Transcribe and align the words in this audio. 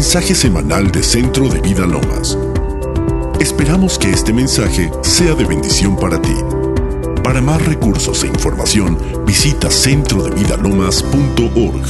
mensaje 0.00 0.34
semanal 0.34 0.90
de 0.90 1.02
Centro 1.02 1.46
de 1.46 1.60
Vida 1.60 1.84
Lomas. 1.84 2.38
Esperamos 3.38 3.98
que 3.98 4.08
este 4.08 4.32
mensaje 4.32 4.90
sea 5.02 5.34
de 5.34 5.44
bendición 5.44 5.94
para 5.94 6.18
ti. 6.22 6.34
Para 7.22 7.42
más 7.42 7.62
recursos 7.66 8.24
e 8.24 8.28
información, 8.28 8.96
visita 9.26 9.70
centrodevidalomas.org. 9.70 11.84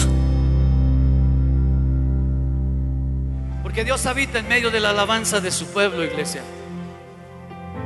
Porque 3.62 3.84
Dios 3.84 4.04
habita 4.06 4.40
en 4.40 4.48
medio 4.48 4.72
de 4.72 4.80
la 4.80 4.90
alabanza 4.90 5.40
de 5.40 5.52
su 5.52 5.66
pueblo, 5.66 6.02
iglesia. 6.02 6.42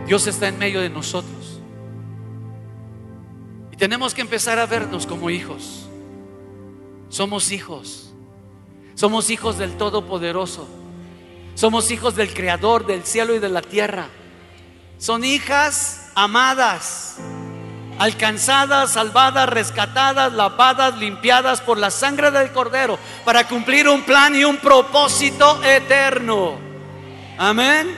Dios 0.06 0.26
está 0.26 0.48
en 0.48 0.58
medio 0.58 0.80
de 0.80 0.88
nosotros. 0.88 1.60
Y 3.70 3.76
tenemos 3.76 4.14
que 4.14 4.22
empezar 4.22 4.58
a 4.58 4.64
vernos 4.64 5.06
como 5.06 5.28
hijos. 5.28 5.86
Somos 7.10 7.52
hijos. 7.52 8.13
Somos 8.94 9.30
hijos 9.30 9.58
del 9.58 9.76
Todopoderoso. 9.76 10.68
Somos 11.54 11.90
hijos 11.90 12.16
del 12.16 12.32
Creador 12.32 12.86
del 12.86 13.04
cielo 13.04 13.34
y 13.34 13.38
de 13.38 13.48
la 13.48 13.62
tierra. 13.62 14.08
Son 14.98 15.24
hijas 15.24 16.10
amadas, 16.14 17.18
alcanzadas, 17.98 18.92
salvadas, 18.92 19.48
rescatadas, 19.48 20.32
lavadas, 20.32 20.96
limpiadas 20.98 21.60
por 21.60 21.78
la 21.78 21.90
sangre 21.90 22.30
del 22.30 22.52
Cordero 22.52 22.98
para 23.24 23.46
cumplir 23.46 23.88
un 23.88 24.02
plan 24.02 24.34
y 24.34 24.44
un 24.44 24.56
propósito 24.58 25.62
eterno. 25.62 26.56
Amén. 27.38 27.96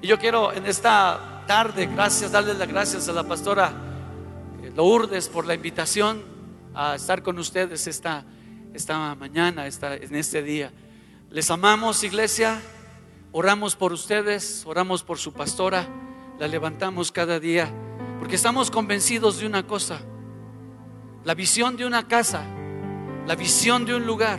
Y 0.00 0.06
yo 0.06 0.18
quiero 0.18 0.52
en 0.52 0.66
esta 0.66 1.42
tarde, 1.46 1.86
gracias, 1.86 2.32
darle 2.32 2.54
las 2.54 2.68
gracias 2.68 3.08
a 3.08 3.12
la 3.12 3.24
pastora 3.24 3.72
eh, 4.62 4.72
Lourdes 4.74 5.28
por 5.28 5.46
la 5.46 5.54
invitación 5.54 6.22
a 6.74 6.94
estar 6.94 7.22
con 7.22 7.38
ustedes 7.38 7.86
esta, 7.86 8.24
esta 8.74 9.14
mañana, 9.14 9.66
en 9.66 10.16
este 10.16 10.42
día. 10.42 10.72
Les 11.30 11.50
amamos, 11.50 12.02
iglesia. 12.02 12.60
Oramos 13.30 13.76
por 13.76 13.92
ustedes, 13.92 14.62
oramos 14.66 15.02
por 15.02 15.18
su 15.18 15.32
pastora, 15.32 15.88
la 16.38 16.46
levantamos 16.46 17.10
cada 17.10 17.40
día, 17.40 17.68
porque 18.20 18.36
estamos 18.36 18.70
convencidos 18.70 19.40
de 19.40 19.46
una 19.46 19.66
cosa. 19.66 20.00
La 21.24 21.34
visión 21.34 21.76
de 21.76 21.86
una 21.86 22.06
casa, 22.06 22.44
la 23.26 23.34
visión 23.34 23.86
de 23.86 23.94
un 23.94 24.06
lugar, 24.06 24.38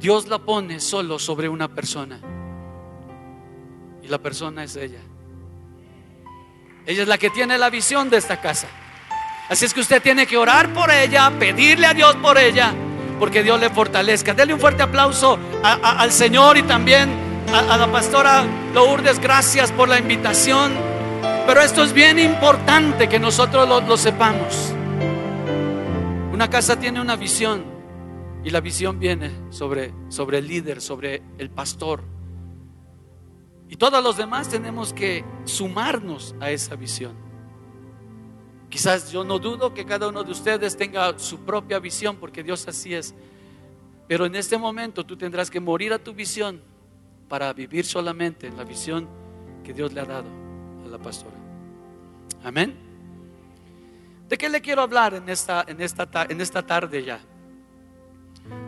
Dios 0.00 0.26
la 0.26 0.38
pone 0.38 0.80
solo 0.80 1.18
sobre 1.18 1.48
una 1.48 1.68
persona. 1.68 2.20
Y 4.02 4.08
la 4.08 4.18
persona 4.18 4.64
es 4.64 4.74
ella. 4.74 5.00
Ella 6.86 7.02
es 7.02 7.08
la 7.08 7.18
que 7.18 7.30
tiene 7.30 7.56
la 7.58 7.70
visión 7.70 8.10
de 8.10 8.16
esta 8.16 8.40
casa. 8.40 8.66
Así 9.48 9.64
es 9.64 9.74
que 9.74 9.80
usted 9.80 10.02
tiene 10.02 10.26
que 10.26 10.36
orar 10.36 10.72
por 10.72 10.90
ella, 10.90 11.30
pedirle 11.38 11.86
a 11.86 11.94
Dios 11.94 12.16
por 12.16 12.36
ella 12.36 12.74
porque 13.18 13.42
Dios 13.42 13.60
le 13.60 13.70
fortalezca. 13.70 14.34
Dele 14.34 14.54
un 14.54 14.60
fuerte 14.60 14.82
aplauso 14.82 15.38
al 15.62 16.12
Señor 16.12 16.56
y 16.56 16.62
también 16.62 17.10
a, 17.52 17.76
la 17.76 17.90
pastora 17.90 18.44
Lourdes. 18.74 19.18
Gracias 19.18 19.72
por 19.72 19.88
la 19.88 19.98
invitación. 19.98 20.72
Pero 21.46 21.60
esto 21.60 21.82
es 21.82 21.92
bien 21.92 22.18
importante 22.18 23.08
que 23.08 23.18
nosotros 23.18 23.68
lo, 23.68 23.80
lo 23.80 23.96
sepamos. 23.96 24.72
Una 26.32 26.48
casa 26.48 26.78
tiene 26.78 27.00
una 27.00 27.16
visión 27.16 27.64
y 28.44 28.50
la 28.50 28.60
visión 28.60 28.98
viene 28.98 29.30
sobre, 29.50 29.92
sobre 30.08 30.38
el 30.38 30.46
líder, 30.46 30.80
sobre 30.80 31.22
el 31.38 31.50
pastor. 31.50 32.04
Y 33.68 33.76
todos 33.76 34.02
los 34.02 34.16
demás 34.16 34.48
tenemos 34.48 34.92
que 34.92 35.24
sumarnos 35.44 36.34
a 36.40 36.50
esa 36.50 36.74
visión. 36.74 37.27
Quizás 38.68 39.10
yo 39.10 39.24
no 39.24 39.38
dudo 39.38 39.72
que 39.72 39.86
cada 39.86 40.08
uno 40.08 40.22
de 40.22 40.32
ustedes 40.32 40.76
tenga 40.76 41.18
su 41.18 41.40
propia 41.40 41.78
visión, 41.78 42.16
porque 42.16 42.42
Dios 42.42 42.68
así 42.68 42.94
es. 42.94 43.14
Pero 44.06 44.26
en 44.26 44.34
este 44.34 44.58
momento 44.58 45.04
tú 45.04 45.16
tendrás 45.16 45.50
que 45.50 45.60
morir 45.60 45.92
a 45.92 45.98
tu 45.98 46.12
visión 46.12 46.60
para 47.28 47.52
vivir 47.52 47.84
solamente 47.84 48.46
en 48.46 48.56
la 48.56 48.64
visión 48.64 49.08
que 49.64 49.72
Dios 49.72 49.92
le 49.92 50.00
ha 50.00 50.04
dado 50.04 50.28
a 50.84 50.88
la 50.88 50.98
pastora. 50.98 51.36
Amén. 52.42 52.76
¿De 54.28 54.36
qué 54.36 54.48
le 54.48 54.60
quiero 54.60 54.82
hablar 54.82 55.14
en 55.14 55.28
esta, 55.28 55.64
en 55.66 55.80
esta, 55.80 56.08
en 56.28 56.40
esta 56.40 56.66
tarde 56.66 57.04
ya? 57.04 57.20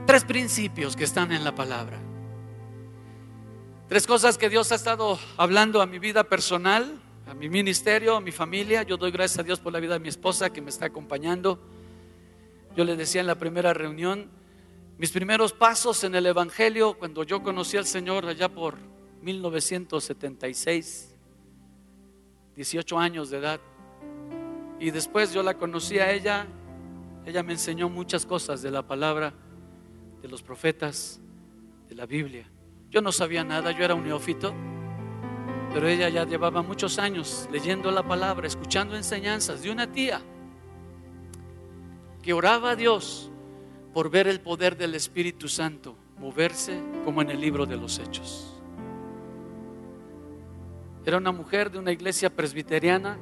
Tres 0.07 0.25
principios 0.25 0.97
que 0.97 1.05
están 1.05 1.33
en 1.33 1.45
la 1.45 1.55
palabra. 1.55 1.99
Tres 3.89 4.07
cosas 4.07 4.39
que 4.39 4.49
Dios 4.49 4.73
ha 4.73 4.77
estado 4.77 5.19
hablando 5.37 5.83
a 5.83 5.87
mi 5.87 5.99
vida 5.99 6.25
personal 6.25 7.01
a 7.31 7.35
mi 7.35 7.49
ministerio, 7.49 8.17
a 8.17 8.21
mi 8.21 8.33
familia. 8.33 8.83
Yo 8.83 8.97
doy 8.97 9.13
gracias 9.13 9.39
a 9.39 9.43
Dios 9.45 9.61
por 9.61 9.73
la 9.73 9.79
vida 9.79 9.95
de 9.95 10.01
mi 10.01 10.09
esposa 10.09 10.51
que 10.51 10.61
me 10.61 10.69
está 10.69 10.87
acompañando. 10.87 11.61
Yo 12.77 12.83
le 12.83 12.97
decía 12.97 13.21
en 13.21 13.29
la 13.29 13.37
primera 13.37 13.73
reunión, 13.73 14.29
mis 14.99 15.13
primeros 15.13 15.53
pasos 15.53 16.03
en 16.03 16.17
el 16.17 16.27
Evangelio, 16.27 16.95
cuando 16.99 17.23
yo 17.23 17.41
conocí 17.41 17.77
al 17.77 17.87
Señor 17.87 18.27
allá 18.27 18.49
por 18.49 18.79
1976, 19.23 21.15
18 22.57 22.99
años 22.99 23.31
de 23.31 23.39
edad. 23.39 23.61
Y 24.81 24.91
después 24.91 25.33
yo 25.33 25.45
la 25.45 25.55
conocí 25.55 26.01
a 26.01 26.11
ella, 26.11 26.49
ella 27.25 27.45
me 27.45 27.53
enseñó 27.53 27.89
muchas 27.89 28.27
cosas 28.27 28.61
de 28.61 28.73
la 28.73 28.83
palabra, 28.83 29.35
de 30.21 30.27
los 30.27 30.43
profetas, 30.43 31.21
de 31.89 31.95
la 31.95 32.07
Biblia. 32.07 32.51
Yo 32.91 33.01
no 33.01 33.13
sabía 33.13 33.45
nada, 33.45 33.71
yo 33.71 33.85
era 33.85 33.95
un 33.95 34.03
neófito. 34.03 34.53
Pero 35.73 35.89
ella 35.89 36.09
ya 36.09 36.25
llevaba 36.25 36.63
muchos 36.63 36.99
años 36.99 37.49
leyendo 37.53 37.91
la 37.91 38.03
palabra, 38.03 38.47
escuchando 38.47 38.97
enseñanzas 38.97 39.63
de 39.63 39.71
una 39.71 39.91
tía 39.93 40.21
que 42.23 42.33
oraba 42.33 42.71
a 42.71 42.77
Dios 42.77 43.31
por 43.95 44.11
ver 44.11 44.29
el 44.29 44.41
poder 44.41 44.77
del 44.77 44.95
Espíritu 44.95 45.49
Santo 45.49 45.97
moverse 46.19 46.81
como 47.05 47.23
en 47.23 47.31
el 47.31 47.41
libro 47.41 47.67
de 47.67 47.77
los 47.77 47.99
Hechos. 47.99 48.55
Era 51.05 51.17
una 51.17 51.33
mujer 51.33 51.71
de 51.71 51.79
una 51.79 51.93
iglesia 51.93 52.35
presbiteriana, 52.35 53.17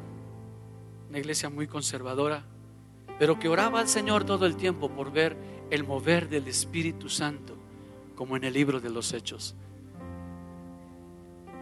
una 1.08 1.18
iglesia 1.18 1.48
muy 1.48 1.68
conservadora, 1.68 2.44
pero 3.18 3.38
que 3.38 3.48
oraba 3.48 3.80
al 3.80 3.88
Señor 3.88 4.24
todo 4.24 4.46
el 4.46 4.56
tiempo 4.56 4.90
por 4.90 5.12
ver 5.12 5.36
el 5.70 5.84
mover 5.84 6.28
del 6.28 6.48
Espíritu 6.48 7.08
Santo 7.08 7.56
como 8.16 8.36
en 8.36 8.44
el 8.44 8.52
libro 8.52 8.80
de 8.80 8.90
los 8.90 9.12
Hechos. 9.12 9.54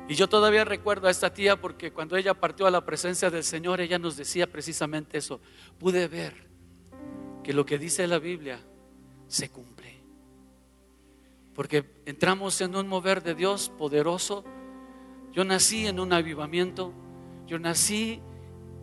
Y 0.08 0.14
yo 0.14 0.28
todavía 0.28 0.64
recuerdo 0.64 1.08
a 1.08 1.10
esta 1.10 1.32
tía 1.32 1.60
porque 1.60 1.92
cuando 1.92 2.16
ella 2.16 2.34
partió 2.34 2.66
a 2.66 2.70
la 2.70 2.84
presencia 2.84 3.28
del 3.28 3.42
Señor, 3.42 3.80
ella 3.80 3.98
nos 3.98 4.16
decía 4.16 4.46
precisamente 4.46 5.18
eso. 5.18 5.40
Pude 5.78 6.06
ver 6.06 6.46
que 7.42 7.52
lo 7.52 7.66
que 7.66 7.78
dice 7.78 8.06
la 8.06 8.18
Biblia 8.18 8.60
se 9.26 9.48
cumple. 9.48 9.96
Porque 11.54 11.84
entramos 12.04 12.60
en 12.60 12.76
un 12.76 12.86
mover 12.86 13.22
de 13.22 13.34
Dios 13.34 13.72
poderoso. 13.76 14.44
Yo 15.32 15.44
nací 15.44 15.86
en 15.86 15.98
un 15.98 16.12
avivamiento. 16.12 16.92
Yo 17.46 17.58
nací 17.58 18.20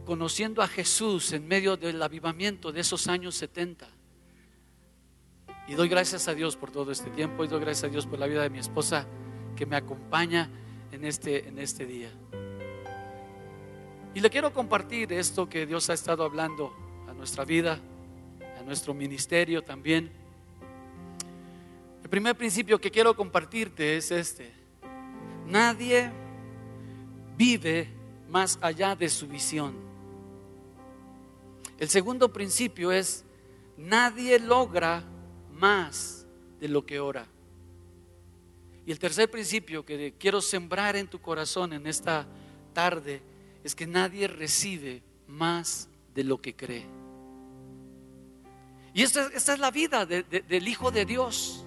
conociendo 0.06 0.62
a 0.62 0.68
Jesús 0.68 1.32
en 1.32 1.48
medio 1.48 1.78
del 1.78 2.02
avivamiento 2.02 2.74
de 2.74 2.82
esos 2.82 3.08
años 3.08 3.36
70. 3.36 3.88
Y 5.68 5.76
doy 5.76 5.88
gracias 5.88 6.28
a 6.28 6.34
Dios 6.34 6.58
por 6.58 6.72
todo 6.72 6.92
este 6.92 7.10
tiempo 7.12 7.46
y 7.46 7.48
doy 7.48 7.62
gracias 7.62 7.86
a 7.86 7.92
Dios 7.92 8.06
por 8.06 8.20
la 8.20 8.28
vida 8.28 8.42
de 8.44 8.50
mi 8.50 8.60
esposa 8.60 9.08
que 9.56 9.66
me 9.66 9.78
acompaña 9.78 10.50
en 10.94 11.06
este, 11.06 11.48
en 11.48 11.58
este 11.60 11.86
día. 11.86 12.12
Y 14.14 14.20
le 14.20 14.30
quiero 14.30 14.54
compartir 14.54 15.12
esto 15.12 15.50
que 15.50 15.66
Dios 15.66 15.90
ha 15.90 15.94
estado 15.94 16.24
hablando 16.24 16.72
a 17.10 17.14
nuestra 17.14 17.44
vida, 17.44 17.80
a 18.60 18.62
nuestro 18.62 18.94
ministerio 18.94 19.64
también. 19.64 20.12
El 22.04 22.10
primer 22.10 22.38
principio 22.38 22.80
que 22.80 22.92
quiero 22.92 23.16
compartirte 23.16 23.98
es 23.98 24.12
este. 24.12 24.52
Nadie 25.48 26.12
vive 27.36 27.90
más 28.30 28.60
allá 28.62 28.96
de 28.96 29.10
su 29.10 29.28
visión. 29.28 29.74
El 31.80 31.90
segundo 31.90 32.32
principio 32.32 32.92
es, 32.92 33.26
nadie 33.78 34.38
logra 34.38 35.04
más 35.52 36.28
de 36.60 36.68
lo 36.68 36.86
que 36.86 37.00
ora. 37.00 37.33
Y 38.86 38.92
el 38.92 39.00
tercer 39.00 39.32
principio 39.32 39.86
que 39.86 40.14
quiero 40.20 40.42
sembrar 40.42 40.96
en 40.96 41.08
tu 41.08 41.20
corazón 41.22 41.74
en 41.74 41.88
esta 41.88 42.28
tarde 42.74 43.22
es 43.64 43.76
que 43.76 43.88
nadie 43.88 44.28
recibe 44.28 45.02
más 45.28 45.88
de 46.14 46.24
lo 46.24 46.42
que 46.42 46.56
cree. 46.56 46.86
Y 48.94 49.02
esta, 49.02 49.28
es 49.28 49.60
la 49.60 49.72
vida 49.72 50.06
del 50.06 50.68
Hijo 50.68 50.92
de 50.92 51.06
Dios. 51.06 51.66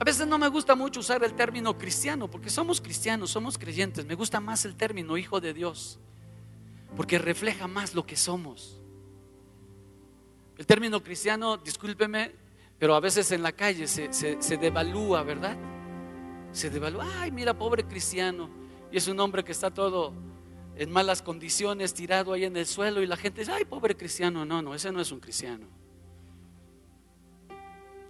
A 0.00 0.04
veces 0.04 0.26
no 0.26 0.36
me 0.36 0.48
gusta 0.48 0.74
mucho 0.74 0.98
usar 0.98 1.22
el 1.22 1.34
término 1.34 1.78
cristiano, 1.78 2.28
porque 2.28 2.50
somos 2.50 2.80
cristianos, 2.80 3.30
somos 3.30 3.56
creyentes. 3.56 4.04
Me 4.04 4.16
gusta 4.16 4.40
más 4.40 4.64
el 4.64 4.74
término 4.74 5.16
Hijo 5.16 5.40
de 5.40 5.54
Dios, 5.54 6.00
porque 6.96 7.18
refleja 7.18 7.68
más 7.68 7.94
lo 7.94 8.04
que 8.04 8.16
somos. 8.16 8.80
El 10.58 10.66
término 10.66 11.02
cristiano, 11.02 11.56
discúlpeme, 11.56 12.32
pero 12.82 12.96
a 12.96 13.00
veces 13.00 13.30
en 13.30 13.44
la 13.44 13.52
calle 13.52 13.86
se, 13.86 14.56
devalúa, 14.56 15.22
¿verdad? 15.22 15.56
Se 16.50 16.68
devalúa, 16.68 17.06
ay, 17.20 17.30
mira, 17.30 17.56
pobre 17.56 17.84
cristiano. 17.84 18.50
Y 18.90 18.96
es 18.96 19.06
un 19.06 19.20
hombre 19.20 19.44
que 19.44 19.52
está 19.52 19.70
todo 19.70 20.12
en 20.74 20.90
malas 20.90 21.22
condiciones, 21.22 21.94
tirado 21.94 22.32
ahí 22.32 22.42
en 22.42 22.56
el 22.56 22.66
suelo, 22.66 23.00
y 23.00 23.06
la 23.06 23.16
gente 23.16 23.42
dice, 23.42 23.52
ay, 23.52 23.66
pobre 23.66 23.96
cristiano. 23.96 24.44
No, 24.44 24.62
no, 24.62 24.74
ese 24.74 24.90
no 24.90 25.00
es 25.00 25.12
un 25.12 25.20
cristiano. 25.20 25.64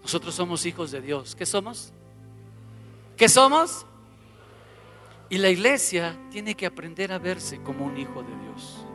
Nosotros 0.00 0.34
somos 0.34 0.64
hijos 0.64 0.90
de 0.90 1.02
Dios. 1.02 1.36
¿Qué 1.36 1.44
somos? 1.44 1.92
¿Qué 3.19 3.28
somos? 3.28 3.84
Y 5.28 5.36
la 5.36 5.50
iglesia 5.50 6.19
tiene 6.30 6.54
que 6.54 6.64
aprender 6.64 7.12
a 7.12 7.19
verse 7.19 7.60
como 7.60 7.84
un 7.84 7.98
hijo 7.98 8.22
de 8.22 8.34
Dios, 8.40 8.86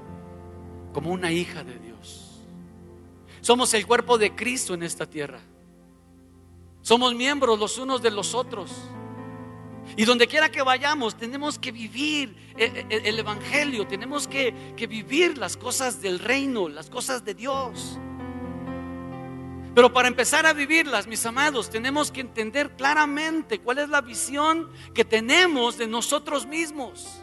como 0.92 1.12
una 1.12 1.32
hija 1.32 1.64
de 1.64 1.78
Dios. 1.78 2.42
Somos 3.42 3.72
el 3.76 3.86
cuerpo 3.86 4.18
de 4.18 4.34
Cristo 4.36 4.74
en 4.74 4.82
esta 4.82 5.06
tierra. 5.06 5.40
Somos 6.88 7.14
miembros 7.14 7.60
los 7.60 7.78
unos 7.80 8.02
de 8.02 8.10
los 8.12 8.34
otros. 8.34 8.72
Y 9.98 10.06
donde 10.06 10.26
quiera 10.26 10.50
que 10.50 10.62
vayamos, 10.62 11.18
tenemos 11.18 11.60
que 11.60 11.74
vivir 11.74 12.34
el, 12.56 13.20
Evangelio, 13.20 13.86
tenemos 13.86 14.26
que, 14.26 14.74
que 14.78 14.88
vivir 14.88 15.38
las 15.38 15.58
cosas 15.58 16.02
del 16.02 16.18
reino, 16.18 16.70
las 16.70 16.90
cosas 16.90 17.26
de 17.26 17.34
Dios. 17.34 18.00
Pero 19.76 19.92
para 19.92 20.08
empezar 20.08 20.46
a 20.46 20.54
vivirlas, 20.54 21.08
mis 21.08 21.26
amados, 21.26 21.70
tenemos 21.70 22.10
que 22.10 22.22
entender 22.22 22.78
claramente 22.78 23.60
cuál 23.60 23.80
es 23.80 23.90
la 23.90 24.00
visión 24.00 24.72
que 24.94 25.04
tenemos 25.04 25.78
de 25.78 25.88
nosotros 25.88 26.46
mismos. 26.46 27.22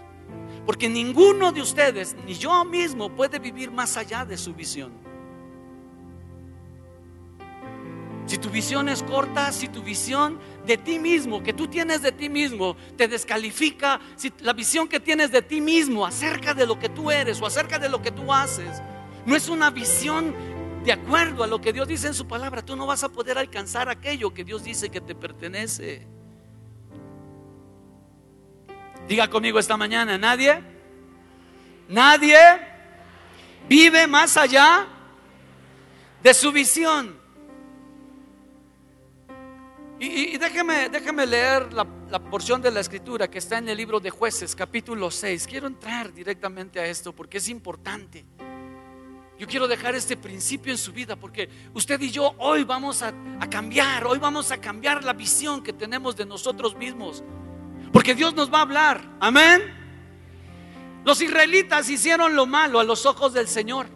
Porque 0.66 0.90
ninguno 0.90 1.52
de 1.52 1.62
ustedes, 1.62 2.14
ni 2.26 2.34
yo 2.34 2.66
mismo, 2.66 3.16
puede 3.16 3.38
vivir 3.38 3.70
más 3.70 3.96
allá 3.96 4.26
de 4.26 4.36
su 4.36 4.52
visión. 4.52 4.92
Si 8.26 8.38
tu 8.38 8.48
visión 8.48 8.88
es 8.88 9.02
corta, 9.02 9.52
si 9.52 9.68
tu 9.68 9.82
visión 9.82 10.38
de 10.66 10.78
ti 10.78 10.98
mismo, 10.98 11.42
que 11.42 11.52
tú 11.52 11.68
tienes 11.68 12.00
de 12.00 12.10
ti 12.10 12.28
mismo, 12.28 12.76
te 12.96 13.06
descalifica, 13.06 14.00
si 14.16 14.32
la 14.40 14.54
visión 14.54 14.88
que 14.88 14.98
tienes 14.98 15.30
de 15.30 15.42
ti 15.42 15.60
mismo 15.60 16.06
acerca 16.06 16.54
de 16.54 16.66
lo 16.66 16.78
que 16.78 16.88
tú 16.88 17.10
eres 17.10 17.40
o 17.42 17.46
acerca 17.46 17.78
de 17.78 17.90
lo 17.90 18.00
que 18.00 18.10
tú 18.10 18.32
haces, 18.32 18.80
no 19.26 19.36
es 19.36 19.48
una 19.48 19.70
visión 19.70 20.34
de 20.84 20.92
acuerdo 20.92 21.44
a 21.44 21.46
lo 21.46 21.60
que 21.60 21.72
Dios 21.72 21.88
dice 21.88 22.06
en 22.06 22.14
su 22.14 22.26
palabra, 22.26 22.62
tú 22.62 22.76
no 22.76 22.86
vas 22.86 23.04
a 23.04 23.08
poder 23.10 23.38
alcanzar 23.38 23.88
aquello 23.88 24.32
que 24.32 24.44
Dios 24.44 24.64
dice 24.64 24.90
que 24.90 25.00
te 25.00 25.14
pertenece. 25.14 26.06
Diga 29.08 29.28
conmigo 29.28 29.58
esta 29.58 29.76
mañana, 29.76 30.16
nadie, 30.16 30.62
nadie 31.88 32.38
vive 33.68 34.06
más 34.06 34.36
allá 34.36 34.86
de 36.22 36.32
su 36.32 36.52
visión. 36.52 37.23
Y, 40.00 40.36
déjeme, 40.38 40.88
déjeme, 40.88 41.24
leer 41.24 41.72
la, 41.72 41.86
la, 42.10 42.18
porción 42.18 42.60
de 42.60 42.70
la 42.70 42.80
escritura 42.80 43.28
que 43.28 43.38
está 43.38 43.58
en 43.58 43.68
el 43.68 43.76
libro 43.76 44.00
de 44.00 44.10
jueces, 44.10 44.54
capítulo 44.56 45.08
6. 45.08 45.46
Quiero 45.46 45.68
entrar 45.68 46.12
directamente 46.12 46.80
a 46.80 46.86
esto 46.86 47.12
porque 47.12 47.38
es 47.38 47.48
importante. 47.48 48.24
Yo 49.38 49.46
quiero 49.46 49.68
dejar 49.68 49.94
este 49.94 50.16
principio 50.16 50.72
en 50.72 50.78
su 50.78 50.92
vida 50.92 51.14
porque 51.14 51.48
usted 51.74 52.00
y 52.00 52.10
yo 52.10 52.34
hoy 52.38 52.64
vamos 52.64 53.02
a, 53.02 53.14
a 53.40 53.48
cambiar, 53.48 54.04
hoy 54.04 54.18
vamos 54.18 54.50
a 54.50 54.60
cambiar 54.60 55.04
la 55.04 55.12
visión 55.12 55.62
que 55.62 55.72
tenemos 55.72 56.16
de 56.16 56.26
nosotros 56.26 56.76
mismos. 56.76 57.22
Porque 57.92 58.16
Dios 58.16 58.34
nos 58.34 58.52
va 58.52 58.58
a 58.58 58.62
hablar. 58.62 59.16
Amén. 59.20 59.62
Los 61.04 61.20
israelitas 61.20 61.88
hicieron 61.88 62.34
lo 62.34 62.46
malo 62.46 62.80
a 62.80 62.84
los 62.84 63.06
ojos 63.06 63.32
del 63.32 63.46
Señor. 63.46 63.86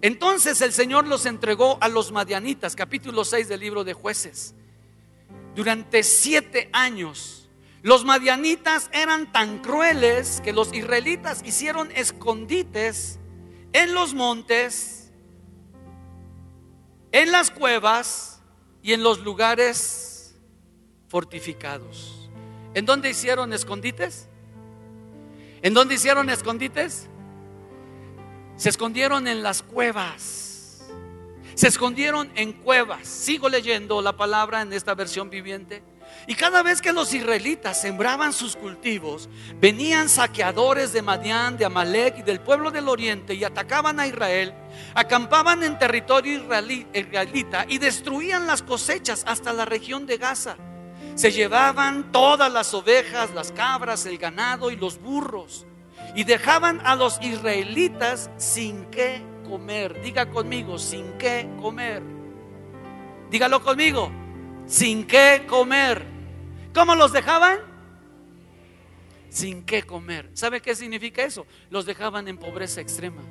Entonces 0.00 0.60
el 0.60 0.72
Señor 0.72 1.08
los 1.08 1.26
entregó 1.26 1.76
a 1.80 1.88
los 1.88 2.12
madianitas, 2.12 2.76
capítulo 2.76 3.24
6 3.24 3.48
del 3.48 3.60
libro 3.60 3.82
de 3.82 3.94
jueces 3.94 4.54
durante 5.58 6.04
siete 6.04 6.70
años. 6.72 7.48
Los 7.82 8.04
madianitas 8.04 8.88
eran 8.92 9.32
tan 9.32 9.58
crueles 9.58 10.40
que 10.44 10.52
los 10.52 10.72
israelitas 10.72 11.42
hicieron 11.44 11.90
escondites 11.96 13.18
en 13.72 13.92
los 13.92 14.14
montes, 14.14 15.10
en 17.10 17.32
las 17.32 17.50
cuevas 17.50 18.40
y 18.84 18.92
en 18.92 19.02
los 19.02 19.18
lugares 19.24 20.36
fortificados. 21.08 22.30
¿En 22.74 22.86
dónde 22.86 23.10
hicieron 23.10 23.52
escondites? 23.52 24.28
¿En 25.60 25.74
dónde 25.74 25.96
hicieron 25.96 26.30
escondites? 26.30 27.08
Se 28.54 28.68
escondieron 28.68 29.26
en 29.26 29.42
las 29.42 29.64
cuevas 29.64 30.47
se 31.58 31.66
escondieron 31.66 32.30
en 32.36 32.52
cuevas. 32.52 33.08
Sigo 33.08 33.48
leyendo 33.48 34.00
la 34.00 34.12
palabra 34.12 34.62
en 34.62 34.72
esta 34.72 34.94
versión 34.94 35.28
viviente. 35.28 35.82
Y 36.28 36.36
cada 36.36 36.62
vez 36.62 36.80
que 36.80 36.92
los 36.92 37.12
israelitas 37.12 37.80
sembraban 37.80 38.32
sus 38.32 38.54
cultivos, 38.54 39.28
venían 39.56 40.08
saqueadores 40.08 40.92
de 40.92 41.02
Madián, 41.02 41.56
de 41.56 41.64
Amalek 41.64 42.18
y 42.18 42.22
del 42.22 42.38
pueblo 42.38 42.70
del 42.70 42.88
oriente 42.88 43.34
y 43.34 43.42
atacaban 43.42 43.98
a 43.98 44.06
Israel, 44.06 44.54
acampaban 44.94 45.64
en 45.64 45.76
territorio 45.80 46.40
israelita 46.92 47.66
y 47.68 47.78
destruían 47.78 48.46
las 48.46 48.62
cosechas 48.62 49.24
hasta 49.26 49.52
la 49.52 49.64
región 49.64 50.06
de 50.06 50.16
Gaza. 50.16 50.56
Se 51.16 51.32
llevaban 51.32 52.12
todas 52.12 52.52
las 52.52 52.72
ovejas, 52.72 53.34
las 53.34 53.50
cabras, 53.50 54.06
el 54.06 54.18
ganado 54.18 54.70
y 54.70 54.76
los 54.76 55.00
burros 55.00 55.66
y 56.14 56.22
dejaban 56.22 56.80
a 56.84 56.94
los 56.94 57.20
israelitas 57.20 58.30
sin 58.36 58.84
que 58.86 59.22
Diga 60.02 60.26
conmigo, 60.30 60.78
sin 60.78 61.12
qué 61.18 61.48
comer. 61.60 62.02
Dígalo 63.30 63.62
conmigo, 63.62 64.10
sin 64.66 65.06
qué 65.06 65.44
comer. 65.48 66.04
¿Cómo 66.74 66.94
los 66.94 67.12
dejaban? 67.12 67.58
Sin 69.30 69.64
qué 69.64 69.82
comer. 69.82 70.30
¿Sabe 70.34 70.60
qué 70.60 70.74
significa 70.74 71.22
eso? 71.22 71.46
Los 71.70 71.86
dejaban 71.86 72.28
en 72.28 72.38
pobreza 72.38 72.80
extrema. 72.80 73.22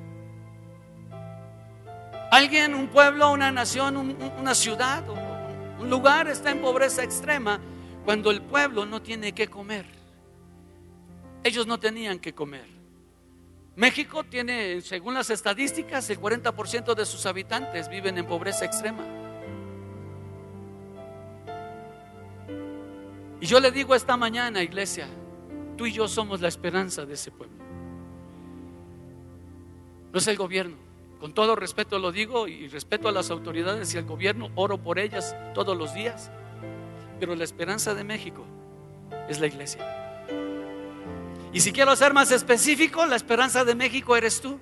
Alguien, 2.30 2.74
un 2.74 2.88
pueblo, 2.88 3.32
una 3.32 3.50
nación, 3.50 4.16
una 4.38 4.54
ciudad, 4.54 5.04
un 5.78 5.88
lugar 5.88 6.28
está 6.28 6.50
en 6.50 6.60
pobreza 6.60 7.02
extrema 7.02 7.60
cuando 8.04 8.30
el 8.30 8.42
pueblo 8.42 8.84
no 8.84 9.00
tiene 9.00 9.32
que 9.32 9.48
comer. 9.48 9.86
Ellos 11.44 11.66
no 11.66 11.78
tenían 11.78 12.18
que 12.18 12.34
comer. 12.34 12.77
México 13.78 14.24
tiene, 14.24 14.80
según 14.80 15.14
las 15.14 15.30
estadísticas, 15.30 16.10
el 16.10 16.20
40% 16.20 16.96
de 16.96 17.06
sus 17.06 17.26
habitantes 17.26 17.88
viven 17.88 18.18
en 18.18 18.26
pobreza 18.26 18.64
extrema. 18.64 19.04
Y 23.40 23.46
yo 23.46 23.60
le 23.60 23.70
digo 23.70 23.94
esta 23.94 24.16
mañana, 24.16 24.64
iglesia, 24.64 25.06
tú 25.76 25.86
y 25.86 25.92
yo 25.92 26.08
somos 26.08 26.40
la 26.40 26.48
esperanza 26.48 27.06
de 27.06 27.14
ese 27.14 27.30
pueblo. 27.30 27.56
No 30.12 30.18
es 30.18 30.26
el 30.26 30.36
gobierno. 30.36 30.76
Con 31.20 31.32
todo 31.32 31.54
respeto 31.54 32.00
lo 32.00 32.10
digo 32.10 32.48
y 32.48 32.66
respeto 32.66 33.06
a 33.06 33.12
las 33.12 33.30
autoridades 33.30 33.94
y 33.94 33.98
al 33.98 34.06
gobierno, 34.06 34.50
oro 34.56 34.78
por 34.78 34.98
ellas 34.98 35.36
todos 35.54 35.76
los 35.76 35.94
días. 35.94 36.32
Pero 37.20 37.36
la 37.36 37.44
esperanza 37.44 37.94
de 37.94 38.02
México 38.02 38.44
es 39.28 39.38
la 39.38 39.46
iglesia. 39.46 40.07
Y 41.52 41.60
si 41.60 41.72
quiero 41.72 41.96
ser 41.96 42.12
más 42.12 42.30
específico, 42.30 43.04
la 43.06 43.16
esperanza 43.16 43.64
de 43.64 43.74
México 43.74 44.16
eres 44.16 44.40
tú. 44.40 44.58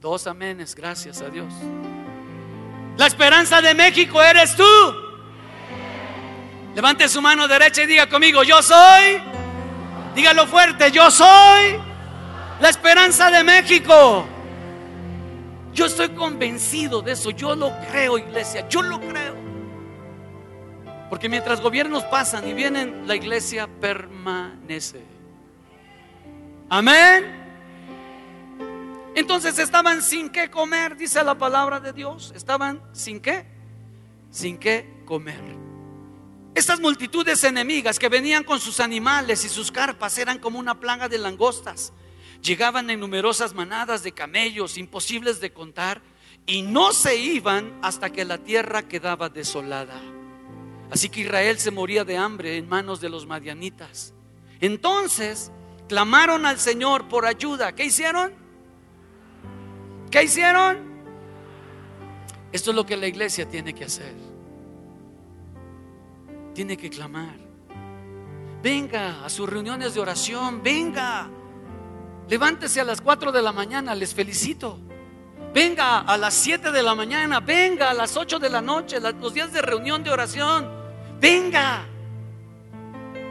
Dos 0.00 0.26
amenes, 0.26 0.74
gracias 0.74 1.20
a 1.20 1.28
Dios. 1.28 1.52
La 2.96 3.06
esperanza 3.06 3.60
de 3.60 3.74
México 3.74 4.22
eres 4.22 4.54
tú. 4.56 4.64
Levante 6.74 7.08
su 7.08 7.20
mano 7.20 7.48
derecha 7.48 7.82
y 7.82 7.86
diga 7.86 8.08
conmigo, 8.08 8.42
yo 8.42 8.62
soy. 8.62 9.20
Dígalo 10.14 10.46
fuerte, 10.46 10.90
yo 10.90 11.10
soy 11.10 11.80
la 12.60 12.68
esperanza 12.68 13.30
de 13.30 13.42
México. 13.42 14.26
Yo 15.72 15.86
estoy 15.86 16.10
convencido 16.10 17.00
de 17.00 17.12
eso, 17.12 17.30
yo 17.30 17.54
lo 17.54 17.72
creo, 17.90 18.18
iglesia, 18.18 18.68
yo 18.68 18.82
lo 18.82 19.00
creo. 19.00 19.39
Porque 21.10 21.28
mientras 21.28 21.60
gobiernos 21.60 22.04
pasan 22.04 22.48
y 22.48 22.54
vienen, 22.54 23.08
la 23.08 23.16
iglesia 23.16 23.66
permanece. 23.66 25.02
Amén. 26.68 27.40
Entonces 29.16 29.58
estaban 29.58 30.02
sin 30.02 30.30
qué 30.30 30.48
comer, 30.48 30.96
dice 30.96 31.22
la 31.24 31.36
palabra 31.36 31.80
de 31.80 31.92
Dios. 31.92 32.32
Estaban 32.36 32.80
sin 32.92 33.20
qué, 33.20 33.44
sin 34.30 34.56
qué 34.56 35.02
comer. 35.04 35.42
Estas 36.54 36.78
multitudes 36.78 37.42
enemigas 37.42 37.98
que 37.98 38.08
venían 38.08 38.44
con 38.44 38.60
sus 38.60 38.78
animales 38.78 39.44
y 39.44 39.48
sus 39.48 39.72
carpas 39.72 40.16
eran 40.16 40.38
como 40.38 40.60
una 40.60 40.78
plaga 40.78 41.08
de 41.08 41.18
langostas. 41.18 41.92
Llegaban 42.40 42.88
en 42.88 43.00
numerosas 43.00 43.52
manadas 43.52 44.04
de 44.04 44.12
camellos, 44.12 44.78
imposibles 44.78 45.40
de 45.40 45.52
contar, 45.52 46.00
y 46.46 46.62
no 46.62 46.92
se 46.92 47.16
iban 47.16 47.78
hasta 47.82 48.10
que 48.10 48.24
la 48.24 48.38
tierra 48.38 48.86
quedaba 48.86 49.28
desolada. 49.28 50.00
Así 50.90 51.08
que 51.08 51.20
Israel 51.20 51.58
se 51.58 51.70
moría 51.70 52.04
de 52.04 52.16
hambre 52.16 52.56
en 52.56 52.68
manos 52.68 53.00
de 53.00 53.08
los 53.08 53.26
madianitas. 53.26 54.12
Entonces 54.60 55.52
clamaron 55.88 56.46
al 56.46 56.58
Señor 56.58 57.08
por 57.08 57.26
ayuda. 57.26 57.72
¿Qué 57.74 57.84
hicieron? 57.84 58.32
¿Qué 60.10 60.24
hicieron? 60.24 60.78
Esto 62.52 62.70
es 62.70 62.76
lo 62.76 62.84
que 62.84 62.96
la 62.96 63.06
iglesia 63.06 63.48
tiene 63.48 63.72
que 63.72 63.84
hacer. 63.84 64.14
Tiene 66.54 66.76
que 66.76 66.90
clamar. 66.90 67.36
Venga 68.62 69.24
a 69.24 69.30
sus 69.30 69.48
reuniones 69.48 69.94
de 69.94 70.00
oración, 70.00 70.62
venga. 70.62 71.30
Levántese 72.28 72.80
a 72.80 72.84
las 72.84 73.00
4 73.00 73.30
de 73.32 73.40
la 73.40 73.52
mañana, 73.52 73.94
les 73.94 74.12
felicito. 74.12 74.78
Venga 75.54 76.00
a 76.00 76.16
las 76.16 76.34
7 76.34 76.70
de 76.70 76.82
la 76.82 76.94
mañana, 76.94 77.40
venga 77.40 77.90
a 77.90 77.94
las 77.94 78.16
8 78.16 78.38
de 78.38 78.50
la 78.50 78.60
noche, 78.60 78.98
los 79.00 79.32
días 79.32 79.52
de 79.52 79.62
reunión 79.62 80.02
de 80.02 80.10
oración. 80.10 80.79
Venga. 81.20 81.84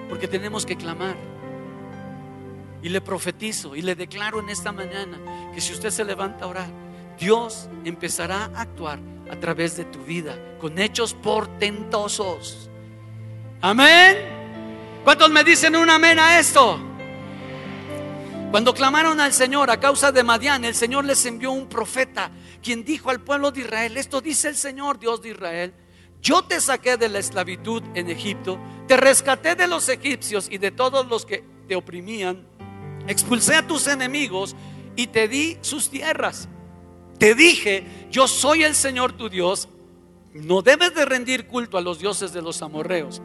Porque 0.07 0.27
tenemos 0.27 0.65
que 0.65 0.75
clamar. 0.75 1.15
Y 2.81 2.89
le 2.89 3.01
profetizo 3.01 3.75
y 3.75 3.81
le 3.81 3.95
declaro 3.95 4.39
en 4.39 4.49
esta 4.49 4.71
mañana 4.71 5.19
que 5.53 5.59
si 5.59 5.73
usted 5.73 5.89
se 5.89 6.05
levanta 6.05 6.45
a 6.45 6.47
orar, 6.47 6.69
Dios 7.19 7.67
empezará 7.83 8.49
a 8.55 8.61
actuar 8.61 8.99
a 9.29 9.35
través 9.35 9.75
de 9.75 9.85
tu 9.85 9.99
vida 9.99 10.37
con 10.59 10.79
hechos 10.79 11.13
portentosos. 11.13 12.69
Amén. 13.61 14.17
¿Cuántos 15.03 15.29
me 15.29 15.43
dicen 15.43 15.75
un 15.75 15.89
amén 15.89 16.19
a 16.19 16.39
esto? 16.39 16.79
Cuando 18.51 18.73
clamaron 18.73 19.19
al 19.19 19.33
Señor 19.33 19.69
a 19.69 19.79
causa 19.79 20.11
de 20.11 20.23
Madián, 20.23 20.65
el 20.65 20.73
Señor 20.73 21.05
les 21.05 21.23
envió 21.25 21.51
un 21.51 21.67
profeta, 21.67 22.31
quien 22.63 22.83
dijo 22.83 23.09
al 23.11 23.21
pueblo 23.21 23.51
de 23.51 23.61
Israel, 23.61 23.97
esto 23.97 24.21
dice 24.21 24.49
el 24.49 24.55
Señor 24.55 24.97
Dios 24.97 25.21
de 25.21 25.29
Israel, 25.29 25.73
yo 26.21 26.43
te 26.43 26.59
saqué 26.59 26.97
de 26.97 27.09
la 27.09 27.19
esclavitud 27.19 27.81
en 27.93 28.09
Egipto, 28.09 28.59
te 28.87 28.97
rescaté 28.97 29.55
de 29.55 29.67
los 29.67 29.87
egipcios 29.89 30.49
y 30.51 30.57
de 30.57 30.71
todos 30.71 31.07
los 31.07 31.25
que 31.25 31.43
te 31.67 31.75
oprimían, 31.75 32.45
expulsé 33.07 33.55
a 33.55 33.65
tus 33.65 33.87
enemigos 33.87 34.55
y 34.95 35.07
te 35.07 35.27
di 35.27 35.57
sus 35.61 35.89
tierras. 35.89 36.49
Te 37.17 37.35
dije, 37.35 37.85
yo 38.11 38.27
soy 38.27 38.63
el 38.63 38.75
Señor 38.75 39.13
tu 39.13 39.29
Dios, 39.29 39.69
no 40.33 40.61
debes 40.61 40.93
de 40.93 41.05
rendir 41.05 41.47
culto 41.47 41.77
a 41.77 41.81
los 41.81 41.99
dioses 41.99 42.33
de 42.33 42.41
los 42.41 42.61
amorreos, 42.61 43.21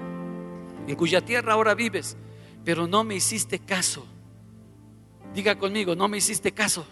en 0.86 0.96
cuya 0.96 1.20
tierra 1.20 1.54
ahora 1.54 1.74
vives, 1.74 2.16
pero 2.64 2.86
no 2.86 3.04
me 3.04 3.16
hiciste 3.16 3.58
caso. 3.58 4.06
Diga 5.34 5.58
conmigo, 5.58 5.96
no 5.96 6.06
me 6.06 6.18
hiciste 6.18 6.52
caso. 6.52 6.86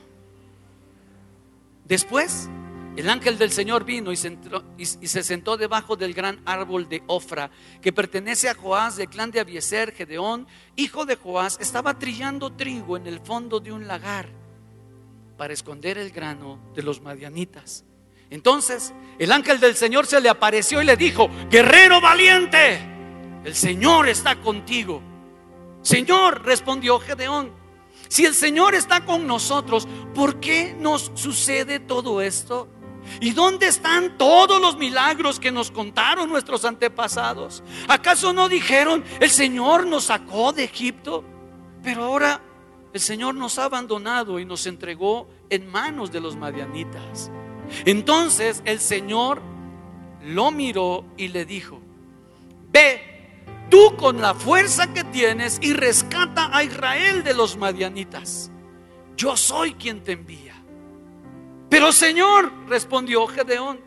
Después, 1.85 2.49
el 2.97 3.09
ángel 3.09 3.39
del 3.39 3.51
Señor 3.51 3.85
vino 3.85 4.13
y 4.13 4.17
se, 4.17 5.23
sentó 5.23 5.57
debajo 5.57 5.97
del 5.97 6.13
gran 6.13 6.43
árbol 6.45 6.89
de 6.89 7.03
Ofra, 7.07 7.51
que 7.81 7.93
pertenece 7.93 8.51
a 8.51 8.55
Joás 8.55 8.97
del 8.97 9.09
clan 9.09 9.31
de 9.31 9.41
Abieser, 9.41 9.93
Gedeón, 9.93 10.47
hijo 10.77 11.07
de 11.07 11.17
Joás, 11.17 11.59
estaba 11.61 11.99
trillando 11.99 12.53
trigo 12.53 12.99
en 12.99 13.07
el 13.07 13.21
fondo 13.21 13.61
de 13.61 13.73
un 13.73 13.87
lagar 13.87 14.29
para 15.39 15.55
esconder 15.55 15.97
el 15.97 16.11
grano 16.11 16.59
de 16.75 16.83
los 16.83 17.01
madianitas. 17.01 17.85
Entonces 18.29 18.93
el 19.19 19.33
ángel 19.33 19.59
del 19.59 19.75
Señor 19.75 20.07
se 20.07 20.21
le 20.21 20.29
apareció 20.29 20.83
y 20.83 20.85
le 20.85 20.97
dijo, 20.97 21.31
guerrero 21.51 22.01
valiente, 22.01 22.79
el 23.45 23.55
Señor 23.55 24.09
está 24.09 24.41
contigo. 24.41 25.03
Señor, 25.81 26.45
respondió 26.45 26.99
Gedeón, 26.99 27.53
si 28.09 28.27
el 28.27 28.35
Señor 28.35 28.75
está 28.75 29.07
con 29.07 29.27
nosotros, 29.27 29.89
¿por 30.15 30.39
qué 30.41 30.77
nos 30.79 31.11
sucede 31.15 31.81
todo 31.81 32.21
esto? 32.21 32.69
¿Y 33.21 33.33
dónde 33.33 33.67
están 33.69 34.17
todos 34.17 34.61
los 34.61 34.77
milagros 34.77 35.41
que 35.41 35.51
nos 35.51 35.71
contaron 35.71 36.29
nuestros 36.29 36.65
antepasados? 36.65 37.63
¿Acaso 37.89 38.33
no 38.33 38.49
dijeron, 38.49 39.05
el 39.21 39.31
Señor 39.31 39.87
nos 39.87 40.05
sacó 40.05 40.53
de 40.53 40.65
Egipto? 40.65 41.25
Pero 41.83 42.05
ahora 42.05 42.41
el 42.93 43.01
Señor 43.01 43.35
nos 43.35 43.59
ha 43.59 43.65
abandonado 43.65 44.39
y 44.39 44.45
nos 44.45 44.67
entregó 44.67 45.29
en 45.51 45.71
manos 45.71 46.13
de 46.13 46.21
los 46.21 46.37
madianitas. 46.37 47.31
Entonces 47.85 48.63
el 48.65 48.81
Señor 48.81 49.41
lo 50.25 50.51
miró 50.51 51.05
y 51.17 51.29
le 51.29 51.45
dijo, 51.45 51.81
ve 52.71 53.13
tú 53.71 53.97
con 53.97 54.21
la 54.21 54.35
fuerza 54.35 54.93
que 54.93 55.05
tienes 55.05 55.59
y 55.63 55.73
rescata 55.73 56.51
a 56.57 56.63
Israel 56.63 57.25
de 57.25 57.35
los 57.35 57.57
madianitas. 57.57 58.51
Yo 59.17 59.37
soy 59.37 59.75
quien 59.75 60.03
te 60.03 60.13
envía. 60.13 60.42
Pero 61.73 61.91
Señor, 61.91 62.53
respondió 62.69 63.27
Gedeón, 63.27 63.81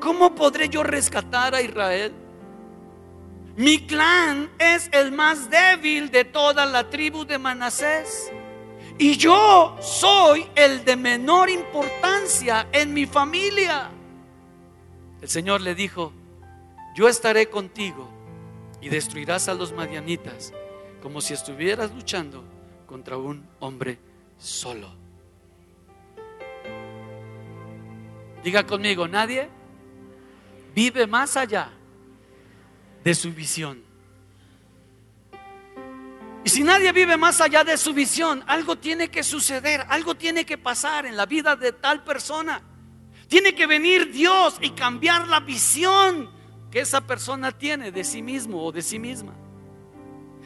¿cómo 0.00 0.34
podré 0.34 0.68
yo 0.68 0.82
rescatar 0.82 1.54
a 1.54 1.62
Israel? 1.62 2.12
Mi 3.54 3.86
clan 3.86 4.50
es 4.58 4.90
el 4.90 5.12
más 5.12 5.48
débil 5.48 6.10
de 6.10 6.24
toda 6.24 6.66
la 6.66 6.90
tribu 6.90 7.24
de 7.24 7.38
Manasés. 7.38 8.32
Y 8.98 9.16
yo 9.16 9.76
soy 9.80 10.44
el 10.56 10.84
de 10.84 10.96
menor 10.96 11.50
importancia 11.50 12.66
en 12.72 12.92
mi 12.92 13.06
familia. 13.06 13.92
El 15.22 15.28
Señor 15.28 15.60
le 15.60 15.76
dijo, 15.76 16.12
yo 16.96 17.08
estaré 17.08 17.48
contigo 17.48 18.08
y 18.80 18.88
destruirás 18.88 19.48
a 19.48 19.54
los 19.54 19.72
madianitas 19.72 20.52
como 21.00 21.20
si 21.20 21.32
estuvieras 21.32 21.92
luchando 21.92 22.42
contra 22.86 23.16
un 23.16 23.46
hombre 23.60 24.00
solo. 24.36 25.03
Diga 28.44 28.66
conmigo, 28.66 29.08
nadie 29.08 29.48
vive 30.74 31.06
más 31.06 31.34
allá 31.34 31.70
de 33.02 33.14
su 33.14 33.32
visión. 33.32 33.82
Y 36.44 36.50
si 36.50 36.62
nadie 36.62 36.92
vive 36.92 37.16
más 37.16 37.40
allá 37.40 37.64
de 37.64 37.78
su 37.78 37.94
visión, 37.94 38.44
algo 38.46 38.76
tiene 38.76 39.08
que 39.08 39.22
suceder, 39.22 39.86
algo 39.88 40.14
tiene 40.14 40.44
que 40.44 40.58
pasar 40.58 41.06
en 41.06 41.16
la 41.16 41.24
vida 41.24 41.56
de 41.56 41.72
tal 41.72 42.04
persona. 42.04 42.60
Tiene 43.28 43.54
que 43.54 43.66
venir 43.66 44.12
Dios 44.12 44.58
y 44.60 44.72
cambiar 44.72 45.26
la 45.26 45.40
visión 45.40 46.30
que 46.70 46.80
esa 46.80 47.00
persona 47.00 47.50
tiene 47.50 47.92
de 47.92 48.04
sí 48.04 48.20
mismo 48.20 48.62
o 48.62 48.70
de 48.70 48.82
sí 48.82 48.98
misma. 48.98 49.32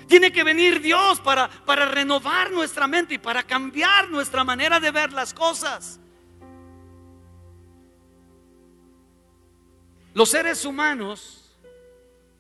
Tiene 0.07 0.31
que 0.31 0.45
venir 0.45 0.81
Dios 0.81 1.19
para, 1.19 1.49
para 1.49 1.85
renovar 1.87 2.53
nuestra 2.53 2.87
mente 2.87 3.15
y 3.15 3.19
para 3.19 3.43
cambiar 3.43 4.09
nuestra 4.09 4.45
manera 4.45 4.79
de 4.79 4.93
ver 4.93 5.13
las 5.13 5.35
cosas. 5.35 5.99
Los 10.19 10.31
seres 10.31 10.65
humanos, 10.65 11.45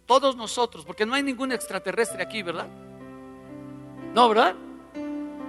todos 0.04 0.35
nosotros, 0.35 0.85
porque 0.85 1.06
no 1.06 1.14
hay 1.14 1.23
ningún 1.23 1.52
extraterrestre 1.52 2.20
aquí, 2.20 2.42
¿verdad? 2.42 2.66
No, 4.12 4.28
¿verdad? 4.28 4.56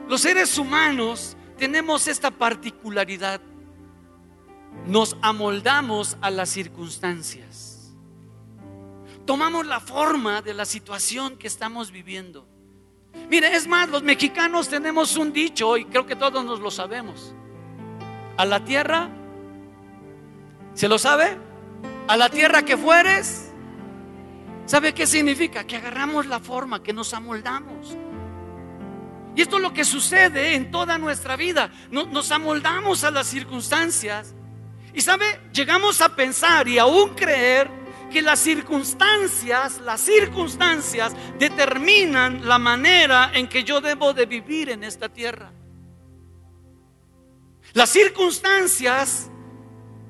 Los 0.07 0.21
seres 0.21 0.55
humanos 0.59 1.35
tenemos 1.57 2.07
esta 2.07 2.29
particularidad. 2.29 3.41
Nos 4.85 5.17
amoldamos 5.23 6.17
a 6.21 6.29
las 6.29 6.49
circunstancias 6.49 7.77
tomamos 9.25 9.65
la 9.65 9.79
forma 9.79 10.43
de 10.43 10.53
la 10.53 10.65
situación 10.65 11.35
que 11.37 11.47
estamos 11.47 11.91
viviendo. 11.91 12.47
Mire, 13.27 13.55
es 13.55 13.67
más, 13.67 13.89
los 13.89 14.03
mexicanos 14.03 14.69
tenemos 14.69 15.17
un 15.17 15.33
dicho 15.33 15.77
y 15.77 15.85
creo 15.85 16.05
que 16.05 16.15
todos 16.15 16.45
nos 16.45 16.59
lo 16.59 16.69
sabemos. 16.69 17.33
A 18.37 18.45
la 18.45 18.63
tierra, 18.63 19.09
¿se 20.75 20.87
lo 20.87 20.99
sabe? 20.99 21.48
A 22.09 22.17
la 22.17 22.27
tierra 22.27 22.63
que 22.63 22.75
fueres. 22.75 23.51
¿Sabe 24.65 24.95
qué 24.95 25.05
significa? 25.05 25.67
Que 25.67 25.75
agarramos 25.75 26.25
la 26.25 26.39
forma, 26.39 26.81
que 26.81 26.91
nos 26.91 27.13
amoldamos. 27.13 27.95
Y 29.35 29.41
esto 29.43 29.57
es 29.57 29.61
lo 29.61 29.71
que 29.71 29.85
sucede 29.85 30.55
en 30.55 30.71
toda 30.71 30.97
nuestra 30.97 31.35
vida. 31.35 31.71
Nos, 31.91 32.31
amoldamos 32.31 33.03
a 33.03 33.11
las 33.11 33.27
circunstancias. 33.27 34.33
Y 34.91 35.01
sabe, 35.01 35.39
llegamos 35.53 36.01
a 36.01 36.15
pensar 36.15 36.67
y 36.67 36.79
aún 36.79 37.09
creer 37.09 37.69
que 38.11 38.23
las 38.23 38.39
circunstancias, 38.39 39.79
las 39.81 40.01
circunstancias 40.01 41.13
determinan 41.37 42.47
la 42.47 42.57
manera 42.57 43.29
en 43.35 43.47
que 43.47 43.63
yo 43.63 43.81
debo 43.81 44.15
de 44.15 44.25
vivir 44.25 44.71
en 44.71 44.83
esta 44.83 45.09
tierra. 45.09 45.51
Las 47.73 47.91
circunstancias 47.91 49.29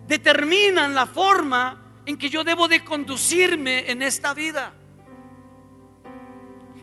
determinan 0.07 0.95
la 0.95 1.05
forma 1.05 1.78
en 2.09 2.17
que 2.17 2.27
yo 2.27 2.43
debo 2.43 2.67
de 2.67 2.83
conducirme 2.83 3.91
en 3.91 4.01
esta 4.01 4.33
vida. 4.33 4.73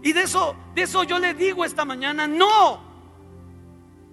Y 0.00 0.12
de 0.12 0.22
eso, 0.22 0.56
de 0.72 0.82
eso 0.82 1.02
yo 1.02 1.18
le 1.18 1.34
digo 1.34 1.64
esta 1.64 1.84
mañana, 1.84 2.28
no, 2.28 2.80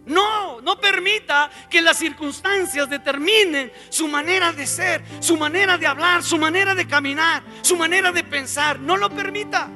no, 0.08 0.60
no 0.60 0.80
permita 0.80 1.52
que 1.70 1.84
las 1.84 2.00
circunstancias 2.00 2.90
determinen 2.90 3.72
su 3.90 4.08
manera 4.08 4.54
de 4.54 4.66
ser, 4.66 5.04
su 5.20 5.38
manera 5.38 5.78
de 5.78 5.86
hablar, 5.86 6.24
su 6.24 6.40
manera 6.40 6.74
de 6.74 6.88
caminar, 6.88 7.44
su 7.62 7.78
manera 7.78 8.12
de 8.12 8.24
pensar. 8.24 8.80
No 8.80 8.98
lo 8.98 9.12
permita. 9.12 9.70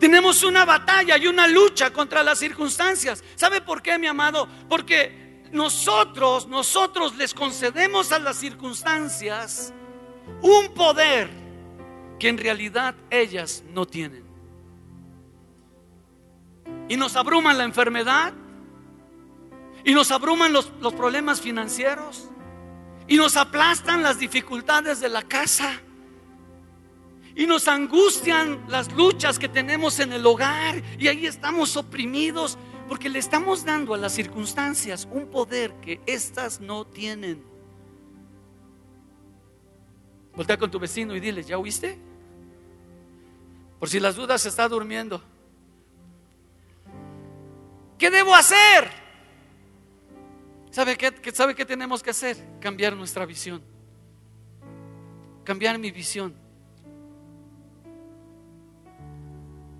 Tenemos 0.00 0.42
una 0.42 0.64
batalla 0.64 1.16
y 1.16 1.28
una 1.28 1.46
lucha 1.46 1.92
contra 1.92 2.24
las 2.24 2.40
circunstancias. 2.40 3.22
¿Sabe 3.36 3.60
por 3.60 3.82
qué, 3.82 4.00
mi 4.00 4.08
amado? 4.08 4.48
Porque 4.68 5.29
nosotros, 5.52 6.46
nosotros 6.46 7.16
les 7.16 7.34
concedemos 7.34 8.12
a 8.12 8.18
las 8.18 8.36
circunstancias 8.36 9.72
un 10.42 10.72
poder 10.74 11.28
que 12.18 12.28
en 12.28 12.38
realidad 12.38 12.94
ellas 13.10 13.64
no 13.72 13.86
tienen. 13.86 14.24
Y 16.88 16.96
nos 16.96 17.16
abruman 17.16 17.56
la 17.56 17.64
enfermedad, 17.64 18.32
y 19.84 19.94
nos 19.94 20.10
abruman 20.10 20.52
los, 20.52 20.66
problemas 20.66 21.40
financieros. 21.40 22.28
Y 23.06 23.16
nos 23.16 23.36
aplastan 23.36 24.02
las 24.02 24.18
dificultades 24.18 25.00
de 25.00 25.08
la 25.08 25.22
casa. 25.22 25.80
Y 27.34 27.46
nos 27.46 27.66
angustian 27.68 28.64
las 28.68 28.92
luchas 28.92 29.38
que 29.38 29.48
tenemos 29.48 29.98
en 30.00 30.12
el 30.12 30.24
hogar. 30.26 30.82
Y 30.98 31.08
ahí 31.08 31.26
estamos 31.26 31.76
oprimidos 31.76 32.58
Porque 32.90 33.08
le 33.08 33.20
estamos 33.20 33.64
dando 33.64 33.94
a 33.94 33.96
las 33.96 34.10
circunstancias 34.10 35.06
un 35.12 35.28
poder 35.28 35.74
que 35.74 36.00
éstas 36.06 36.60
no 36.60 36.84
tienen. 36.84 37.40
Voltea 40.34 40.58
con 40.58 40.72
tu 40.72 40.80
vecino 40.80 41.14
y 41.14 41.20
dile, 41.20 41.44
¿ya 41.44 41.56
oíste? 41.56 41.96
Por 43.78 43.88
si 43.88 44.00
las 44.00 44.16
dudas 44.16 44.42
se 44.42 44.48
está 44.48 44.68
durmiendo. 44.68 45.22
¿Qué 47.96 48.10
debo 48.10 48.34
hacer? 48.34 48.90
¿Sabe 50.72 50.96
qué, 50.96 51.14
¿Sabe 51.32 51.54
qué 51.54 51.64
tenemos 51.64 52.02
que 52.02 52.10
hacer? 52.10 52.44
Cambiar 52.58 52.96
nuestra 52.96 53.24
visión. 53.24 53.62
Cambiar 55.44 55.78
mi 55.78 55.92
visión. 55.92 56.34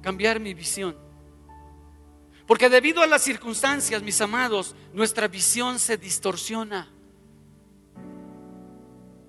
Cambiar 0.01 0.39
mi 0.39 0.55
visión. 0.55 1.10
Porque 2.51 2.69
debido 2.69 3.01
a 3.01 3.07
las 3.07 3.23
circunstancias, 3.23 4.03
mis 4.03 4.21
amados, 4.21 4.75
nuestra 4.93 5.29
visión 5.29 5.79
se 5.79 5.97
distorsiona. 5.97 6.89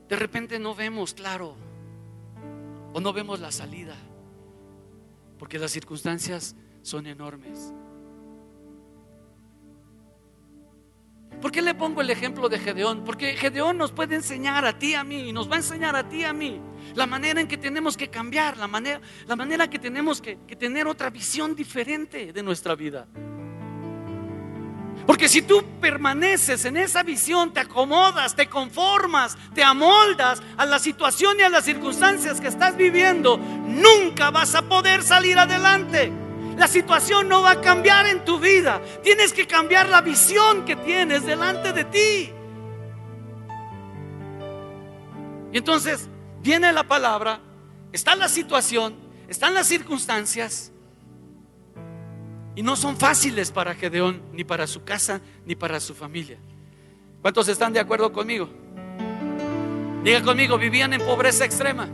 De 0.09 0.15
repente 0.15 0.57
no 0.57 0.73
vemos 0.73 1.13
claro 1.13 1.55
o 2.93 2.99
no 2.99 3.13
vemos 3.13 3.39
la 3.39 3.51
salida. 3.51 3.95
Porque 5.37 5.59
las 5.59 5.69
circunstancias 5.69 6.55
son 6.81 7.05
enormes. 7.05 7.71
¿Por 11.39 11.51
qué 11.51 11.61
le 11.61 11.75
pongo 11.75 12.01
el 12.01 12.09
ejemplo 12.09 12.49
de 12.49 12.57
Gedeón? 12.57 13.03
Porque 13.03 13.33
Gedeón 13.35 13.77
nos 13.77 13.91
puede 13.91 14.15
enseñar 14.15 14.65
a 14.65 14.79
ti, 14.79 14.95
a 14.95 15.03
mí, 15.03 15.29
y 15.29 15.31
nos 15.31 15.47
va 15.47 15.53
a 15.53 15.57
enseñar 15.57 15.95
a 15.95 16.09
ti, 16.09 16.23
a 16.23 16.33
mí, 16.33 16.59
la 16.95 17.05
manera 17.05 17.41
en 17.41 17.47
que 17.47 17.57
tenemos 17.57 17.97
que 17.97 18.09
cambiar, 18.09 18.57
la 18.57 18.67
manera, 18.67 19.01
la 19.27 19.35
manera 19.35 19.69
que 19.69 19.79
tenemos 19.79 20.21
que, 20.21 20.39
que 20.47 20.55
tener 20.55 20.87
otra 20.87 21.09
visión 21.09 21.55
diferente 21.55 22.33
de 22.33 22.43
nuestra 22.43 22.75
vida. 22.75 23.07
Porque 25.05 25.27
si 25.27 25.41
tú 25.41 25.63
permaneces 25.81 26.63
en 26.65 26.77
esa 26.77 27.03
visión, 27.03 27.53
te 27.53 27.59
acomodas, 27.59 28.35
te 28.35 28.47
conformas, 28.47 29.37
te 29.53 29.63
amoldas 29.63 30.41
a 30.57 30.65
la 30.65 30.79
situación 30.79 31.37
y 31.39 31.43
a 31.43 31.49
las 31.49 31.65
circunstancias 31.65 32.39
que 32.39 32.47
estás 32.47 32.77
viviendo, 32.77 33.37
nunca 33.37 34.31
vas 34.31 34.55
a 34.55 34.61
poder 34.61 35.03
salir 35.03 35.37
adelante. 35.39 36.11
La 36.57 36.67
situación 36.67 37.27
no 37.27 37.41
va 37.41 37.51
a 37.51 37.61
cambiar 37.61 38.05
en 38.07 38.23
tu 38.23 38.39
vida. 38.39 38.81
Tienes 39.03 39.33
que 39.33 39.47
cambiar 39.47 39.89
la 39.89 40.01
visión 40.01 40.63
que 40.65 40.75
tienes 40.75 41.25
delante 41.25 41.73
de 41.73 41.83
ti. 41.85 42.31
Y 45.51 45.57
entonces 45.57 46.07
viene 46.41 46.71
la 46.71 46.83
palabra, 46.83 47.39
está 47.91 48.15
la 48.15 48.27
situación, 48.27 48.95
están 49.27 49.53
las 49.53 49.67
circunstancias. 49.67 50.71
Y 52.55 52.63
no 52.63 52.75
son 52.75 52.97
fáciles 52.97 53.51
para 53.51 53.75
Gedeón, 53.75 54.21
ni 54.33 54.43
para 54.43 54.67
su 54.67 54.83
casa, 54.83 55.21
ni 55.45 55.55
para 55.55 55.79
su 55.79 55.95
familia. 55.95 56.37
¿Cuántos 57.21 57.47
están 57.47 57.71
de 57.71 57.79
acuerdo 57.79 58.11
conmigo? 58.11 58.49
Diga 60.03 60.21
conmigo, 60.21 60.57
vivían 60.57 60.93
en 60.93 61.01
pobreza 61.01 61.45
extrema. 61.45 61.87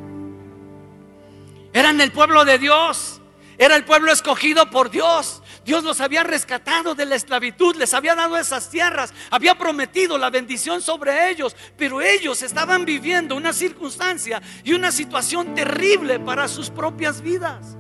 Eran 1.73 1.99
el 2.01 2.11
pueblo 2.11 2.45
de 2.45 2.57
Dios. 2.57 3.21
Era 3.57 3.75
el 3.75 3.83
pueblo 3.83 4.11
escogido 4.11 4.69
por 4.69 4.89
Dios. 4.89 5.43
Dios 5.67 5.83
los 5.83 5.99
había 5.99 6.23
rescatado 6.23 6.95
de 6.95 7.05
la 7.05 7.15
esclavitud, 7.15 7.75
les 7.75 7.93
había 7.93 8.15
dado 8.15 8.37
esas 8.37 8.69
tierras, 8.69 9.13
había 9.29 9.57
prometido 9.57 10.17
la 10.17 10.29
bendición 10.29 10.81
sobre 10.81 11.29
ellos, 11.29 11.57
pero 11.75 12.01
ellos 12.01 12.41
estaban 12.41 12.85
viviendo 12.85 13.35
una 13.35 13.51
circunstancia 13.51 14.41
y 14.63 14.71
una 14.71 14.93
situación 14.93 15.53
terrible 15.53 16.21
para 16.21 16.47
sus 16.47 16.69
propias 16.69 17.21
vidas. 17.21 17.75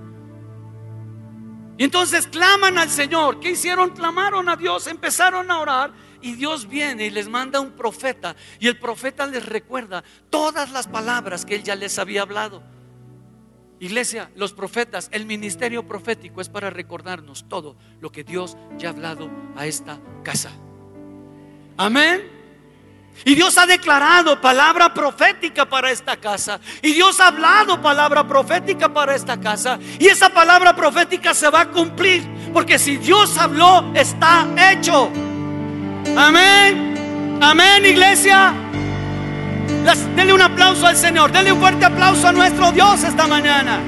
Y 1.77 1.85
entonces 1.85 2.27
claman 2.27 2.77
al 2.77 2.89
Señor. 2.89 3.39
¿Qué 3.39 3.51
hicieron? 3.51 3.91
Clamaron 3.91 4.49
a 4.49 4.57
Dios, 4.57 4.87
empezaron 4.87 5.49
a 5.49 5.59
orar. 5.59 5.93
Y 6.21 6.33
Dios 6.33 6.67
viene 6.67 7.05
y 7.05 7.09
les 7.09 7.29
manda 7.29 7.61
un 7.61 7.71
profeta. 7.71 8.35
Y 8.59 8.67
el 8.67 8.77
profeta 8.77 9.25
les 9.27 9.45
recuerda 9.45 10.03
todas 10.29 10.71
las 10.71 10.87
palabras 10.87 11.45
que 11.45 11.55
él 11.55 11.63
ya 11.63 11.75
les 11.75 11.97
había 11.99 12.23
hablado. 12.23 12.76
Iglesia, 13.79 14.31
los 14.35 14.53
profetas, 14.53 15.09
el 15.11 15.25
ministerio 15.25 15.87
profético 15.87 16.41
es 16.41 16.49
para 16.49 16.69
recordarnos 16.69 17.45
todo 17.47 17.75
lo 18.01 18.11
que 18.11 18.23
Dios 18.23 18.57
ya 18.77 18.89
ha 18.89 18.91
hablado 18.91 19.29
a 19.55 19.67
esta 19.67 19.99
casa. 20.23 20.51
Amén. 21.77 22.37
Y 23.25 23.35
Dios 23.35 23.57
ha 23.57 23.65
declarado 23.65 24.39
palabra 24.39 24.93
profética 24.93 25.65
para 25.67 25.91
esta 25.91 26.17
casa. 26.17 26.59
Y 26.81 26.93
Dios 26.93 27.19
ha 27.19 27.27
hablado 27.27 27.81
palabra 27.81 28.27
profética 28.27 28.89
para 28.89 29.15
esta 29.15 29.39
casa. 29.39 29.79
Y 29.99 30.07
esa 30.07 30.29
palabra 30.29 30.75
profética 30.75 31.33
se 31.33 31.49
va 31.49 31.61
a 31.61 31.69
cumplir. 31.69 32.23
Porque 32.53 32.77
si 32.77 32.97
Dios 32.97 33.37
habló, 33.37 33.91
está 33.95 34.47
hecho. 34.71 35.11
Amén. 36.15 37.39
Amén, 37.41 37.85
iglesia. 37.85 38.53
Denle 40.15 40.33
un 40.33 40.41
aplauso 40.41 40.87
al 40.87 40.95
Señor. 40.95 41.31
Denle 41.31 41.51
un 41.51 41.59
fuerte 41.59 41.85
aplauso 41.85 42.27
a 42.27 42.31
nuestro 42.31 42.71
Dios 42.71 43.03
esta 43.03 43.27
mañana. 43.27 43.79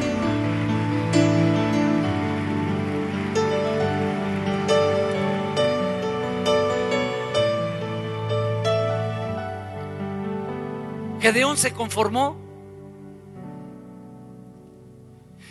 Gedeón 11.19 11.57
se 11.57 11.73
conformó. 11.73 12.37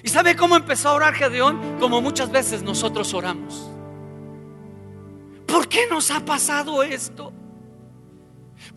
¿Y 0.03 0.09
sabe 0.09 0.37
cómo 0.37 0.57
empezó 0.57 0.88
a 0.88 0.93
orar 0.95 1.14
Gedeón? 1.14 1.79
Como 1.79 2.01
muchas 2.01 2.31
veces 2.31 2.62
nosotros 2.62 3.12
oramos. 3.14 3.71
¿Por 5.47 5.69
qué 5.69 5.87
nos 5.91 6.11
ha 6.11 6.21
pasado 6.21 6.83
esto? 6.83 7.33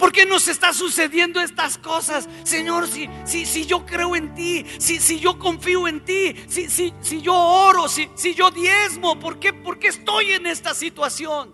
¿Por 0.01 0.11
qué 0.11 0.25
nos 0.25 0.47
está 0.47 0.73
sucediendo 0.73 1.39
estas 1.39 1.77
cosas? 1.77 2.27
Señor, 2.43 2.87
si, 2.87 3.07
si, 3.23 3.45
si 3.45 3.67
yo 3.67 3.85
creo 3.85 4.15
en 4.15 4.33
ti, 4.33 4.65
si, 4.79 4.99
si 4.99 5.19
yo 5.19 5.37
confío 5.37 5.87
en 5.87 6.03
ti, 6.03 6.35
si, 6.47 6.67
si, 6.71 6.91
si 7.01 7.21
yo 7.21 7.35
oro, 7.35 7.87
si, 7.87 8.09
si 8.15 8.33
yo 8.33 8.49
diezmo, 8.49 9.19
¿por 9.19 9.37
qué, 9.37 9.53
¿por 9.53 9.77
qué 9.77 9.89
estoy 9.89 10.31
en 10.31 10.47
esta 10.47 10.73
situación? 10.73 11.53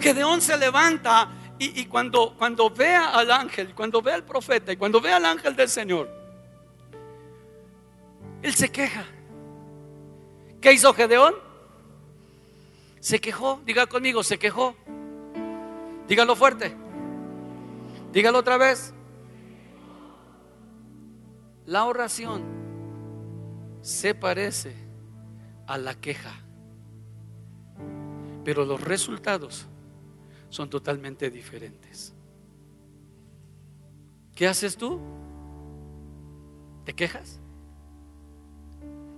Gedeón 0.00 0.42
se 0.42 0.58
levanta 0.58 1.30
y, 1.56 1.84
cuando, 1.84 2.34
cuando 2.36 2.68
vea 2.68 3.10
al 3.10 3.30
ángel, 3.30 3.76
cuando 3.76 4.02
ve 4.02 4.14
al 4.14 4.24
profeta 4.24 4.72
y 4.72 4.76
cuando 4.76 5.00
ve 5.00 5.12
al 5.12 5.24
ángel 5.24 5.54
del 5.54 5.68
Señor, 5.68 6.10
él 8.42 8.54
se 8.56 8.72
queja. 8.72 9.06
¿Qué 10.60 10.72
hizo 10.72 10.92
Gedeón? 10.92 11.36
Se 12.98 13.20
quejó, 13.20 13.60
diga 13.64 13.86
conmigo, 13.86 14.24
se 14.24 14.36
quejó. 14.36 14.74
Dígalo 16.12 16.36
fuerte. 16.36 16.76
Dígalo 18.12 18.40
otra 18.40 18.58
vez. 18.58 18.92
La 21.64 21.86
oración 21.86 22.42
se 23.80 24.14
parece 24.14 24.74
a 25.66 25.78
la 25.78 25.94
queja, 25.94 26.34
pero 28.44 28.66
los 28.66 28.82
resultados 28.82 29.68
son 30.50 30.68
totalmente 30.68 31.30
diferentes. 31.30 32.12
¿Qué 34.34 34.46
haces 34.46 34.76
tú? 34.76 35.00
¿Te 36.84 36.92
quejas? 36.92 37.40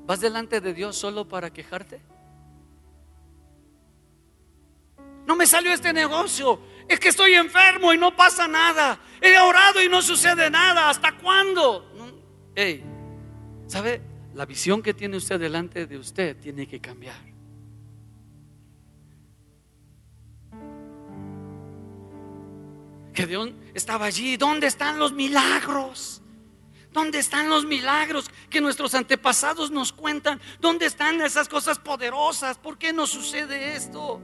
¿Vas 0.07 0.21
delante 0.21 0.61
de 0.61 0.73
Dios 0.73 0.95
solo 0.95 1.27
para 1.27 1.53
quejarte? 1.53 2.01
No 5.27 5.35
me 5.35 5.49
salió 5.49 5.73
este 5.73 5.93
negocio. 5.93 6.61
Es 6.89 7.01
que 7.01 7.09
estoy 7.09 7.35
enfermo 7.35 7.93
y 7.93 7.99
no 7.99 8.15
pasa 8.15 8.47
nada. 8.47 8.99
He 9.21 9.39
orado 9.39 9.83
y 9.83 9.89
no 9.89 10.03
sucede 10.03 10.51
nada. 10.51 10.91
¿Hasta 10.91 11.17
cuándo? 11.17 11.91
Hey, 12.55 12.85
¿sabe? 13.67 14.03
La 14.35 14.47
visión 14.47 14.83
que 14.83 14.95
tiene 14.95 15.17
usted 15.17 15.39
delante 15.39 15.87
de 15.87 15.97
usted 15.97 16.37
tiene 16.37 16.67
que 16.67 16.81
cambiar. 16.81 17.35
Gedeón 23.15 23.55
estaba 23.75 24.07
allí. 24.07 24.37
¿Dónde 24.37 24.67
están 24.67 24.99
los 24.99 25.13
milagros? 25.13 26.21
¿Dónde 26.93 27.19
están 27.19 27.49
los 27.49 27.65
milagros 27.65 28.31
que 28.51 28.61
nuestros 28.61 28.95
antepasados 28.95 29.71
nos 29.71 29.93
cuentan? 29.93 30.41
¿Dónde 30.61 30.87
están 30.87 31.21
esas 31.23 31.49
cosas 31.49 31.79
poderosas? 31.79 32.59
¿Por 32.59 32.79
qué 32.79 32.93
nos 32.93 33.11
sucede 33.11 33.75
esto? 33.75 34.21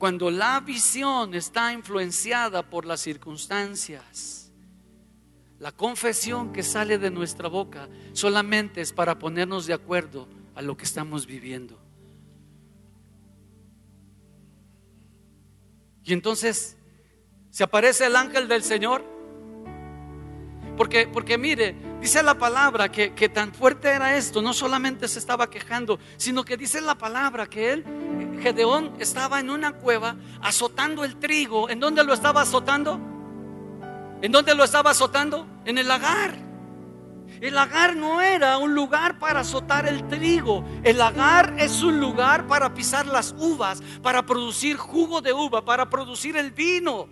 Cuando 0.00 0.30
la 0.30 0.60
visión 0.60 1.34
está 1.34 1.74
influenciada 1.74 2.62
por 2.62 2.86
las 2.86 3.00
circunstancias, 3.00 4.50
la 5.58 5.72
confesión 5.72 6.54
que 6.54 6.62
sale 6.62 6.96
de 6.96 7.10
nuestra 7.10 7.50
boca 7.50 7.86
solamente 8.14 8.80
es 8.80 8.94
para 8.94 9.18
ponernos 9.18 9.66
de 9.66 9.74
acuerdo 9.74 10.26
a 10.54 10.62
lo 10.62 10.74
que 10.74 10.84
estamos 10.84 11.26
viviendo. 11.26 11.78
Y 16.02 16.14
entonces 16.14 16.78
se 17.50 17.62
aparece 17.62 18.06
el 18.06 18.16
ángel 18.16 18.48
del 18.48 18.62
Señor. 18.62 19.04
Porque, 20.78 21.08
porque 21.08 21.36
mire, 21.36 21.74
Dice 22.00 22.22
la 22.22 22.38
palabra 22.38 22.90
que, 22.90 23.14
que, 23.14 23.28
tan 23.28 23.52
fuerte 23.52 23.90
era 23.90 24.16
esto, 24.16 24.40
no 24.40 24.54
solamente 24.54 25.06
se 25.06 25.18
estaba 25.18 25.50
quejando, 25.50 25.98
sino 26.16 26.44
que 26.44 26.56
dice 26.56 26.80
la 26.80 26.94
palabra 26.94 27.46
que 27.46 27.72
él, 27.72 27.84
Gedeón, 28.40 28.94
estaba 28.98 29.38
en 29.38 29.50
una 29.50 29.72
cueva 29.72 30.16
azotando 30.40 31.04
el 31.04 31.16
trigo. 31.16 31.68
¿En 31.68 31.78
dónde 31.78 32.02
lo 32.02 32.14
estaba 32.14 32.40
azotando? 32.40 32.98
¿En 34.22 34.32
dónde 34.32 34.54
lo 34.54 34.64
estaba 34.64 34.90
azotando? 34.90 35.46
En 35.66 35.76
el 35.76 35.88
lagar. 35.88 36.50
El 37.40 37.54
lagar 37.54 37.96
no 37.96 38.20
era 38.20 38.58
un 38.58 38.74
lugar 38.74 39.18
para 39.18 39.40
azotar 39.40 39.86
el 39.86 40.08
trigo. 40.08 40.64
El 40.82 40.98
lagar 40.98 41.54
es 41.58 41.82
un 41.82 42.00
lugar 42.00 42.46
para 42.46 42.72
pisar 42.74 43.06
las 43.06 43.34
uvas, 43.38 43.82
para 44.02 44.24
producir 44.24 44.76
jugo 44.76 45.20
de 45.20 45.32
uva, 45.32 45.64
para 45.64 45.88
producir 45.88 46.36
el 46.36 46.50
vino. 46.50 47.08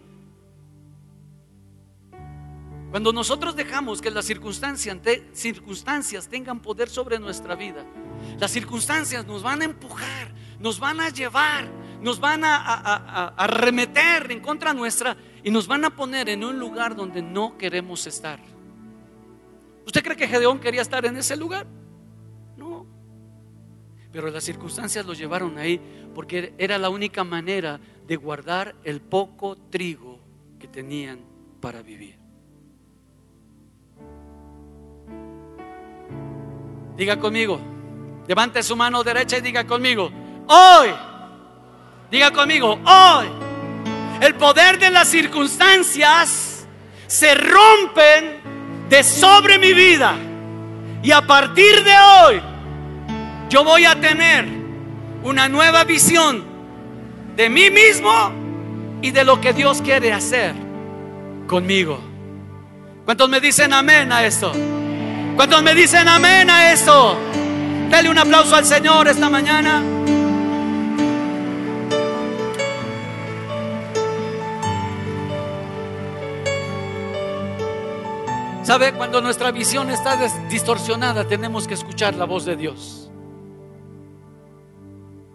Cuando 2.90 3.12
nosotros 3.12 3.54
dejamos 3.54 4.00
que 4.00 4.10
las 4.10 4.24
circunstancias, 4.24 4.96
circunstancias 5.32 6.26
tengan 6.28 6.60
poder 6.60 6.88
sobre 6.88 7.18
nuestra 7.18 7.54
vida, 7.54 7.84
las 8.38 8.50
circunstancias 8.50 9.26
nos 9.26 9.42
van 9.42 9.60
a 9.60 9.66
empujar, 9.66 10.32
nos 10.58 10.80
van 10.80 11.00
a 11.00 11.10
llevar, 11.10 11.68
nos 12.00 12.18
van 12.18 12.44
a, 12.44 13.34
a, 13.36 13.46
remeter 13.46 14.30
en 14.30 14.40
contra 14.40 14.72
nuestra 14.72 15.16
y 15.44 15.50
nos 15.50 15.66
van 15.66 15.84
a 15.84 15.90
poner 15.90 16.30
en 16.30 16.44
un 16.44 16.58
lugar 16.58 16.96
donde 16.96 17.20
no 17.20 17.58
queremos 17.58 18.06
estar. 18.06 18.40
¿Usted 19.84 20.02
cree 20.02 20.16
que 20.16 20.28
Gedeón 20.28 20.58
quería 20.58 20.82
estar 20.82 21.04
en 21.04 21.16
ese 21.18 21.36
lugar? 21.36 21.66
No. 22.56 22.86
Pero 24.12 24.30
las 24.30 24.44
circunstancias 24.44 25.04
lo 25.04 25.12
llevaron 25.12 25.58
ahí 25.58 25.78
porque 26.14 26.54
era 26.56 26.78
la 26.78 26.88
única 26.88 27.22
manera 27.22 27.80
de 28.06 28.16
guardar 28.16 28.74
el 28.82 29.02
poco 29.02 29.56
trigo 29.56 30.20
que 30.58 30.68
tenían 30.68 31.20
para 31.60 31.82
vivir. 31.82 32.27
Diga 36.98 37.16
conmigo, 37.16 37.60
levante 38.26 38.60
su 38.60 38.74
mano 38.74 39.04
derecha 39.04 39.38
y 39.38 39.40
diga 39.40 39.64
conmigo, 39.64 40.10
hoy, 40.48 40.88
diga 42.10 42.32
conmigo, 42.32 42.76
hoy, 42.84 43.26
el 44.20 44.34
poder 44.34 44.80
de 44.80 44.90
las 44.90 45.06
circunstancias 45.06 46.66
se 47.06 47.34
rompen 47.36 48.40
de 48.88 49.04
sobre 49.04 49.60
mi 49.60 49.72
vida. 49.72 50.16
Y 51.00 51.12
a 51.12 51.24
partir 51.24 51.84
de 51.84 51.94
hoy, 51.96 52.42
yo 53.48 53.62
voy 53.62 53.84
a 53.84 53.94
tener 54.00 54.44
una 55.22 55.48
nueva 55.48 55.84
visión 55.84 56.44
de 57.36 57.48
mí 57.48 57.70
mismo 57.70 58.32
y 59.02 59.12
de 59.12 59.22
lo 59.22 59.40
que 59.40 59.52
Dios 59.52 59.80
quiere 59.82 60.12
hacer 60.12 60.52
conmigo. 61.46 62.00
¿Cuántos 63.04 63.28
me 63.28 63.38
dicen 63.38 63.72
amén 63.72 64.10
a 64.10 64.26
esto? 64.26 64.52
¿Cuántos 65.38 65.62
me 65.62 65.72
dicen 65.72 66.08
amén 66.08 66.50
a 66.50 66.72
esto? 66.72 67.16
Dale 67.88 68.10
un 68.10 68.18
aplauso 68.18 68.56
al 68.56 68.64
Señor 68.64 69.06
esta 69.06 69.30
mañana. 69.30 69.84
¿Sabe? 78.64 78.92
Cuando 78.94 79.20
nuestra 79.20 79.52
visión 79.52 79.90
está 79.90 80.16
distorsionada, 80.50 81.24
tenemos 81.28 81.68
que 81.68 81.74
escuchar 81.74 82.16
la 82.16 82.24
voz 82.24 82.44
de 82.44 82.56
Dios. 82.56 83.08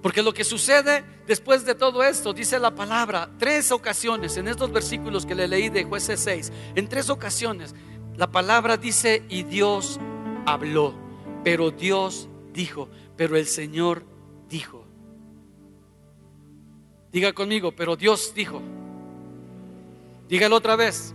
Porque 0.02 0.22
lo 0.22 0.34
que 0.34 0.44
sucede 0.44 1.06
después 1.26 1.64
de 1.64 1.76
todo 1.76 2.04
esto, 2.04 2.34
dice 2.34 2.60
la 2.60 2.76
palabra, 2.76 3.30
tres 3.40 3.72
ocasiones, 3.72 4.36
en 4.36 4.50
estos 4.50 4.70
versículos 4.70 5.26
que 5.26 5.34
le 5.34 5.48
leí 5.48 5.70
de 5.70 5.86
jueces 5.86 6.20
6, 6.20 6.52
en 6.76 6.90
tres 6.90 7.10
ocasiones, 7.10 7.74
la 8.16 8.32
palabra 8.32 8.78
dice, 8.78 9.24
y 9.30 9.44
Dios 9.44 10.00
habló, 10.46 10.94
pero 11.44 11.72
Dios 11.72 12.30
dijo, 12.54 12.90
pero 13.18 13.38
el 13.38 13.48
Señor 13.48 14.04
dijo. 14.50 14.86
Diga 17.12 17.34
conmigo, 17.34 17.72
pero 17.72 17.96
Dios 17.96 18.34
dijo. 18.36 18.62
Dígalo 20.28 20.56
otra 20.56 20.76
vez. 20.76 21.14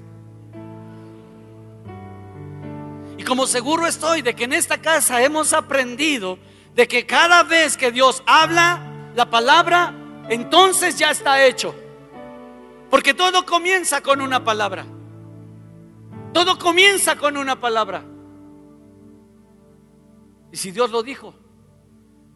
Y 3.16 3.24
como 3.24 3.46
seguro 3.46 3.86
estoy 3.86 4.22
de 4.22 4.34
que 4.34 4.44
en 4.44 4.52
esta 4.52 4.80
casa 4.80 5.22
hemos 5.22 5.52
aprendido 5.52 6.38
de 6.74 6.86
que 6.86 7.04
cada 7.04 7.42
vez 7.42 7.76
que 7.76 7.90
Dios 7.90 8.22
habla 8.26 8.80
la 9.16 9.28
palabra, 9.28 9.92
entonces 10.28 10.98
ya 10.98 11.10
está 11.10 11.44
hecho. 11.44 11.74
Porque 12.90 13.14
todo 13.14 13.44
comienza 13.44 14.00
con 14.00 14.20
una 14.20 14.44
palabra. 14.44 14.86
Todo 16.32 16.58
comienza 16.58 17.16
con 17.16 17.36
una 17.36 17.58
palabra. 17.60 18.04
Y 20.52 20.56
si 20.56 20.70
Dios 20.70 20.90
lo 20.90 21.02
dijo, 21.02 21.34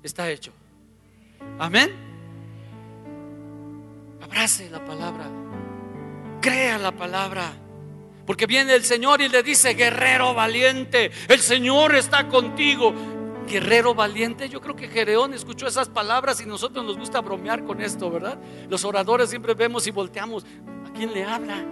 está 0.03 0.31
hecho. 0.31 0.53
Amén. 1.59 1.91
Abrace 4.23 4.71
la 4.71 4.85
palabra. 4.85 5.25
Crea 6.41 6.79
la 6.79 6.93
palabra. 6.93 7.53
Porque 8.27 8.47
viene 8.47 8.75
el 8.75 8.85
Señor 8.85 9.21
y 9.21 9.29
le 9.29 9.43
dice, 9.43 9.75
guerrero 9.75 10.35
valiente, 10.35 11.11
el 11.29 11.41
Señor 11.41 11.95
está 11.95 12.29
contigo. 12.29 12.95
Guerrero 13.47 13.95
valiente, 13.95 14.49
yo 14.49 14.61
creo 14.61 14.77
que 14.77 14.89
Gereón 14.89 15.35
escuchó 15.35 15.67
esas 15.67 15.89
palabras 15.89 16.41
y 16.41 16.47
nosotros 16.47 16.85
nos 16.85 16.97
gusta 16.97 17.21
bromear 17.21 17.65
con 17.65 17.83
esto, 17.83 18.11
¿verdad? 18.11 18.39
Los 18.69 18.85
oradores 18.85 19.31
siempre 19.31 19.55
vemos 19.55 19.87
y 19.89 19.91
volteamos, 19.91 20.45
¿a 20.87 20.93
quién 20.93 21.13
le 21.13 21.25
habla? 21.25 21.65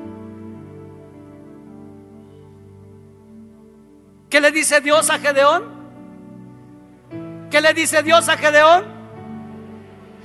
¿Qué 4.30 4.40
le 4.40 4.52
dice 4.52 4.80
Dios 4.80 5.10
a 5.10 5.18
Gedeón? 5.18 5.64
¿Qué 7.50 7.60
le 7.60 7.74
dice 7.74 8.00
Dios 8.04 8.28
a 8.28 8.36
Gedeón? 8.36 8.84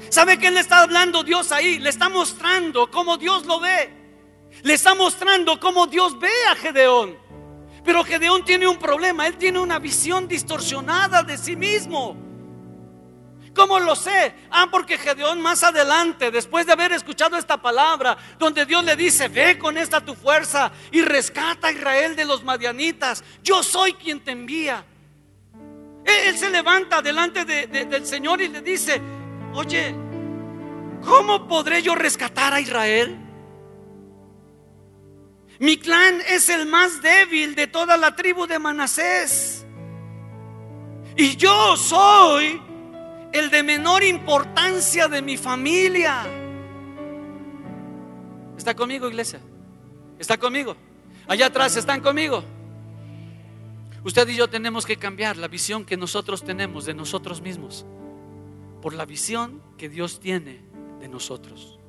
¿Sabe 0.09 0.37
qué 0.37 0.51
le 0.51 0.59
está 0.59 0.81
hablando 0.81 1.23
Dios 1.23 1.51
ahí? 1.51 1.79
Le 1.79 1.89
está 1.89 2.07
mostrando 2.07 2.91
cómo 2.91 3.17
Dios 3.17 3.47
lo 3.47 3.59
ve. 3.59 3.91
Le 4.61 4.75
está 4.75 4.93
mostrando 4.93 5.59
cómo 5.59 5.87
Dios 5.87 6.19
ve 6.19 6.29
a 6.51 6.55
Gedeón. 6.55 7.17
Pero 7.83 8.03
Gedeón 8.03 8.45
tiene 8.45 8.67
un 8.67 8.77
problema, 8.77 9.25
él 9.25 9.37
tiene 9.37 9.59
una 9.59 9.79
visión 9.79 10.27
distorsionada 10.27 11.23
de 11.23 11.37
sí 11.37 11.55
mismo. 11.55 12.15
¿Cómo 13.55 13.79
lo 13.79 13.95
sé? 13.95 14.35
Ah, 14.51 14.67
porque 14.69 14.97
Gedeón 14.97 15.41
más 15.41 15.63
adelante, 15.63 16.29
después 16.29 16.65
de 16.65 16.73
haber 16.73 16.91
escuchado 16.91 17.37
esta 17.37 17.55
palabra, 17.55 18.17
donde 18.37 18.65
Dios 18.65 18.83
le 18.83 18.97
dice, 18.97 19.29
ve 19.29 19.57
con 19.57 19.77
esta 19.77 20.01
tu 20.01 20.13
fuerza 20.13 20.73
y 20.91 21.01
rescata 21.01 21.69
a 21.69 21.71
Israel 21.71 22.17
de 22.17 22.25
los 22.25 22.43
madianitas, 22.43 23.23
yo 23.41 23.63
soy 23.63 23.93
quien 23.93 24.19
te 24.19 24.31
envía. 24.31 24.83
Él, 26.03 26.37
se 26.37 26.49
levanta 26.49 27.01
delante 27.01 27.45
del 27.45 28.05
Señor 28.05 28.41
y 28.41 28.49
le 28.49 28.61
dice, 28.61 29.01
oye, 29.53 29.95
¿cómo 31.05 31.47
podré 31.47 31.81
yo 31.81 31.95
rescatar 31.95 32.53
a 32.53 32.59
Israel? 32.59 33.17
Mi 35.59 35.77
clan 35.77 36.21
es 36.27 36.49
el 36.49 36.65
más 36.65 37.01
débil 37.01 37.55
de 37.55 37.67
toda 37.67 37.95
la 37.95 38.13
tribu 38.13 38.45
de 38.45 38.59
Manasés. 38.59 39.65
Y 41.15 41.37
yo 41.37 41.77
soy 41.77 42.61
el 43.39 43.49
de 43.49 43.63
menor 43.63 44.03
importancia 44.03 45.07
de 45.07 45.21
mi 45.21 45.37
familia. 45.37 46.23
¿Está 48.57 48.73
conmigo, 48.73 49.07
iglesia? 49.07 49.39
¿Está 50.17 50.37
conmigo? 50.37 50.75
Allá 51.27 51.47
atrás, 51.47 51.75
¿están 51.75 52.01
conmigo? 52.01 52.43
Usted 54.03 54.27
y 54.29 54.35
yo 54.35 54.47
tenemos 54.47 54.85
que 54.85 54.97
cambiar 54.97 55.35
la 55.37 55.47
visión 55.47 55.83
que 55.83 55.97
nosotros 55.97 56.43
tenemos 56.43 56.85
de 56.85 56.93
nosotros 56.93 57.41
mismos 57.41 57.85
por 58.81 58.93
la 58.93 59.05
visión 59.05 59.61
que 59.77 59.89
Dios 59.89 60.19
tiene 60.19 60.61
de 60.99 61.07
nosotros. 61.07 61.79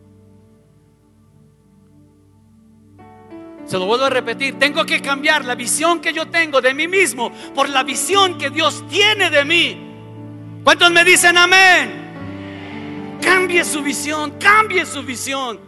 Se 3.67 3.79
lo 3.79 3.87
vuelvo 3.87 4.05
a 4.05 4.11
repetir, 4.11 4.59
tengo 4.59 4.85
que 4.85 5.03
cambiar 5.03 5.45
la 5.45 5.55
visión 5.55 6.01
que 6.01 6.13
yo 6.13 6.29
tengo 6.29 6.61
de 6.61 6.73
mí 6.73 6.89
mismo 6.89 7.33
por 7.55 7.69
la 7.69 7.83
visión 7.83 8.39
que 8.39 8.49
Dios 8.49 8.85
tiene 8.89 9.29
de 9.29 9.45
mí. 9.45 9.86
¿Cuántos 10.67 10.91
me 10.91 11.05
dicen 11.05 11.39
amén? 11.39 13.19
Cambie 13.23 13.65
su 13.65 13.85
visión, 13.85 14.33
cambie 14.33 14.85
su 14.85 15.01
visión. 15.05 15.61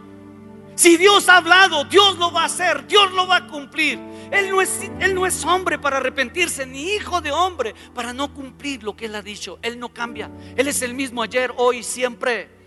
Si 0.74 0.96
Dios 0.96 1.28
ha 1.28 1.36
hablado, 1.36 1.84
Dios 1.84 2.18
lo 2.18 2.32
va 2.32 2.42
a 2.42 2.46
hacer, 2.46 2.84
Dios 2.88 3.12
lo 3.12 3.28
va 3.28 3.36
a 3.36 3.46
cumplir. 3.46 3.96
Él 4.32 4.50
no, 4.50 4.60
es, 4.60 4.90
él 4.98 5.14
no 5.14 5.24
es 5.24 5.44
hombre 5.44 5.78
para 5.78 5.98
arrepentirse, 5.98 6.66
ni 6.66 6.94
hijo 6.94 7.20
de 7.20 7.30
hombre 7.30 7.76
para 7.94 8.12
no 8.12 8.34
cumplir 8.34 8.82
lo 8.82 8.96
que 8.96 9.04
Él 9.04 9.14
ha 9.14 9.22
dicho. 9.22 9.60
Él 9.62 9.78
no 9.78 9.94
cambia. 9.94 10.32
Él 10.56 10.66
es 10.66 10.82
el 10.82 10.94
mismo 10.94 11.22
ayer, 11.22 11.54
hoy, 11.58 11.84
siempre. 11.84 12.57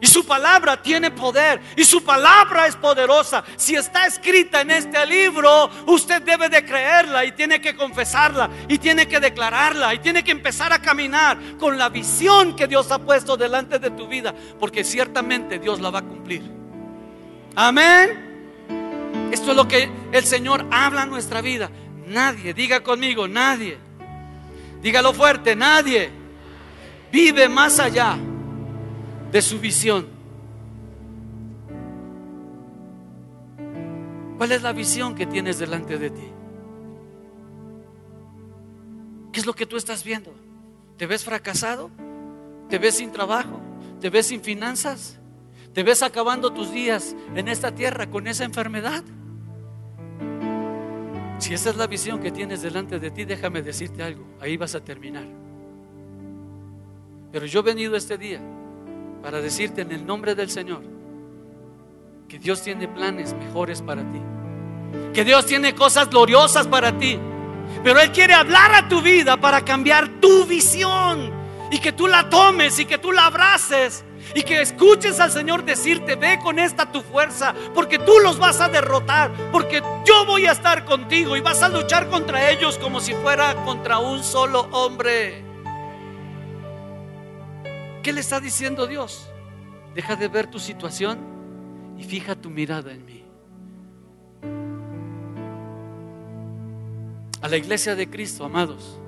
Y 0.00 0.06
su 0.06 0.26
palabra 0.26 0.82
tiene 0.82 1.10
poder. 1.10 1.60
Y 1.76 1.84
su 1.84 2.04
palabra 2.04 2.66
es 2.66 2.76
poderosa. 2.76 3.42
Si 3.56 3.74
está 3.74 4.06
escrita 4.06 4.60
en 4.60 4.70
este 4.70 5.06
libro, 5.06 5.70
usted 5.86 6.20
debe 6.22 6.48
de 6.48 6.64
creerla 6.64 7.24
y 7.24 7.32
tiene 7.32 7.60
que 7.60 7.74
confesarla 7.74 8.50
y 8.68 8.78
tiene 8.78 9.08
que 9.08 9.20
declararla 9.20 9.94
y 9.94 10.00
tiene 10.00 10.22
que 10.22 10.32
empezar 10.32 10.72
a 10.72 10.82
caminar 10.82 11.38
con 11.58 11.78
la 11.78 11.88
visión 11.88 12.54
que 12.54 12.66
Dios 12.66 12.90
ha 12.90 12.98
puesto 12.98 13.36
delante 13.36 13.78
de 13.78 13.90
tu 13.90 14.06
vida. 14.06 14.34
Porque 14.58 14.84
ciertamente 14.84 15.58
Dios 15.58 15.80
la 15.80 15.90
va 15.90 16.00
a 16.00 16.04
cumplir. 16.04 16.42
Amén. 17.56 19.30
Esto 19.32 19.52
es 19.52 19.56
lo 19.56 19.66
que 19.66 19.90
el 20.12 20.24
Señor 20.24 20.66
habla 20.70 21.04
en 21.04 21.10
nuestra 21.10 21.40
vida. 21.40 21.70
nadie, 22.06 22.52
diga 22.52 22.82
conmigo, 22.82 23.26
nadie. 23.26 23.78
Dígalo 24.82 25.14
fuerte, 25.14 25.56
nadie 25.56 26.10
vive 27.10 27.48
más 27.48 27.78
allá 27.78 28.18
de 29.34 29.42
su 29.42 29.58
visión. 29.58 30.06
¿Cuál 34.38 34.52
es 34.52 34.62
la 34.62 34.72
visión 34.72 35.16
que 35.16 35.26
tienes 35.26 35.58
delante 35.58 35.98
de 35.98 36.10
ti? 36.10 36.28
¿Qué 39.32 39.40
es 39.40 39.44
lo 39.44 39.52
que 39.52 39.66
tú 39.66 39.76
estás 39.76 40.04
viendo? 40.04 40.32
¿Te 40.96 41.06
ves 41.06 41.24
fracasado? 41.24 41.90
¿Te 42.68 42.78
ves 42.78 42.94
sin 42.94 43.10
trabajo? 43.10 43.60
¿Te 44.00 44.08
ves 44.08 44.26
sin 44.26 44.40
finanzas? 44.40 45.18
¿Te 45.72 45.82
ves 45.82 46.04
acabando 46.04 46.52
tus 46.52 46.70
días 46.70 47.16
en 47.34 47.48
esta 47.48 47.74
tierra 47.74 48.08
con 48.08 48.28
esa 48.28 48.44
enfermedad? 48.44 49.02
Si 51.40 51.54
esa 51.54 51.70
es 51.70 51.76
la 51.76 51.88
visión 51.88 52.20
que 52.20 52.30
tienes 52.30 52.62
delante 52.62 53.00
de 53.00 53.10
ti, 53.10 53.24
déjame 53.24 53.62
decirte 53.62 54.00
algo, 54.04 54.24
ahí 54.40 54.56
vas 54.56 54.76
a 54.76 54.84
terminar. 54.84 55.26
Pero 57.32 57.46
yo 57.46 57.58
he 57.58 57.64
venido 57.64 57.96
este 57.96 58.16
día 58.16 58.40
para 59.24 59.40
decirte 59.40 59.80
en 59.80 59.90
el 59.90 60.04
nombre 60.04 60.34
del 60.34 60.50
Señor 60.50 60.82
que 62.28 62.38
Dios 62.38 62.60
tiene 62.62 62.86
planes 62.86 63.32
mejores 63.32 63.80
para 63.80 64.02
ti, 64.02 64.20
que 65.14 65.24
Dios 65.24 65.46
tiene 65.46 65.74
cosas 65.74 66.10
gloriosas 66.10 66.66
para 66.66 66.98
ti, 66.98 67.18
pero 67.82 68.00
Él 68.00 68.12
quiere 68.12 68.34
hablar 68.34 68.74
a 68.74 68.86
tu 68.86 69.00
vida 69.00 69.38
para 69.38 69.64
cambiar 69.64 70.20
tu 70.20 70.44
visión 70.44 71.32
y 71.70 71.78
que 71.78 71.90
tú 71.90 72.06
la 72.06 72.28
tomes 72.28 72.78
y 72.78 72.84
que 72.84 72.98
tú 72.98 73.12
la 73.12 73.24
abraces 73.24 74.04
y 74.34 74.42
que 74.42 74.60
escuches 74.60 75.18
al 75.20 75.32
Señor 75.32 75.64
decirte, 75.64 76.16
ve 76.16 76.38
con 76.42 76.58
esta 76.58 76.92
tu 76.92 77.00
fuerza, 77.00 77.54
porque 77.74 77.98
tú 77.98 78.18
los 78.22 78.38
vas 78.38 78.60
a 78.60 78.68
derrotar, 78.68 79.32
porque 79.50 79.82
yo 80.04 80.26
voy 80.26 80.44
a 80.44 80.52
estar 80.52 80.84
contigo 80.84 81.34
y 81.34 81.40
vas 81.40 81.62
a 81.62 81.70
luchar 81.70 82.10
contra 82.10 82.50
ellos 82.50 82.76
como 82.76 83.00
si 83.00 83.14
fuera 83.14 83.54
contra 83.64 83.98
un 83.98 84.22
solo 84.22 84.68
hombre. 84.70 85.43
¿Qué 88.04 88.12
le 88.12 88.20
está 88.20 88.38
diciendo 88.38 88.86
Dios? 88.86 89.30
Deja 89.94 90.14
de 90.14 90.28
ver 90.28 90.46
tu 90.46 90.58
situación 90.58 91.18
y 91.96 92.04
fija 92.04 92.36
tu 92.36 92.50
mirada 92.50 92.92
en 92.92 93.02
mí. 93.06 93.24
A 97.40 97.48
la 97.48 97.56
iglesia 97.56 97.96
de 97.96 98.10
Cristo, 98.10 98.44
amados, 98.44 99.00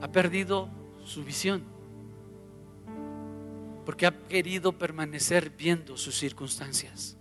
ha 0.00 0.06
perdido 0.12 0.68
su 1.04 1.24
visión 1.24 1.64
porque 3.84 4.06
ha 4.06 4.12
querido 4.28 4.78
permanecer 4.78 5.50
viendo 5.50 5.96
sus 5.96 6.16
circunstancias. 6.16 7.16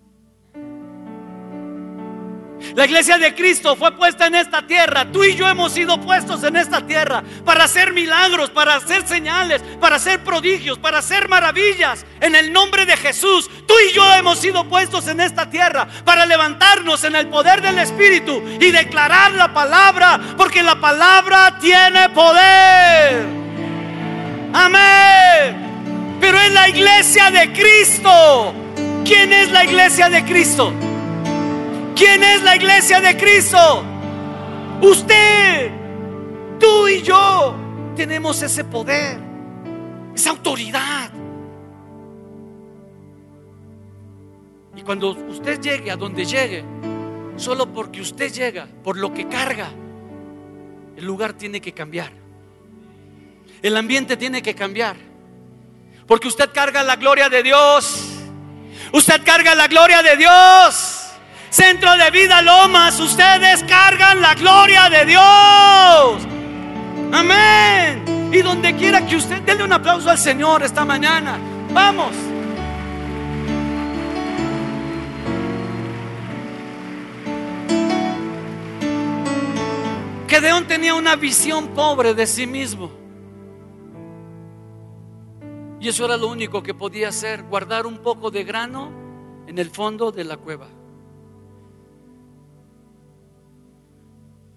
La 2.76 2.86
iglesia 2.86 3.18
de 3.18 3.36
Cristo 3.36 3.76
fue 3.76 3.96
puesta 3.96 4.28
en 4.28 4.36
esta 4.36 4.66
tierra. 4.66 5.06
Tú 5.12 5.24
y 5.24 5.36
yo 5.36 5.48
hemos 5.48 5.74
sido 5.74 6.00
puestos 6.02 6.44
en 6.44 6.56
esta 6.56 6.86
tierra 6.86 7.24
para 7.46 7.66
hacer 7.66 7.94
milagros, 7.94 8.50
para 8.50 8.76
hacer 8.76 9.08
señales, 9.08 9.62
para 9.80 9.98
hacer 9.98 10.24
prodigios, 10.24 10.80
para 10.80 11.00
hacer 11.00 11.28
maravillas. 11.30 12.06
En 12.22 12.36
el 12.36 12.52
nombre 12.52 12.86
de 12.86 12.98
Jesús, 12.98 13.50
tú 13.68 13.74
y 13.90 13.94
yo 13.94 14.14
hemos 14.14 14.40
sido 14.40 14.68
puestos 14.68 15.08
en 15.08 15.20
esta 15.20 15.50
tierra 15.50 15.88
para 16.06 16.26
levantarnos 16.26 17.04
en 17.04 17.16
el 17.16 17.28
poder 17.28 17.62
del 17.62 17.80
Espíritu 17.80 18.42
y 18.60 18.72
declarar 18.72 19.34
la 19.34 19.54
palabra, 19.54 20.20
porque 20.38 20.64
la 20.64 20.80
palabra 20.80 21.58
tiene 21.60 22.10
poder. 22.10 23.26
Amén 24.54 25.74
pero 26.24 26.40
es 26.40 26.54
la 26.54 26.70
iglesia 26.70 27.30
de 27.32 27.52
Cristo. 27.52 28.54
¿Quién 29.04 29.34
es 29.34 29.52
la 29.52 29.66
iglesia 29.66 30.10
de 30.10 30.24
Cristo? 30.24 30.72
¿Quién 31.96 32.24
es 32.24 32.42
la 32.42 32.56
iglesia 32.56 33.00
de 33.00 33.16
Cristo? 33.18 33.84
Usted, 34.82 35.72
tú 36.60 36.88
y 36.88 37.02
yo 37.02 37.56
tenemos 37.96 38.42
ese 38.42 38.64
poder, 38.64 39.18
esa 40.16 40.32
autoridad. 40.32 41.12
Y 44.76 44.82
cuando 44.82 45.12
usted 45.12 45.62
llegue 45.62 45.92
a 45.92 45.96
donde 45.96 46.26
llegue, 46.26 46.64
solo 47.38 47.72
porque 47.72 48.02
usted 48.02 48.32
llega, 48.32 48.68
por 48.84 48.98
lo 48.98 49.14
que 49.14 49.28
carga, 49.28 49.70
el 50.98 51.06
lugar 51.06 51.34
tiene 51.34 51.62
que 51.62 51.74
cambiar. 51.74 52.12
El 53.62 53.78
ambiente 53.78 54.18
tiene 54.18 54.42
que 54.42 54.56
cambiar. 54.56 54.98
Porque 56.08 56.28
usted 56.28 56.50
carga 56.52 56.84
la 56.84 56.98
gloria 56.98 57.30
de 57.30 57.44
Dios. 57.44 58.10
Usted 58.92 59.24
carga 59.24 59.56
la 59.56 59.68
gloria 59.68 60.02
de 60.04 60.18
Dios. 60.18 61.03
Centro 61.54 61.96
de 61.98 62.10
vida 62.10 62.42
Lomas, 62.42 63.00
ustedes 63.00 63.64
cargan 63.66 64.22
la 64.22 64.34
gloria 64.34 64.90
de 64.90 65.06
Dios. 65.06 66.28
Amén. 67.12 68.32
Y 68.34 68.42
donde 68.42 68.76
quiera 68.76 69.06
que 69.06 69.18
usted, 69.18 69.40
denle 69.44 69.64
un 69.64 69.72
aplauso 69.72 70.10
al 70.10 70.18
Señor 70.18 70.64
esta 70.64 70.84
mañana. 70.84 71.38
Vamos. 71.72 72.12
Gedeón 80.28 80.66
tenía 80.66 80.96
una 80.96 81.16
visión 81.16 81.68
pobre 81.68 82.16
de 82.16 82.26
sí 82.26 82.48
mismo. 82.48 82.90
Y 85.80 85.88
eso 85.88 86.06
era 86.06 86.18
lo 86.18 86.30
único 86.30 86.64
que 86.64 86.74
podía 86.74 87.10
hacer, 87.10 87.44
guardar 87.44 87.86
un 87.86 88.00
poco 88.00 88.32
de 88.32 88.44
grano 88.44 88.90
en 89.46 89.60
el 89.60 89.70
fondo 89.70 90.12
de 90.12 90.24
la 90.24 90.38
cueva. 90.38 90.66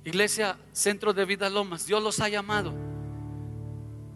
Iglesia, 0.07 0.57
Centro 0.71 1.13
de 1.13 1.25
Vida 1.25 1.51
Lomas, 1.51 1.85
Dios 1.85 2.01
los 2.01 2.21
ha 2.21 2.29
llamado. 2.29 2.73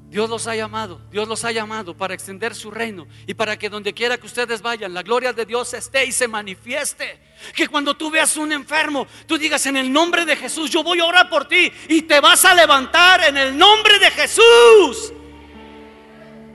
Dios 0.08 0.30
los 0.30 0.46
ha 0.46 0.54
llamado, 0.54 1.00
Dios 1.10 1.26
los 1.26 1.44
ha 1.44 1.50
llamado 1.50 1.96
para 1.96 2.14
extender 2.14 2.54
su 2.54 2.70
reino 2.70 3.08
y 3.26 3.34
para 3.34 3.56
que 3.56 3.68
donde 3.68 3.92
quiera 3.92 4.16
que 4.16 4.26
ustedes 4.26 4.62
vayan, 4.62 4.94
la 4.94 5.02
gloria 5.02 5.32
de 5.32 5.46
Dios 5.46 5.74
esté 5.74 6.04
y 6.04 6.12
se 6.12 6.28
manifieste. 6.28 7.20
Que 7.54 7.66
cuando 7.66 7.96
tú 7.96 8.08
veas 8.08 8.36
un 8.36 8.52
enfermo, 8.52 9.06
tú 9.26 9.36
digas 9.36 9.66
en 9.66 9.76
el 9.76 9.92
nombre 9.92 10.24
de 10.24 10.36
Jesús, 10.36 10.70
yo 10.70 10.84
voy 10.84 11.00
a 11.00 11.04
orar 11.04 11.28
por 11.28 11.48
ti 11.48 11.72
y 11.88 12.02
te 12.02 12.20
vas 12.20 12.44
a 12.44 12.54
levantar 12.54 13.24
en 13.24 13.36
el 13.36 13.58
nombre 13.58 13.98
de 13.98 14.10
Jesús 14.12 15.12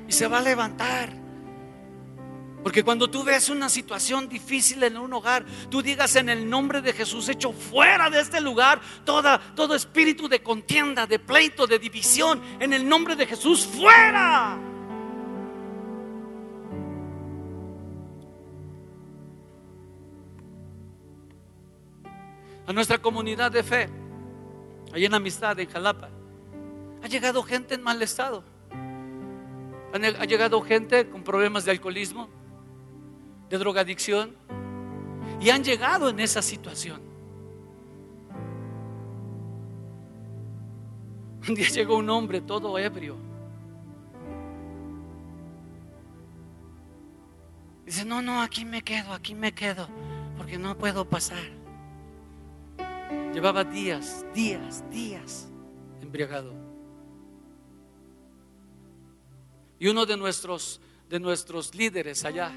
y 0.08 0.12
se 0.14 0.28
va 0.28 0.40
a 0.40 0.42
levantar. 0.42 1.25
Porque 2.66 2.84
cuando 2.84 3.08
tú 3.08 3.24
ves 3.24 3.50
una 3.50 3.70
situación 3.70 4.28
difícil 4.28 4.82
en 4.82 4.98
un 4.98 5.14
hogar, 5.14 5.46
tú 5.70 5.84
digas 5.84 6.16
en 6.16 6.30
el 6.30 6.50
nombre 6.50 6.82
de 6.82 6.94
Jesús, 6.94 7.30
hecho 7.30 7.54
fuera 7.54 8.10
de 8.10 8.20
este 8.20 8.42
lugar 8.42 8.82
toda, 9.06 9.38
todo 9.54 9.76
espíritu 9.76 10.28
de 10.28 10.42
contienda, 10.42 11.06
de 11.06 11.20
pleito, 11.20 11.68
de 11.68 11.78
división, 11.78 12.42
en 12.60 12.74
el 12.74 12.90
nombre 12.90 13.16
de 13.16 13.28
Jesús, 13.28 13.68
fuera. 13.68 14.58
A 22.66 22.74
nuestra 22.74 22.98
comunidad 22.98 23.52
de 23.52 23.62
fe, 23.62 23.90
Hay 24.92 25.06
en 25.06 25.14
Amistad, 25.14 25.60
en 25.60 25.70
Jalapa, 25.70 26.10
ha 27.04 27.08
llegado 27.08 27.44
gente 27.44 27.76
en 27.76 27.84
mal 27.84 28.02
estado 28.02 28.44
ha 30.20 30.26
llegado 30.26 30.62
gente 30.62 31.08
con 31.08 31.24
problemas 31.24 31.64
de 31.64 31.72
alcoholismo, 31.72 32.28
de 33.50 33.58
drogadicción, 33.58 34.36
y 35.40 35.50
han 35.50 35.64
llegado 35.64 36.10
en 36.10 36.20
esa 36.20 36.42
situación. 36.42 37.02
Un 41.48 41.54
día 41.54 41.68
llegó 41.70 41.98
un 41.98 42.10
hombre 42.10 42.42
todo 42.42 42.78
ebrio. 42.80 43.18
Dice, 47.86 48.04
no, 48.04 48.22
no, 48.22 48.42
aquí 48.42 48.66
me 48.66 48.82
quedo, 48.82 49.14
aquí 49.14 49.36
me 49.36 49.54
quedo, 49.54 49.88
porque 50.38 50.58
no 50.58 50.76
puedo 50.76 51.08
pasar. 51.08 51.44
Llevaba 53.32 53.64
días, 53.64 54.26
días, 54.34 54.84
días 54.90 55.48
embriagado. 56.02 56.54
Y 59.78 59.88
uno 59.88 60.06
de 60.06 60.18
nuestros, 60.18 60.82
de 61.10 61.20
nuestros 61.20 61.76
líderes 61.76 62.26
allá 62.26 62.52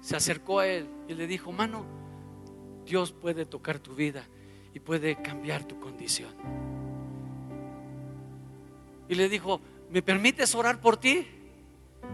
se 0.00 0.16
acercó 0.16 0.60
a 0.60 0.66
él 0.66 0.88
y 1.08 1.14
le 1.14 1.26
dijo, 1.26 1.52
mano, 1.52 1.84
Dios 2.84 3.12
puede 3.12 3.46
tocar 3.46 3.78
tu 3.78 3.94
vida 3.94 4.26
y 4.72 4.80
puede 4.80 5.16
cambiar 5.22 5.64
tu 5.64 5.78
condición. 5.80 6.30
Y 9.08 9.14
le 9.14 9.28
dijo, 9.28 9.60
¿me 9.90 10.02
permites 10.02 10.54
orar 10.54 10.80
por 10.80 10.96
ti? 10.96 11.26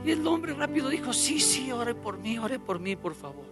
Y 0.05 0.11
el 0.11 0.27
hombre 0.27 0.55
rápido 0.55 0.88
dijo, 0.88 1.12
sí, 1.12 1.40
sí, 1.40 1.71
ore 1.73 1.95
por 1.95 2.18
mí, 2.18 2.38
ore 2.38 2.59
por 2.59 2.79
mí, 2.79 2.97
por 2.97 3.14
favor. 3.14 3.47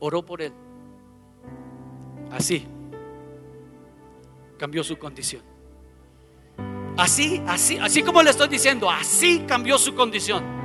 Oró 0.00 0.24
por 0.24 0.42
él. 0.42 0.52
Así 2.30 2.66
cambió 4.58 4.84
su 4.84 4.98
condición. 4.98 5.42
Así, 6.98 7.40
así, 7.46 7.78
así 7.78 8.02
como 8.02 8.22
le 8.22 8.30
estoy 8.30 8.48
diciendo, 8.48 8.90
así 8.90 9.44
cambió 9.46 9.78
su 9.78 9.94
condición. 9.94 10.57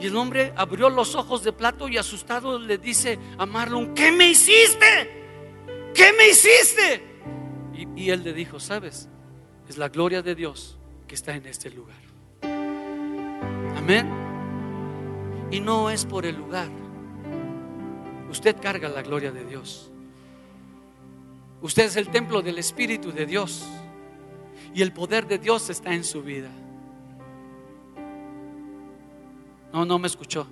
Y 0.00 0.06
el 0.06 0.16
hombre 0.16 0.52
abrió 0.56 0.90
los 0.90 1.14
ojos 1.14 1.44
de 1.44 1.52
plato 1.52 1.88
y 1.88 1.96
asustado 1.96 2.58
le 2.58 2.78
dice 2.78 3.18
a 3.38 3.46
Marlon, 3.46 3.94
¿qué 3.94 4.10
me 4.10 4.30
hiciste? 4.30 5.22
¿Qué 5.94 6.12
me 6.12 6.28
hiciste? 6.28 7.02
Y, 7.74 8.04
y 8.04 8.10
él 8.10 8.24
le 8.24 8.32
dijo, 8.32 8.58
¿sabes? 8.58 9.08
Es 9.68 9.78
la 9.78 9.88
gloria 9.88 10.22
de 10.22 10.34
Dios 10.34 10.78
que 11.06 11.14
está 11.14 11.34
en 11.34 11.46
este 11.46 11.70
lugar. 11.70 11.96
Amén. 13.76 14.10
Y 15.50 15.60
no 15.60 15.90
es 15.90 16.04
por 16.04 16.26
el 16.26 16.36
lugar. 16.36 16.68
Usted 18.30 18.56
carga 18.60 18.88
la 18.88 19.02
gloria 19.02 19.30
de 19.30 19.44
Dios. 19.44 19.90
Usted 21.60 21.84
es 21.84 21.96
el 21.96 22.08
templo 22.08 22.42
del 22.42 22.58
Espíritu 22.58 23.12
de 23.12 23.26
Dios. 23.26 23.64
Y 24.74 24.82
el 24.82 24.92
poder 24.92 25.26
de 25.26 25.38
Dios 25.38 25.70
está 25.70 25.94
en 25.94 26.04
su 26.04 26.22
vida. 26.22 26.50
No, 29.74 29.84
no 29.84 29.98
me 29.98 30.06
escuchó. 30.06 30.46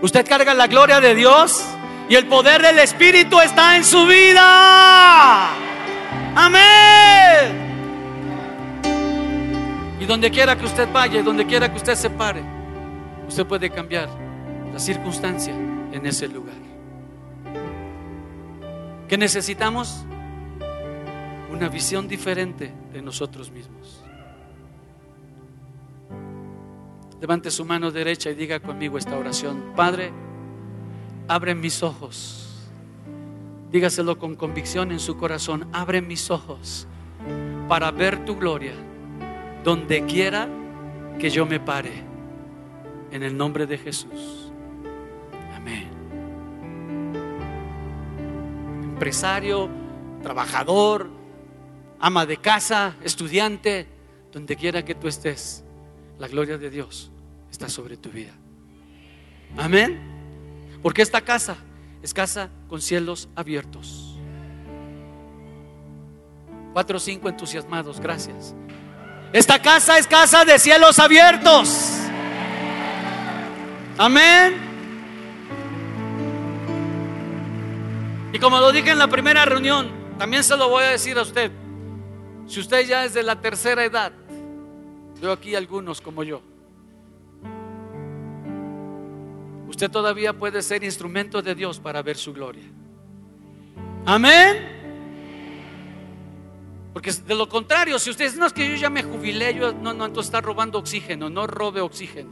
Usted 0.00 0.24
carga 0.24 0.54
la 0.54 0.68
gloria 0.68 1.00
de 1.00 1.16
Dios 1.16 1.64
y 2.08 2.14
el 2.14 2.28
poder 2.28 2.62
del 2.62 2.78
Espíritu 2.78 3.40
está 3.40 3.76
en 3.76 3.84
su 3.84 4.06
vida. 4.06 5.50
Amén. 6.36 7.66
Y 9.98 10.04
donde 10.04 10.30
quiera 10.30 10.56
que 10.56 10.64
usted 10.64 10.88
vaya, 10.92 11.24
donde 11.24 11.44
quiera 11.44 11.68
que 11.68 11.76
usted 11.76 11.96
se 11.96 12.08
pare, 12.08 12.44
usted 13.26 13.44
puede 13.46 13.68
cambiar 13.68 14.08
la 14.72 14.78
circunstancia 14.78 15.52
en 15.52 16.06
ese 16.06 16.28
lugar. 16.28 16.54
¿Qué 19.08 19.18
necesitamos? 19.18 20.04
Una 21.50 21.68
visión 21.68 22.06
diferente 22.06 22.72
de 22.92 23.02
nosotros 23.02 23.50
mismos. 23.50 24.05
Levante 27.20 27.50
su 27.50 27.64
mano 27.64 27.90
derecha 27.90 28.30
y 28.30 28.34
diga 28.34 28.60
conmigo 28.60 28.98
esta 28.98 29.16
oración. 29.16 29.72
Padre, 29.74 30.12
abre 31.28 31.54
mis 31.54 31.82
ojos. 31.82 32.68
Dígaselo 33.72 34.18
con 34.18 34.36
convicción 34.36 34.92
en 34.92 35.00
su 35.00 35.16
corazón. 35.16 35.68
Abre 35.72 36.02
mis 36.02 36.30
ojos 36.30 36.86
para 37.68 37.90
ver 37.90 38.24
tu 38.24 38.36
gloria 38.36 38.74
donde 39.64 40.04
quiera 40.04 40.48
que 41.18 41.30
yo 41.30 41.46
me 41.46 41.58
pare. 41.58 42.04
En 43.10 43.22
el 43.22 43.36
nombre 43.36 43.66
de 43.66 43.78
Jesús. 43.78 44.52
Amén. 45.54 45.88
Empresario, 48.82 49.68
trabajador, 50.22 51.08
ama 51.98 52.26
de 52.26 52.36
casa, 52.36 52.94
estudiante, 53.02 53.86
donde 54.32 54.56
quiera 54.56 54.84
que 54.84 54.94
tú 54.94 55.08
estés, 55.08 55.64
la 56.18 56.28
gloria 56.28 56.58
de 56.58 56.70
Dios 56.70 57.10
está 57.50 57.68
sobre 57.68 57.96
tu 57.96 58.10
vida. 58.10 58.32
Amén. 59.56 59.98
Porque 60.82 61.02
esta 61.02 61.20
casa 61.20 61.56
es 62.02 62.14
casa 62.14 62.50
con 62.68 62.80
cielos 62.80 63.28
abiertos. 63.34 64.16
Cuatro 66.72 66.98
o 66.98 67.00
cinco 67.00 67.28
entusiasmados, 67.28 68.00
gracias. 68.00 68.54
Esta 69.32 69.60
casa 69.60 69.98
es 69.98 70.06
casa 70.06 70.44
de 70.44 70.58
cielos 70.58 70.98
abiertos. 70.98 71.68
Amén. 73.98 74.54
Y 78.32 78.38
como 78.38 78.60
lo 78.60 78.70
dije 78.70 78.90
en 78.90 78.98
la 78.98 79.08
primera 79.08 79.44
reunión, 79.46 79.90
también 80.18 80.44
se 80.44 80.56
lo 80.56 80.68
voy 80.68 80.84
a 80.84 80.88
decir 80.88 81.18
a 81.18 81.22
usted. 81.22 81.50
Si 82.46 82.60
usted 82.60 82.86
ya 82.86 83.04
es 83.04 83.14
de 83.14 83.22
la 83.22 83.40
tercera 83.40 83.84
edad, 83.84 84.12
veo 85.20 85.32
aquí 85.32 85.54
algunos 85.54 86.00
como 86.00 86.22
yo. 86.22 86.42
Usted 89.68 89.90
todavía 89.90 90.32
puede 90.32 90.62
ser 90.62 90.84
instrumento 90.84 91.42
de 91.42 91.54
Dios 91.54 91.80
para 91.80 92.02
ver 92.02 92.16
su 92.16 92.32
gloria. 92.32 92.64
Amén. 94.06 94.76
Porque 96.92 97.12
de 97.12 97.34
lo 97.34 97.48
contrario, 97.48 97.98
si 97.98 98.08
usted 98.08 98.24
dice, 98.24 98.38
no 98.38 98.46
es 98.46 98.52
que 98.52 98.66
yo 98.70 98.76
ya 98.76 98.88
me 98.88 99.02
jubilé, 99.02 99.54
yo 99.54 99.72
no, 99.72 99.92
no, 99.92 100.06
entonces 100.06 100.28
está 100.28 100.40
robando 100.40 100.78
oxígeno, 100.78 101.28
no 101.28 101.46
robe 101.46 101.80
oxígeno. 101.80 102.30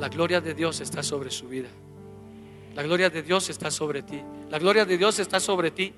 La 0.00 0.08
gloria 0.08 0.40
de 0.40 0.54
Dios 0.54 0.80
está 0.80 1.02
sobre 1.02 1.30
su 1.30 1.48
vida. 1.48 1.68
La 2.74 2.82
gloria 2.82 3.08
de 3.08 3.22
Dios 3.22 3.48
está 3.50 3.70
sobre 3.70 4.02
ti. 4.02 4.20
La 4.50 4.58
gloria 4.58 4.84
de 4.84 4.98
Dios 4.98 5.18
está 5.20 5.38
sobre 5.38 5.70
ti. 5.70 5.94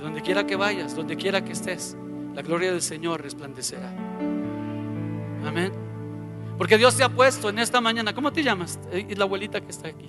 Donde 0.00 0.22
quiera 0.22 0.46
que 0.46 0.56
vayas, 0.56 0.96
donde 0.96 1.16
quiera 1.16 1.44
que 1.44 1.52
estés, 1.52 1.96
la 2.34 2.42
gloria 2.42 2.72
del 2.72 2.82
Señor 2.82 3.22
resplandecerá. 3.22 3.90
Amén. 5.44 5.72
Porque 6.56 6.76
Dios 6.76 6.96
te 6.96 7.02
ha 7.02 7.08
puesto 7.08 7.48
en 7.48 7.58
esta 7.58 7.80
mañana. 7.80 8.14
¿Cómo 8.14 8.32
te 8.32 8.42
llamas? 8.42 8.78
Y 8.92 9.14
la 9.14 9.24
abuelita 9.24 9.60
que 9.60 9.70
está 9.70 9.88
aquí. 9.88 10.08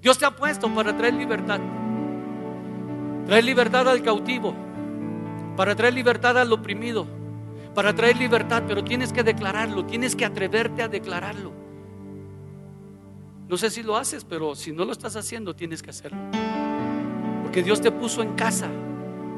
Dios 0.00 0.18
te 0.18 0.26
ha 0.26 0.34
puesto 0.34 0.72
para 0.74 0.96
traer 0.96 1.14
libertad. 1.14 1.60
Traer 3.26 3.44
libertad 3.44 3.88
al 3.88 4.02
cautivo. 4.02 4.54
Para 5.56 5.74
traer 5.74 5.94
libertad 5.94 6.38
al 6.38 6.52
oprimido. 6.52 7.06
Para 7.74 7.94
traer 7.94 8.16
libertad. 8.16 8.64
Pero 8.66 8.82
tienes 8.82 9.12
que 9.12 9.22
declararlo. 9.22 9.84
Tienes 9.86 10.16
que 10.16 10.24
atreverte 10.24 10.82
a 10.82 10.88
declararlo. 10.88 11.52
No 13.48 13.56
sé 13.56 13.70
si 13.70 13.82
lo 13.82 13.96
haces, 13.96 14.24
pero 14.24 14.54
si 14.54 14.72
no 14.72 14.84
lo 14.84 14.92
estás 14.92 15.16
haciendo, 15.16 15.56
tienes 15.56 15.82
que 15.82 15.90
hacerlo. 15.90 16.18
Porque 17.42 17.62
Dios 17.62 17.80
te 17.80 17.90
puso 17.90 18.22
en 18.22 18.34
casa 18.34 18.68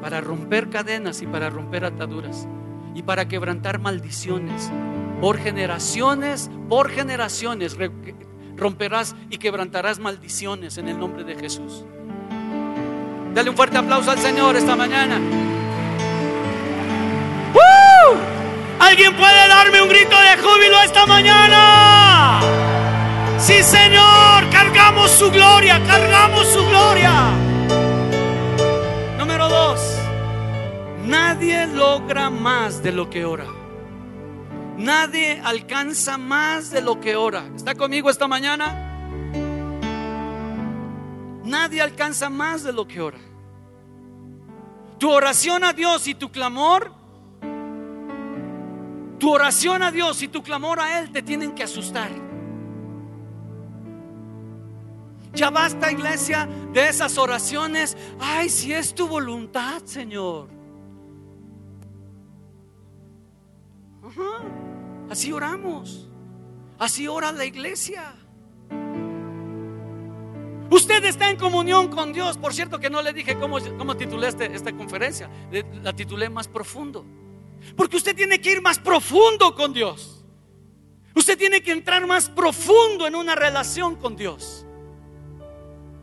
para 0.01 0.19
romper 0.19 0.69
cadenas 0.69 1.21
y 1.21 1.27
para 1.27 1.49
romper 1.49 1.85
ataduras 1.85 2.45
y 2.93 3.03
para 3.03 3.27
quebrantar 3.29 3.79
maldiciones. 3.79 4.69
Por 5.21 5.37
generaciones, 5.37 6.51
por 6.67 6.89
generaciones 6.89 7.77
romperás 8.57 9.15
y 9.29 9.37
quebrantarás 9.37 9.99
maldiciones 9.99 10.77
en 10.77 10.89
el 10.89 10.99
nombre 10.99 11.23
de 11.23 11.35
Jesús. 11.35 11.85
Dale 13.33 13.49
un 13.49 13.55
fuerte 13.55 13.77
aplauso 13.77 14.11
al 14.11 14.19
Señor 14.19 14.57
esta 14.57 14.75
mañana. 14.75 15.19
¿Alguien 18.77 19.15
puede 19.15 19.47
darme 19.47 19.81
un 19.81 19.87
grito 19.87 20.17
de 20.19 20.41
júbilo 20.41 20.81
esta 20.81 21.05
mañana? 21.05 22.50
Sí, 23.41 23.63
Señor, 23.63 24.47
cargamos 24.51 25.09
su 25.09 25.31
gloria, 25.31 25.81
cargamos 25.87 26.45
su 26.45 26.63
gloria. 26.67 27.31
Número 29.17 29.49
dos, 29.49 29.97
nadie 31.07 31.65
logra 31.65 32.29
más 32.29 32.83
de 32.83 32.91
lo 32.91 33.09
que 33.09 33.25
ora. 33.25 33.47
Nadie 34.77 35.41
alcanza 35.43 36.19
más 36.19 36.69
de 36.69 36.83
lo 36.83 36.99
que 36.99 37.15
ora. 37.15 37.43
¿Está 37.55 37.73
conmigo 37.73 38.11
esta 38.11 38.27
mañana? 38.27 38.75
Nadie 41.43 41.81
alcanza 41.81 42.29
más 42.29 42.61
de 42.61 42.73
lo 42.73 42.87
que 42.87 43.01
ora. 43.01 43.19
Tu 44.99 45.09
oración 45.09 45.63
a 45.63 45.73
Dios 45.73 46.07
y 46.07 46.13
tu 46.13 46.31
clamor, 46.31 46.93
tu 49.17 49.31
oración 49.31 49.81
a 49.81 49.89
Dios 49.89 50.21
y 50.21 50.27
tu 50.27 50.43
clamor 50.43 50.79
a 50.79 50.99
Él 50.99 51.11
te 51.11 51.23
tienen 51.23 51.55
que 51.55 51.63
asustar. 51.63 52.30
Ya 55.33 55.49
basta, 55.49 55.91
iglesia, 55.91 56.47
de 56.73 56.89
esas 56.89 57.17
oraciones. 57.17 57.95
Ay, 58.19 58.49
si 58.49 58.73
es 58.73 58.93
tu 58.93 59.07
voluntad, 59.07 59.81
Señor. 59.85 60.49
Así 65.09 65.31
oramos. 65.31 66.09
Así 66.77 67.07
ora 67.07 67.31
la 67.31 67.45
iglesia. 67.45 68.13
Usted 70.69 71.03
está 71.03 71.29
en 71.29 71.37
comunión 71.37 71.89
con 71.89 72.13
Dios. 72.13 72.37
Por 72.37 72.53
cierto 72.53 72.79
que 72.79 72.89
no 72.89 73.01
le 73.01 73.13
dije 73.13 73.37
cómo, 73.37 73.57
cómo 73.77 73.95
titulé 73.95 74.29
este, 74.29 74.53
esta 74.53 74.71
conferencia. 74.71 75.29
La 75.83 75.93
titulé 75.93 76.29
más 76.29 76.47
profundo. 76.47 77.05
Porque 77.75 77.97
usted 77.97 78.15
tiene 78.15 78.41
que 78.41 78.53
ir 78.53 78.61
más 78.61 78.79
profundo 78.79 79.53
con 79.53 79.73
Dios. 79.73 80.25
Usted 81.13 81.37
tiene 81.37 81.61
que 81.61 81.71
entrar 81.71 82.07
más 82.07 82.29
profundo 82.29 83.05
en 83.05 83.15
una 83.15 83.35
relación 83.35 83.95
con 83.95 84.15
Dios. 84.15 84.65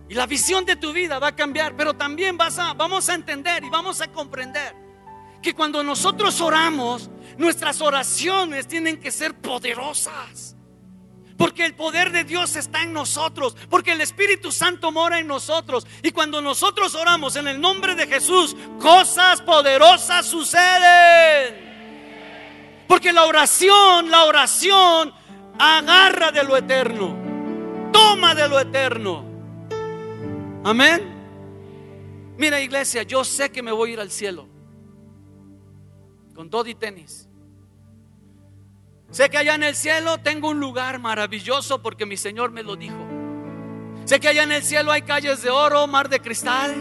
Y 0.09 0.15
la 0.15 0.27
visión 0.27 0.65
de 0.65 0.77
tu 0.77 0.93
vida 0.93 1.19
va 1.19 1.29
a 1.29 1.37
cambiar, 1.37 1.77
pero 1.77 1.95
también 1.95 2.37
vas 2.39 2.59
a, 2.59 2.73
vamos 2.73 3.09
a 3.09 3.15
entender 3.15 3.63
y 3.63 3.69
vamos 3.69 4.01
a 4.01 4.09
comprender 4.09 4.75
que 5.43 5.55
cuando 5.55 5.83
nosotros 5.83 6.41
oramos, 6.41 7.11
nuestras 7.37 7.81
oraciones 7.81 8.67
tienen 8.67 8.99
que 8.99 9.11
ser 9.11 9.35
poderosas. 9.35 10.57
Porque 11.37 11.65
el 11.65 11.75
poder 11.75 12.11
de 12.11 12.25
Dios 12.25 12.57
está 12.57 12.83
en 12.83 12.93
nosotros, 12.93 13.57
porque 13.71 13.93
el 13.93 14.01
Espíritu 14.01 14.51
Santo 14.51 14.91
mora 14.91 15.21
en 15.21 15.29
nosotros. 15.29 15.87
Y 16.03 16.11
cuando 16.11 16.41
nosotros 16.43 16.97
oramos 16.97 17.37
en 17.37 17.47
el 17.47 17.61
nombre 17.61 17.95
de 17.95 18.09
Jesús, 18.09 18.57
cosas 18.81 19.41
poderosas 19.43 20.27
suceden. 20.27 21.69
Porque 22.89 23.13
la 23.13 23.27
oración, 23.27 24.11
la 24.11 24.25
oración 24.25 25.15
agarra 25.59 26.33
de 26.33 26.43
lo 26.43 26.57
eterno, 26.57 27.17
toma 27.93 28.35
de 28.35 28.49
lo 28.49 28.59
eterno. 28.59 29.28
Amén. 30.65 31.19
Mira 32.37 32.61
iglesia, 32.61 33.03
yo 33.03 33.25
sé 33.25 33.51
que 33.51 33.63
me 33.63 33.73
voy 33.73 33.91
a 33.91 33.93
ir 33.95 34.01
al 34.01 34.11
cielo 34.11 34.47
con 36.35 36.49
todo 36.49 36.69
y 36.69 36.75
tenis. 36.77 37.29
Sé 39.11 39.29
que 39.29 39.39
allá 39.39 39.57
en 39.57 39.65
el 39.65 39.75
cielo 39.75 40.19
tengo 40.19 40.51
un 40.51 40.61
lugar 40.61 41.01
maravilloso 41.01 41.83
porque 41.83 42.07
mi 42.07 42.17
Señor 42.17 42.53
me 42.53 42.63
lo 42.63 42.77
dijo. 42.77 42.97
Sé 44.05 44.21
que 44.21 44.29
allá 44.29 44.45
en 44.45 44.53
el 44.53 44.63
cielo 44.63 44.93
hay 44.93 45.03
calles 45.03 45.43
de 45.43 45.51
oro, 45.51 45.87
mar 45.89 46.09
de 46.09 46.21
cristal. 46.21 46.77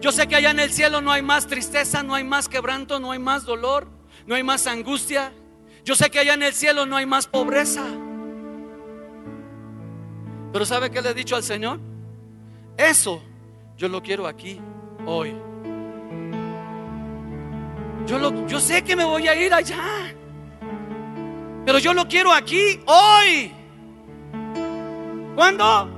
Yo 0.00 0.12
sé 0.12 0.28
que 0.28 0.36
allá 0.36 0.50
en 0.50 0.60
el 0.60 0.70
cielo 0.70 1.00
no 1.00 1.10
hay 1.10 1.22
más 1.22 1.48
tristeza, 1.48 2.04
no 2.04 2.14
hay 2.14 2.22
más 2.22 2.48
quebranto, 2.48 3.00
no 3.00 3.10
hay 3.10 3.18
más 3.18 3.44
dolor, 3.44 3.88
no 4.26 4.36
hay 4.36 4.44
más 4.44 4.68
angustia. 4.68 5.32
Yo 5.84 5.96
sé 5.96 6.10
que 6.10 6.20
allá 6.20 6.34
en 6.34 6.44
el 6.44 6.52
cielo 6.52 6.86
no 6.86 6.96
hay 6.96 7.06
más 7.06 7.26
pobreza. 7.26 7.84
Pero 10.52 10.64
¿sabe 10.66 10.90
qué 10.90 11.02
le 11.02 11.10
he 11.10 11.14
dicho 11.14 11.34
al 11.34 11.42
Señor? 11.42 11.80
Eso 12.76 13.22
yo 13.76 13.88
lo 13.88 14.02
quiero 14.02 14.26
aquí, 14.26 14.60
hoy. 15.06 15.34
Yo, 18.06 18.18
lo, 18.18 18.46
yo 18.46 18.60
sé 18.60 18.82
que 18.82 18.96
me 18.96 19.04
voy 19.04 19.28
a 19.28 19.34
ir 19.34 19.52
allá. 19.52 20.14
Pero 21.64 21.78
yo 21.78 21.94
lo 21.94 22.06
quiero 22.08 22.32
aquí, 22.32 22.80
hoy. 22.86 23.52
¿Cuándo? 25.34 25.88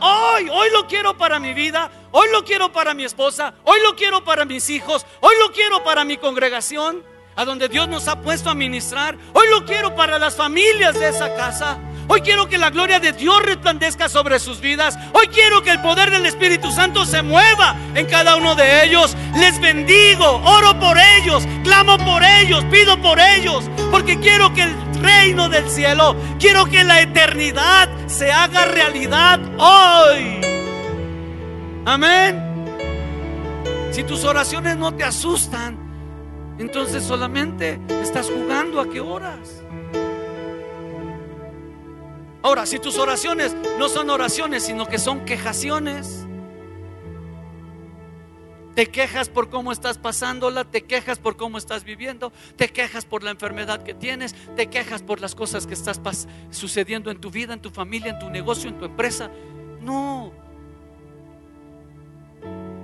Hoy, 0.00 0.48
hoy 0.50 0.68
lo 0.72 0.86
quiero 0.86 1.16
para 1.16 1.38
mi 1.38 1.54
vida, 1.54 1.90
hoy 2.10 2.28
lo 2.32 2.44
quiero 2.44 2.72
para 2.72 2.92
mi 2.92 3.04
esposa, 3.04 3.54
hoy 3.64 3.78
lo 3.84 3.94
quiero 3.94 4.24
para 4.24 4.44
mis 4.44 4.68
hijos, 4.68 5.06
hoy 5.20 5.34
lo 5.40 5.52
quiero 5.52 5.84
para 5.84 6.04
mi 6.04 6.16
congregación, 6.16 7.04
a 7.36 7.44
donde 7.44 7.68
Dios 7.68 7.88
nos 7.88 8.08
ha 8.08 8.20
puesto 8.20 8.50
a 8.50 8.54
ministrar, 8.54 9.16
hoy 9.32 9.46
lo 9.48 9.64
quiero 9.64 9.94
para 9.94 10.18
las 10.18 10.34
familias 10.34 10.98
de 10.98 11.08
esa 11.08 11.36
casa. 11.36 11.78
Hoy 12.08 12.20
quiero 12.20 12.48
que 12.48 12.58
la 12.58 12.70
gloria 12.70 13.00
de 13.00 13.12
Dios 13.12 13.42
resplandezca 13.42 14.08
sobre 14.08 14.38
sus 14.38 14.60
vidas. 14.60 14.98
Hoy 15.12 15.28
quiero 15.28 15.62
que 15.62 15.70
el 15.70 15.80
poder 15.80 16.10
del 16.10 16.26
Espíritu 16.26 16.70
Santo 16.72 17.06
se 17.06 17.22
mueva 17.22 17.76
en 17.94 18.06
cada 18.06 18.36
uno 18.36 18.54
de 18.54 18.84
ellos. 18.84 19.16
Les 19.36 19.60
bendigo, 19.60 20.42
oro 20.44 20.78
por 20.78 20.96
ellos, 20.98 21.46
clamo 21.64 21.96
por 21.98 22.22
ellos, 22.22 22.64
pido 22.70 23.00
por 23.00 23.18
ellos, 23.20 23.64
porque 23.90 24.18
quiero 24.18 24.52
que 24.52 24.64
el 24.64 24.74
reino 25.02 25.48
del 25.48 25.68
cielo, 25.68 26.16
quiero 26.38 26.66
que 26.66 26.84
la 26.84 27.00
eternidad 27.00 27.88
se 28.06 28.30
haga 28.32 28.66
realidad 28.66 29.40
hoy. 29.58 30.40
Amén. 31.84 32.52
Si 33.90 34.04
tus 34.04 34.24
oraciones 34.24 34.76
no 34.76 34.94
te 34.94 35.04
asustan, 35.04 35.78
entonces 36.58 37.04
solamente 37.04 37.80
estás 38.02 38.30
jugando 38.30 38.80
a 38.80 38.88
qué 38.88 39.00
horas. 39.00 39.61
Ahora, 42.42 42.66
si 42.66 42.78
tus 42.78 42.98
oraciones 42.98 43.54
no 43.78 43.88
son 43.88 44.10
oraciones, 44.10 44.64
sino 44.64 44.86
que 44.86 44.98
son 44.98 45.24
quejaciones, 45.24 46.26
te 48.74 48.86
quejas 48.86 49.28
por 49.28 49.50
cómo 49.50 49.70
estás 49.70 49.98
pasándola, 49.98 50.64
te 50.64 50.82
quejas 50.82 51.18
por 51.18 51.36
cómo 51.36 51.58
estás 51.58 51.84
viviendo, 51.84 52.32
te 52.56 52.68
quejas 52.68 53.04
por 53.04 53.22
la 53.22 53.30
enfermedad 53.30 53.82
que 53.82 53.94
tienes, 53.94 54.34
te 54.56 54.68
quejas 54.68 55.02
por 55.02 55.20
las 55.20 55.34
cosas 55.34 55.66
que 55.66 55.74
estás 55.74 56.00
sucediendo 56.50 57.10
en 57.10 57.20
tu 57.20 57.30
vida, 57.30 57.52
en 57.52 57.60
tu 57.60 57.70
familia, 57.70 58.12
en 58.12 58.18
tu 58.18 58.30
negocio, 58.30 58.70
en 58.70 58.78
tu 58.78 58.86
empresa. 58.86 59.30
No. 59.80 60.32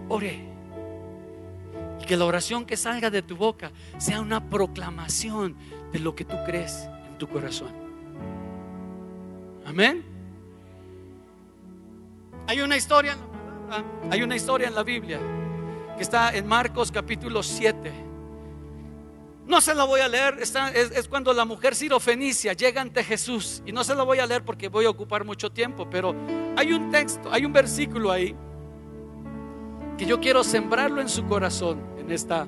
Ore. 0.09 0.47
Y 2.01 2.05
que 2.05 2.17
la 2.17 2.27
oración 2.27 2.65
que 2.65 2.77
salga 2.77 3.11
de 3.11 3.23
tu 3.23 3.37
boca 3.37 3.73
sea 3.99 4.21
una 4.21 4.49
proclamación 4.49 5.57
de 5.91 5.99
lo 6.01 6.15
que 6.15 6.25
tú 6.25 6.37
crees 6.45 6.87
en 7.09 7.19
tu 7.19 7.29
corazón. 7.29 7.88
Amén. 9.69 10.03
Hay 12.47 12.63
una 12.63 12.77
historia 12.77 13.19
hay 14.11 14.23
una 14.23 14.35
historia 14.35 14.69
en 14.69 14.75
la 14.75 14.83
Biblia 14.83 15.21
que 15.95 16.03
está 16.03 16.35
en 16.35 16.47
Marcos 16.47 16.91
capítulo 16.91 17.43
7. 17.43 17.93
No 19.47 19.61
se 19.61 19.75
la 19.75 19.85
voy 19.85 20.01
a 20.01 20.09
leer, 20.09 20.39
es, 20.41 20.55
es, 20.55 21.07
cuando 21.07 21.35
la 21.35 21.45
mujer 21.45 21.75
sirofenicia 21.75 22.55
llega 22.55 22.81
ante 22.81 23.05
Jesús. 23.05 23.63
Y 23.67 23.73
no 23.73 23.85
se 23.85 23.95
la 23.95 24.05
voy 24.05 24.21
a 24.21 24.27
leer 24.27 24.43
porque 24.43 24.69
voy 24.69 24.87
a 24.87 24.91
ocupar 24.91 25.25
mucho 25.25 25.51
tiempo, 25.51 25.89
pero 25.91 26.15
hay 26.57 26.73
un 26.73 26.91
texto, 26.91 27.31
hay 27.31 27.45
un 27.45 27.53
versículo 27.53 28.11
ahí 28.11 28.35
que 29.99 30.07
yo 30.07 30.19
quiero 30.19 30.45
sembrarlo 30.45 31.03
en 31.03 31.11
su 31.11 31.27
corazón 31.27 31.83
en 31.99 32.11
esta, 32.11 32.47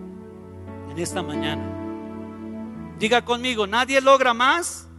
en 0.90 0.98
esta 0.98 1.22
mañana. 1.22 2.96
Diga 2.98 3.22
conmigo, 3.24 3.66
nadie 3.66 4.00
logra 4.00 4.32
más 4.32 4.89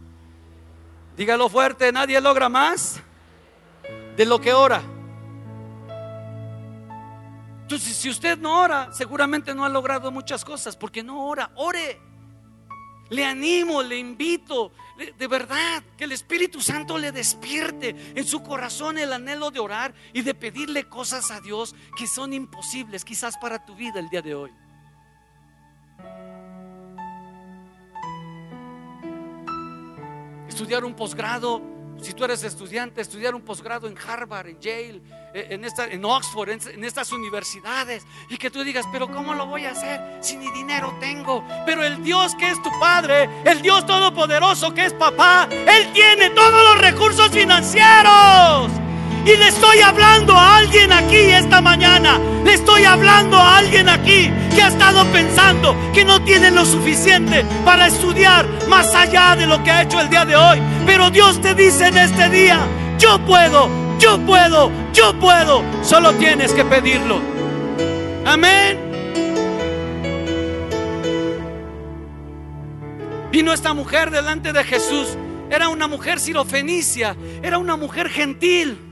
Dígalo 1.16 1.48
fuerte, 1.48 1.92
nadie 1.92 2.20
logra 2.20 2.48
más 2.48 3.00
de 4.16 4.24
lo 4.26 4.40
que 4.40 4.52
ora. 4.52 4.82
Entonces, 7.62 7.96
si 7.96 8.10
usted 8.10 8.38
no 8.38 8.60
ora, 8.60 8.92
seguramente 8.92 9.54
no 9.54 9.64
ha 9.64 9.68
logrado 9.68 10.10
muchas 10.10 10.44
cosas, 10.44 10.76
porque 10.76 11.02
no 11.02 11.26
ora, 11.26 11.50
ore. 11.54 12.00
Le 13.08 13.26
animo, 13.26 13.82
le 13.82 13.98
invito, 13.98 14.72
de 15.18 15.26
verdad, 15.26 15.82
que 15.98 16.04
el 16.04 16.12
Espíritu 16.12 16.62
Santo 16.62 16.96
le 16.96 17.12
despierte 17.12 17.94
en 18.14 18.26
su 18.26 18.42
corazón 18.42 18.96
el 18.96 19.12
anhelo 19.12 19.50
de 19.50 19.60
orar 19.60 19.92
y 20.14 20.22
de 20.22 20.34
pedirle 20.34 20.88
cosas 20.88 21.30
a 21.30 21.40
Dios 21.40 21.74
que 21.96 22.06
son 22.06 22.32
imposibles 22.32 23.04
quizás 23.04 23.36
para 23.36 23.64
tu 23.64 23.74
vida 23.74 24.00
el 24.00 24.08
día 24.08 24.22
de 24.22 24.34
hoy. 24.34 24.50
Estudiar 30.52 30.84
un 30.84 30.94
posgrado, 30.94 31.62
si 32.00 32.12
tú 32.12 32.24
eres 32.24 32.44
estudiante, 32.44 33.00
estudiar 33.00 33.34
un 33.34 33.40
posgrado 33.42 33.88
en 33.88 33.96
Harvard, 33.96 34.48
en 34.48 34.60
Yale, 34.60 35.02
eh, 35.32 35.46
en, 35.50 35.64
esta, 35.64 35.86
en 35.86 36.04
Oxford, 36.04 36.50
en, 36.50 36.84
estas 36.84 37.10
universidades, 37.10 38.04
y 38.28 38.36
que 38.36 38.50
tú 38.50 38.62
digas, 38.62 38.84
pero 38.92 39.10
¿cómo 39.10 39.32
lo 39.34 39.46
voy 39.46 39.64
a 39.64 39.70
hacer 39.70 40.18
si 40.20 40.36
ni 40.36 40.50
dinero 40.50 40.94
tengo? 41.00 41.42
Pero 41.64 41.82
el 41.82 42.02
Dios 42.02 42.34
que 42.34 42.50
es 42.50 42.62
tu 42.62 42.70
Padre, 42.78 43.30
el 43.44 43.62
Dios 43.62 43.86
Todopoderoso 43.86 44.74
que 44.74 44.86
es 44.86 44.92
papá, 44.92 45.48
Él 45.50 45.90
tiene 45.94 46.30
todos 46.30 46.62
los 46.74 46.78
recursos 46.82 47.30
financieros. 47.30 48.81
Y 49.24 49.36
le 49.36 49.48
estoy 49.48 49.80
hablando 49.80 50.34
a 50.34 50.56
alguien 50.56 50.92
aquí 50.92 51.16
esta 51.16 51.60
mañana. 51.60 52.18
Le 52.44 52.54
estoy 52.54 52.84
hablando 52.84 53.36
a 53.36 53.58
alguien 53.58 53.88
aquí 53.88 54.30
que 54.54 54.62
ha 54.62 54.68
estado 54.68 55.04
pensando 55.12 55.76
que 55.94 56.04
no 56.04 56.22
tiene 56.24 56.50
lo 56.50 56.64
suficiente 56.64 57.44
para 57.64 57.86
estudiar 57.86 58.46
más 58.68 58.92
allá 58.94 59.36
de 59.36 59.46
lo 59.46 59.62
que 59.62 59.70
ha 59.70 59.82
hecho 59.82 60.00
el 60.00 60.10
día 60.10 60.24
de 60.24 60.34
hoy. 60.34 60.60
Pero 60.86 61.10
Dios 61.10 61.40
te 61.40 61.54
dice 61.54 61.86
en 61.86 61.98
este 61.98 62.28
día, 62.30 62.58
yo 62.98 63.24
puedo, 63.24 63.68
yo 64.00 64.18
puedo, 64.26 64.72
yo 64.92 65.14
puedo. 65.20 65.62
Solo 65.82 66.12
tienes 66.14 66.52
que 66.52 66.64
pedirlo. 66.64 67.20
Amén. 68.26 68.78
Vino 73.30 73.52
esta 73.52 73.72
mujer 73.72 74.10
delante 74.10 74.52
de 74.52 74.64
Jesús. 74.64 75.16
Era 75.48 75.68
una 75.68 75.86
mujer 75.86 76.18
sirofenicia, 76.18 77.14
era 77.42 77.58
una 77.58 77.76
mujer 77.76 78.08
gentil. 78.08 78.91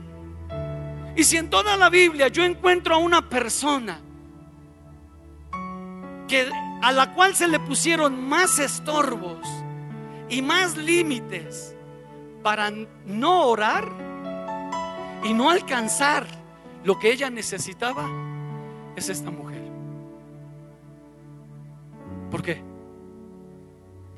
Y 1.15 1.23
si 1.23 1.37
en 1.37 1.49
toda 1.49 1.77
la 1.77 1.89
Biblia 1.89 2.27
yo 2.29 2.43
encuentro 2.43 2.95
a 2.95 2.97
una 2.97 3.27
persona 3.27 3.99
que 6.27 6.49
a 6.81 6.91
la 6.91 7.13
cual 7.13 7.35
se 7.35 7.47
le 7.47 7.59
pusieron 7.59 8.27
más 8.27 8.57
estorbos 8.57 9.45
y 10.29 10.41
más 10.41 10.77
límites 10.77 11.75
para 12.41 12.71
no 13.05 13.47
orar 13.47 13.91
y 15.23 15.33
no 15.33 15.49
alcanzar 15.49 16.25
lo 16.83 16.97
que 16.97 17.11
ella 17.11 17.29
necesitaba, 17.29 18.09
es 18.95 19.09
esta 19.09 19.29
mujer. 19.29 19.61
¿Por 22.31 22.41
qué? 22.41 22.63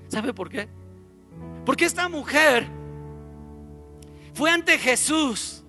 ¿Sabe 0.07 0.33
por 0.33 0.49
qué? 0.49 0.69
Porque 1.65 1.85
esta 1.85 2.07
mujer 2.07 2.67
fue 4.33 4.51
ante 4.51 4.77
Jesús 4.77 5.62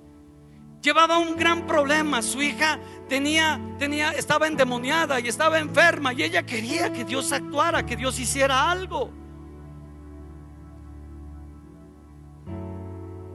llevaba 0.84 1.18
un 1.18 1.34
gran 1.36 1.66
problema. 1.66 2.22
Su 2.22 2.42
hija 2.42 2.78
tenía, 3.08 3.58
tenía, 3.78 4.12
estaba 4.12 4.46
endemoniada 4.46 5.18
y 5.18 5.28
estaba 5.28 5.58
enferma 5.58 6.12
y 6.12 6.22
ella 6.22 6.44
quería 6.44 6.92
que 6.92 7.04
Dios 7.04 7.32
actuara, 7.32 7.84
que 7.84 7.96
Dios 7.96 8.20
hiciera 8.20 8.70
algo. 8.70 9.10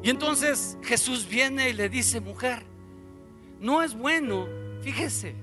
Y 0.01 0.09
entonces 0.09 0.77
Jesús 0.83 1.27
viene 1.27 1.69
y 1.69 1.73
le 1.73 1.89
dice, 1.89 2.21
mujer, 2.21 2.65
no 3.59 3.81
es 3.81 3.95
bueno, 3.95 4.47
fíjese, 4.81 5.35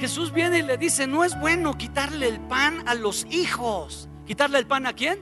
Jesús 0.00 0.32
viene 0.32 0.58
y 0.58 0.62
le 0.62 0.76
dice, 0.76 1.06
no 1.06 1.22
es 1.22 1.38
bueno 1.38 1.76
quitarle 1.76 2.26
el 2.26 2.40
pan 2.40 2.88
a 2.88 2.94
los 2.94 3.26
hijos. 3.30 4.08
¿Quitarle 4.26 4.58
el 4.58 4.66
pan 4.66 4.86
a 4.86 4.94
quién? 4.94 5.20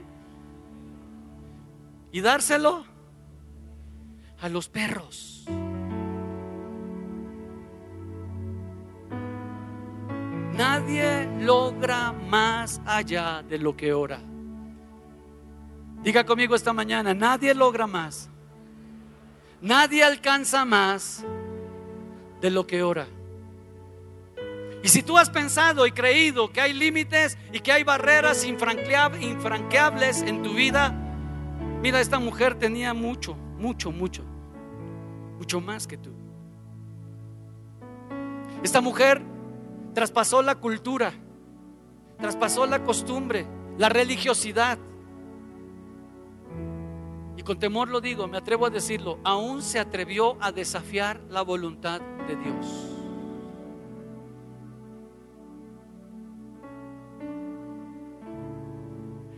Y 2.11 2.21
dárselo 2.21 2.85
a 4.39 4.49
los 4.49 4.69
perros. 4.69 5.38
Nadie 10.59 11.25
logra 11.39 12.11
más 12.11 12.81
allá 12.85 13.41
de 13.47 13.57
lo 13.57 13.77
que 13.77 13.93
ora. 13.93 14.19
Diga 16.03 16.25
conmigo 16.25 16.53
esta 16.53 16.73
mañana, 16.73 17.13
nadie 17.13 17.55
logra 17.55 17.87
más. 17.87 18.29
Nadie 19.61 20.03
alcanza 20.03 20.65
más 20.65 21.23
de 22.41 22.51
lo 22.51 22.67
que 22.67 22.83
ora. 22.83 23.07
Y 24.83 24.89
si 24.89 25.01
tú 25.01 25.17
has 25.17 25.29
pensado 25.29 25.87
y 25.87 25.93
creído 25.93 26.51
que 26.51 26.59
hay 26.59 26.73
límites 26.73 27.37
y 27.53 27.61
que 27.61 27.71
hay 27.71 27.85
barreras 27.85 28.43
infranqueables 28.43 30.23
en 30.23 30.43
tu 30.43 30.53
vida, 30.55 30.93
mira, 31.81 32.01
esta 32.01 32.19
mujer 32.19 32.55
tenía 32.55 32.93
mucho, 32.93 33.33
mucho, 33.57 33.93
mucho, 33.93 34.25
mucho 35.37 35.61
más 35.61 35.87
que 35.87 35.95
tú. 35.95 36.11
Esta 38.61 38.81
mujer 38.81 39.28
traspasó 39.99 40.41
la 40.41 40.55
cultura, 40.55 41.11
traspasó 42.17 42.65
la 42.65 42.85
costumbre, 42.85 43.45
la 43.77 43.89
religiosidad. 43.89 44.79
Y 47.35 47.41
con 47.41 47.59
temor 47.59 47.89
lo 47.89 47.99
digo, 47.99 48.25
me 48.25 48.37
atrevo 48.37 48.65
a 48.65 48.69
decirlo, 48.69 49.19
aún 49.25 49.61
se 49.61 49.77
atrevió 49.77 50.37
a 50.41 50.53
desafiar 50.53 51.19
la 51.29 51.41
voluntad 51.41 51.99
de 52.29 52.35
Dios. 52.37 52.65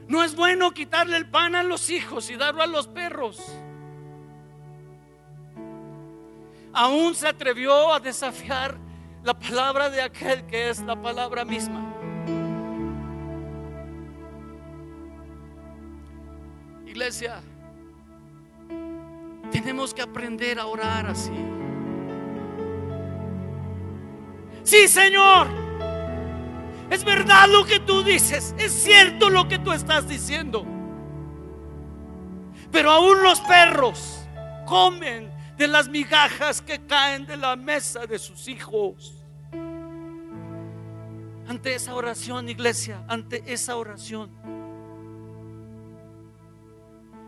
No 0.07 0.24
es 0.24 0.36
bueno 0.36 0.70
quitarle 0.76 1.18
el 1.18 1.28
pan 1.28 1.55
a 1.55 1.64
los 1.64 1.89
hijos 1.89 2.30
y 2.30 2.36
darlo 2.36 2.62
a 2.62 2.68
los 2.68 2.88
perros. 2.88 3.43
Aún 6.72 7.16
se 7.16 7.28
atrevió 7.28 7.91
a 7.91 7.99
desafiar 7.99 8.91
la 9.24 9.34
palabra 9.34 9.89
de 9.89 10.01
aquel 10.01 10.45
que 10.45 10.69
es 10.69 10.80
la 10.82 10.99
palabra 10.99 11.45
misma. 11.45 11.93
Iglesia, 16.86 17.41
tenemos 19.51 19.93
que 19.93 20.01
aprender 20.01 20.59
a 20.59 20.65
orar 20.65 21.05
así. 21.07 21.32
Sí, 24.63 24.88
Señor. 24.88 25.47
Es 26.89 27.05
verdad 27.05 27.47
lo 27.47 27.65
que 27.65 27.80
tú 27.80 28.03
dices. 28.03 28.53
Es 28.57 28.72
cierto 28.72 29.30
lo 29.30 29.47
que 29.47 29.57
tú 29.57 29.72
estás 29.72 30.07
diciendo. 30.07 30.65
Pero 32.72 32.91
aún 32.91 33.24
los 33.24 33.39
perros 33.41 34.26
comen 34.65 35.31
de 35.62 35.68
las 35.68 35.88
migajas 35.88 36.59
que 36.59 36.80
caen 36.88 37.28
de 37.28 37.38
la 37.38 37.55
mesa 37.55 38.07
de 38.07 38.18
sus 38.18 38.47
hijos. 38.47 39.14
Ante 41.47 41.76
esa 41.76 41.93
oración, 41.93 42.49
iglesia, 42.49 43.05
ante 43.07 43.43
esa 43.45 43.76
oración, 43.76 44.32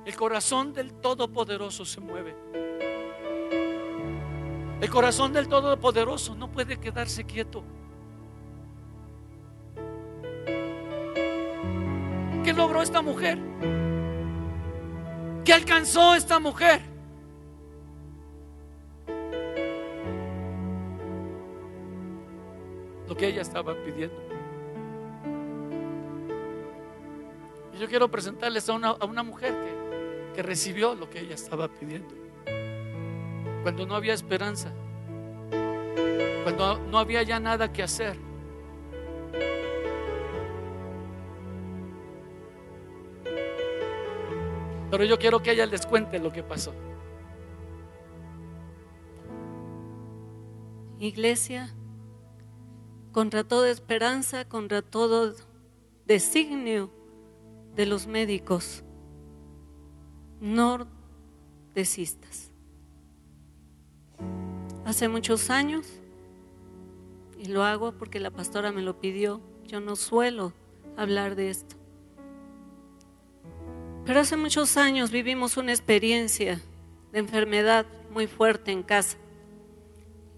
el 0.04 0.16
corazón 0.16 0.74
del 0.74 0.94
Todopoderoso 0.94 1.86
se 1.86 2.02
mueve. 2.02 2.36
El 4.82 4.90
corazón 4.90 5.32
del 5.32 5.48
Todopoderoso 5.48 6.34
no 6.34 6.52
puede 6.52 6.80
quedarse 6.80 7.26
quieto. 7.26 7.64
¿Qué 12.44 12.52
logró 12.52 12.82
esta 12.82 13.04
mujer? 13.04 13.38
¿Qué 15.46 15.54
alcanzó 15.54 16.16
esta 16.16 16.40
mujer? 16.40 16.93
Lo 23.14 23.20
que 23.20 23.28
ella 23.28 23.44
estaba 23.44 23.76
pidiendo. 23.76 24.16
Yo 27.80 27.88
quiero 27.88 28.10
presentarles 28.10 28.68
a 28.68 28.74
una, 28.74 29.22
mujer 29.22 29.54
que, 29.54 30.36
que 30.36 30.42
recibió 30.42 30.96
lo 30.96 31.08
que 31.12 31.20
ella 31.20 31.36
estaba 31.36 31.68
pidiendo. 31.68 32.16
Cuando 33.62 33.86
no 33.86 33.94
había 33.94 34.16
esperanza. 34.16 34.74
Cuando 36.42 36.80
no 36.90 36.98
había 36.98 37.22
ya 37.22 37.40
nada 37.40 37.72
que 37.72 37.84
hacer 37.84 38.18
Pero 44.90 45.04
yo 45.04 45.20
quiero 45.20 45.40
que 45.40 45.52
ella 45.52 45.68
les 45.68 45.86
cuente 45.86 46.18
lo 46.18 46.32
que 46.32 46.42
pasó. 46.42 46.74
Iglesia, 51.00 51.76
contra 53.14 53.44
toda 53.44 53.70
esperanza, 53.70 54.44
contra 54.44 54.82
todo 54.82 55.36
designio 56.06 56.92
de 57.76 57.86
los 57.86 58.08
médicos, 58.08 58.84
no 60.42 60.88
desistas. 61.74 62.52
Hace 64.84 65.08
muchos 65.08 65.50
años, 65.50 65.88
y 67.40 67.46
lo 67.46 67.64
hago 67.64 67.94
porque 67.94 68.20
la 68.20 68.32
pastora 68.32 68.72
me 68.72 68.82
lo 68.82 69.00
pidió, 69.00 69.40
yo 69.66 69.80
no 69.80 69.96
suelo 69.96 70.52
hablar 70.98 71.36
de 71.36 71.52
esto. 71.52 71.76
Pero 74.06 74.20
hace 74.20 74.36
muchos 74.36 74.76
años 74.76 75.12
vivimos 75.12 75.56
una 75.56 75.72
experiencia 75.72 76.60
de 77.12 77.20
enfermedad 77.20 77.86
muy 78.12 78.28
fuerte 78.28 78.72
en 78.72 78.84
casa. 78.84 79.18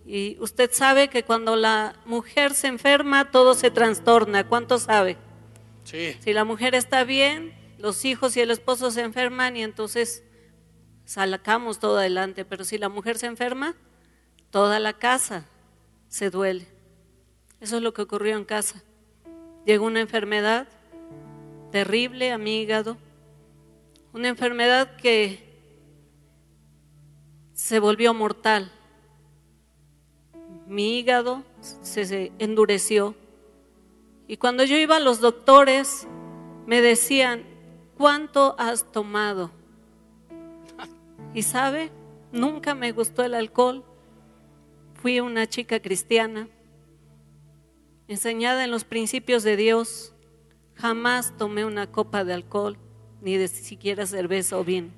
Y 0.06 0.38
usted 0.40 0.72
sabe 0.72 1.08
que 1.10 1.24
cuando 1.24 1.56
la 1.56 1.96
mujer 2.06 2.54
se 2.54 2.68
enferma, 2.68 3.32
todo 3.32 3.56
se 3.56 3.72
trastorna. 3.72 4.48
¿Cuánto 4.48 4.78
sabe? 4.78 5.18
Sí. 5.84 6.16
Si 6.20 6.34
la 6.34 6.44
mujer 6.44 6.76
está 6.76 7.04
bien, 7.04 7.54
los 7.80 8.06
hijos 8.06 8.38
y 8.38 8.42
el 8.42 8.52
esposo 8.52 8.92
se 8.92 9.02
enferman 9.02 9.58
y 9.58 9.64
entonces 9.64 10.24
salacamos 11.06 11.80
todo 11.80 11.98
adelante. 11.98 12.46
Pero 12.46 12.64
si 12.64 12.78
la 12.78 12.90
mujer 12.90 13.18
se 13.18 13.26
enferma, 13.26 13.76
toda 14.52 14.80
la 14.80 14.94
casa 14.94 15.46
se 16.08 16.30
duele. 16.30 16.68
Eso 17.60 17.78
es 17.78 17.82
lo 17.82 17.94
que 17.94 18.04
ocurrió 18.04 18.38
en 18.38 18.46
casa. 18.46 18.84
Llegó 19.66 19.86
una 19.86 20.02
enfermedad 20.02 20.68
terrible 21.72 22.32
a 22.32 22.38
mi 22.38 22.62
hígado 22.62 22.98
una 24.16 24.30
enfermedad 24.30 24.96
que 24.96 25.44
se 27.54 27.80
volvió 27.80 28.14
mortal. 28.14 28.72
Mi 30.68 30.98
hígado 30.98 31.44
se 31.60 32.32
endureció. 32.40 33.16
Y 34.28 34.38
cuando 34.38 34.64
yo 34.64 34.76
iba 34.78 34.98
a 34.98 35.00
los 35.00 35.20
doctores, 35.20 36.08
me 36.66 36.82
decían, 36.82 37.44
¿cuánto 37.98 38.56
has 38.58 38.92
tomado? 38.92 39.52
Y 41.36 41.44
sabe, 41.44 41.92
nunca 42.32 42.74
me 42.74 42.92
gustó 42.92 43.24
el 43.24 43.36
alcohol. 43.36 43.84
Fui 44.96 45.20
una 45.20 45.48
chica 45.48 45.80
cristiana, 45.80 46.48
enseñada 48.08 48.64
en 48.64 48.72
los 48.72 48.86
principios 48.86 49.44
de 49.44 49.58
Dios. 49.58 50.14
Jamás 50.74 51.38
tomé 51.38 51.64
una 51.64 51.92
copa 51.92 52.24
de 52.24 52.34
alcohol 52.34 52.78
ni 53.22 53.38
de 53.38 53.48
siquiera 53.48 54.08
cerveza 54.08 54.58
o 54.58 54.64
vino. 54.64 54.90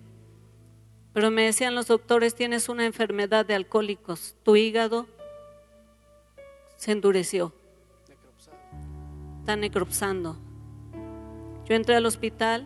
Pero 1.14 1.32
me 1.32 1.44
decían 1.44 1.76
los 1.76 1.88
doctores, 1.88 2.36
tienes 2.36 2.70
una 2.70 2.86
enfermedad 2.86 3.46
de 3.46 3.56
alcohólicos, 3.56 4.36
tu 4.44 4.56
hígado 4.56 5.08
se 6.78 6.92
endureció, 6.92 7.54
está 9.40 9.56
necropsando. 9.56 10.38
Yo 11.66 11.76
entré 11.76 11.96
al 11.96 12.06
hospital 12.06 12.66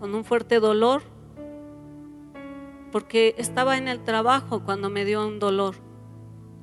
con 0.00 0.14
un 0.14 0.24
fuerte 0.24 0.58
dolor 0.58 1.02
porque 2.90 3.34
estaba 3.38 3.76
en 3.78 3.86
el 3.86 4.02
trabajo 4.02 4.64
cuando 4.64 4.90
me 4.90 5.04
dio 5.04 5.24
un 5.24 5.38
dolor. 5.38 5.76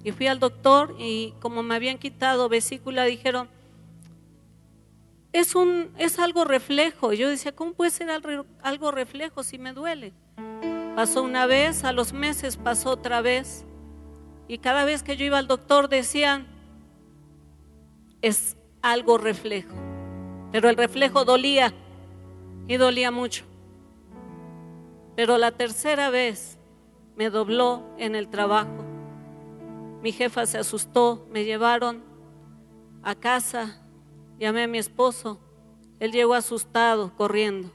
Y 0.03 0.12
fui 0.12 0.28
al 0.28 0.39
doctor 0.39 0.95
y 0.99 1.34
como 1.39 1.64
me 1.64 1.76
habían 1.76 1.97
quitado 1.97 2.49
vesícula, 2.49 3.05
dijeron, 3.05 3.49
es, 5.32 5.55
un, 5.55 5.91
es 5.97 6.20
algo 6.20 6.45
reflejo. 6.45 7.14
Yo 7.14 7.30
decía, 7.30 7.53
¿cómo 7.53 7.74
puede 7.74 7.91
ser 7.91 8.10
algo 8.10 8.91
reflejo 8.91 9.43
si 9.43 9.58
me 9.58 9.74
duele? 9.74 10.14
Pasó 10.95 11.24
una 11.24 11.45
vez, 11.45 11.84
a 11.84 11.91
los 11.91 12.12
meses 12.14 12.58
pasó 12.58 12.91
otra 12.91 13.22
vez. 13.22 13.66
Y 14.48 14.60
cada 14.60 14.86
vez 14.86 15.04
que 15.04 15.18
yo 15.18 15.26
iba 15.26 15.38
al 15.38 15.48
doctor 15.48 15.89
decían, 15.89 16.48
es 18.22 18.58
algo 18.82 19.18
reflejo. 19.18 19.76
Pero 20.52 20.70
el 20.70 20.78
reflejo 20.78 21.26
dolía 21.26 21.74
y 22.68 22.78
dolía 22.78 23.12
mucho. 23.12 23.45
Pero 25.16 25.38
la 25.38 25.52
tercera 25.52 26.10
vez 26.10 26.58
me 27.16 27.30
dobló 27.30 27.84
en 27.98 28.16
el 28.16 28.30
trabajo. 28.30 28.86
Mi 30.02 30.12
jefa 30.12 30.45
se 30.45 30.58
asustó, 30.58 31.26
me 31.32 31.43
llevaron 31.43 32.04
a 33.04 33.16
casa 33.16 33.82
Llamé 34.39 34.64
a 34.64 34.68
mi 34.68 34.78
esposo. 34.78 35.39
Él 36.00 36.12
llegó 36.12 36.36
asustado, 36.36 37.16
corriendo, 37.16 37.72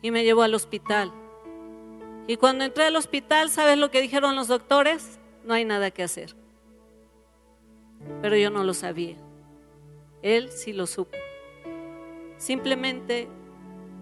y 0.00 0.12
me 0.12 0.22
llevó 0.22 0.42
al 0.42 0.54
hospital. 0.54 1.12
Y 2.28 2.36
cuando 2.36 2.64
entré 2.64 2.84
al 2.84 2.94
hospital, 2.94 3.50
¿sabes 3.50 3.78
lo 3.78 3.90
que 3.90 4.00
dijeron 4.00 4.36
los 4.36 4.46
doctores? 4.46 5.17
No 5.44 5.54
hay 5.54 5.64
nada 5.64 5.90
que 5.90 6.02
hacer. 6.02 6.34
Pero 8.22 8.36
yo 8.36 8.50
no 8.50 8.64
lo 8.64 8.74
sabía. 8.74 9.16
Él 10.22 10.50
sí 10.50 10.72
lo 10.72 10.86
supo. 10.86 11.16
Simplemente 12.36 13.28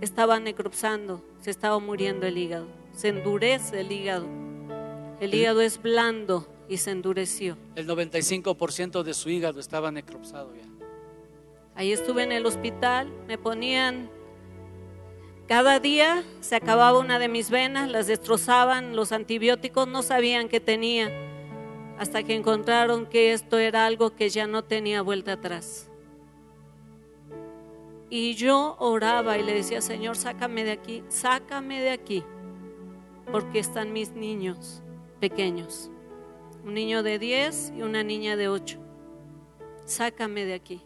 estaba 0.00 0.40
necropsando, 0.40 1.22
se 1.40 1.50
estaba 1.50 1.78
muriendo 1.78 2.26
el 2.26 2.36
hígado. 2.38 2.66
Se 2.92 3.08
endurece 3.08 3.80
el 3.80 3.92
hígado. 3.92 4.26
El 5.20 5.34
hígado 5.34 5.60
es 5.60 5.80
blando 5.80 6.46
y 6.68 6.78
se 6.78 6.90
endureció. 6.90 7.56
El 7.74 7.88
95% 7.88 9.02
de 9.02 9.14
su 9.14 9.30
hígado 9.30 9.60
estaba 9.60 9.90
necropsado 9.90 10.54
ya. 10.54 10.64
Ahí 11.74 11.92
estuve 11.92 12.22
en 12.22 12.32
el 12.32 12.46
hospital, 12.46 13.12
me 13.26 13.36
ponían 13.36 14.10
cada 15.48 15.78
día 15.78 16.24
se 16.40 16.56
acababa 16.56 16.98
una 16.98 17.20
de 17.20 17.28
mis 17.28 17.50
venas, 17.50 17.88
las 17.88 18.08
destrozaban, 18.08 18.96
los 18.96 19.12
antibióticos 19.12 19.86
no 19.86 20.02
sabían 20.02 20.48
qué 20.48 20.58
tenía, 20.58 21.08
hasta 21.98 22.22
que 22.22 22.34
encontraron 22.34 23.06
que 23.06 23.32
esto 23.32 23.58
era 23.58 23.86
algo 23.86 24.14
que 24.14 24.28
ya 24.28 24.46
no 24.46 24.64
tenía 24.64 25.02
vuelta 25.02 25.32
atrás. 25.32 25.90
Y 28.08 28.34
yo 28.34 28.76
oraba 28.78 29.38
y 29.38 29.42
le 29.42 29.54
decía, 29.54 29.80
Señor, 29.80 30.16
sácame 30.16 30.64
de 30.64 30.72
aquí, 30.72 31.02
sácame 31.08 31.80
de 31.80 31.90
aquí, 31.90 32.24
porque 33.32 33.58
están 33.58 33.92
mis 33.92 34.12
niños 34.12 34.82
pequeños, 35.20 35.90
un 36.64 36.74
niño 36.74 37.02
de 37.02 37.18
10 37.18 37.72
y 37.76 37.82
una 37.82 38.02
niña 38.02 38.36
de 38.36 38.48
8. 38.48 38.78
Sácame 39.84 40.44
de 40.44 40.54
aquí 40.54 40.82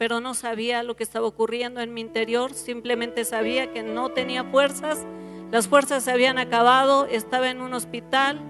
pero 0.00 0.18
no 0.18 0.32
sabía 0.32 0.82
lo 0.82 0.96
que 0.96 1.02
estaba 1.02 1.26
ocurriendo 1.26 1.82
en 1.82 1.92
mi 1.92 2.00
interior, 2.00 2.54
simplemente 2.54 3.26
sabía 3.26 3.70
que 3.70 3.82
no 3.82 4.08
tenía 4.08 4.44
fuerzas, 4.44 5.04
las 5.50 5.68
fuerzas 5.68 6.04
se 6.04 6.10
habían 6.10 6.38
acabado, 6.38 7.04
estaba 7.04 7.50
en 7.50 7.60
un 7.60 7.74
hospital, 7.74 8.40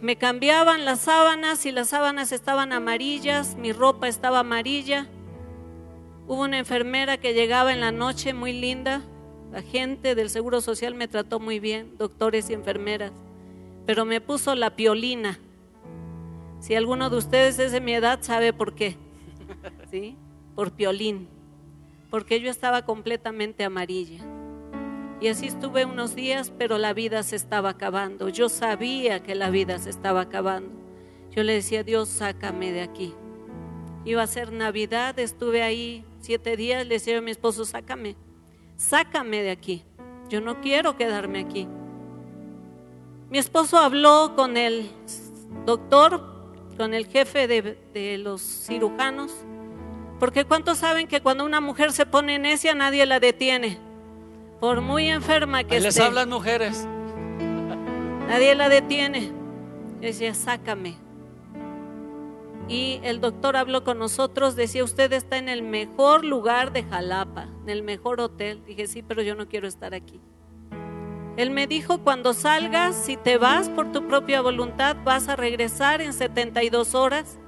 me 0.00 0.16
cambiaban 0.16 0.84
las 0.84 1.00
sábanas 1.00 1.66
y 1.66 1.72
las 1.72 1.88
sábanas 1.88 2.32
estaban 2.32 2.72
amarillas, 2.72 3.56
mi 3.56 3.72
ropa 3.72 4.08
estaba 4.08 4.40
amarilla. 4.40 5.06
Hubo 6.26 6.42
una 6.42 6.58
enfermera 6.58 7.16
que 7.18 7.34
llegaba 7.34 7.72
en 7.72 7.80
la 7.80 7.92
noche 7.92 8.34
muy 8.34 8.52
linda, 8.52 9.02
la 9.52 9.62
gente 9.62 10.14
del 10.14 10.30
Seguro 10.30 10.60
Social 10.60 10.94
me 10.94 11.08
trató 11.08 11.40
muy 11.40 11.60
bien, 11.60 11.96
doctores 11.96 12.50
y 12.50 12.54
enfermeras, 12.54 13.12
pero 13.86 14.04
me 14.04 14.20
puso 14.20 14.54
la 14.54 14.76
piolina. 14.76 15.38
Si 16.60 16.74
alguno 16.74 17.10
de 17.10 17.18
ustedes 17.18 17.58
es 17.58 17.72
de 17.72 17.80
mi 17.80 17.92
edad 17.92 18.20
sabe 18.22 18.52
por 18.52 18.74
qué. 18.74 18.96
¿Sí? 19.90 20.16
por 20.54 20.72
Piolín, 20.72 21.28
porque 22.10 22.40
yo 22.40 22.50
estaba 22.50 22.84
completamente 22.84 23.64
amarilla. 23.64 24.24
Y 25.24 25.28
así 25.28 25.46
estuve 25.46 25.86
unos 25.86 26.14
días, 26.14 26.52
pero 26.58 26.76
la 26.76 26.92
vida 26.92 27.22
se 27.22 27.34
estaba 27.34 27.70
acabando. 27.70 28.28
Yo 28.28 28.50
sabía 28.50 29.22
que 29.22 29.34
la 29.34 29.48
vida 29.48 29.78
se 29.78 29.88
estaba 29.88 30.20
acabando. 30.20 30.68
Yo 31.30 31.42
le 31.42 31.54
decía, 31.54 31.82
Dios, 31.82 32.10
sácame 32.10 32.72
de 32.72 32.82
aquí. 32.82 33.14
Iba 34.04 34.22
a 34.22 34.26
ser 34.26 34.52
Navidad, 34.52 35.18
estuve 35.18 35.62
ahí 35.62 36.04
siete 36.20 36.58
días, 36.58 36.86
le 36.86 36.96
decía 36.96 37.16
a 37.16 37.22
mi 37.22 37.30
esposo, 37.30 37.64
sácame, 37.64 38.16
sácame 38.76 39.42
de 39.42 39.50
aquí. 39.52 39.82
Yo 40.28 40.42
no 40.42 40.60
quiero 40.60 40.98
quedarme 40.98 41.40
aquí. 41.40 41.66
Mi 43.30 43.38
esposo 43.38 43.78
habló 43.78 44.34
con 44.36 44.58
el 44.58 44.90
doctor, 45.64 46.22
con 46.76 46.92
el 46.92 47.06
jefe 47.06 47.48
de, 47.48 47.78
de 47.94 48.18
los 48.18 48.42
cirujanos, 48.42 49.32
porque 50.20 50.44
¿cuántos 50.44 50.76
saben 50.76 51.08
que 51.08 51.22
cuando 51.22 51.46
una 51.46 51.62
mujer 51.62 51.92
se 51.92 52.04
pone 52.04 52.38
necia 52.38 52.74
nadie 52.74 53.06
la 53.06 53.20
detiene? 53.20 53.83
Por 54.60 54.80
muy 54.80 55.08
enferma 55.08 55.64
que 55.64 55.76
esté. 55.76 55.88
Les 55.88 56.00
hablan 56.00 56.28
mujeres. 56.28 56.86
Nadie 58.28 58.54
la 58.54 58.68
detiene. 58.68 59.32
Decía, 60.00 60.34
sácame. 60.34 60.96
Y 62.66 63.00
el 63.02 63.20
doctor 63.20 63.56
habló 63.56 63.84
con 63.84 63.98
nosotros, 63.98 64.56
decía, 64.56 64.84
usted 64.84 65.12
está 65.12 65.36
en 65.36 65.50
el 65.50 65.62
mejor 65.62 66.24
lugar 66.24 66.72
de 66.72 66.82
Jalapa, 66.82 67.48
en 67.62 67.68
el 67.68 67.82
mejor 67.82 68.20
hotel. 68.20 68.62
Dije, 68.64 68.86
sí, 68.86 69.02
pero 69.02 69.20
yo 69.22 69.34
no 69.34 69.48
quiero 69.48 69.68
estar 69.68 69.94
aquí. 69.94 70.20
Él 71.36 71.50
me 71.50 71.66
dijo, 71.66 71.98
cuando 71.98 72.32
salgas, 72.32 72.94
si 72.96 73.16
te 73.16 73.36
vas 73.36 73.68
por 73.68 73.92
tu 73.92 74.06
propia 74.08 74.40
voluntad, 74.40 74.96
vas 75.04 75.28
a 75.28 75.36
regresar 75.36 76.00
en 76.00 76.12
72 76.12 76.94
horas 76.94 77.38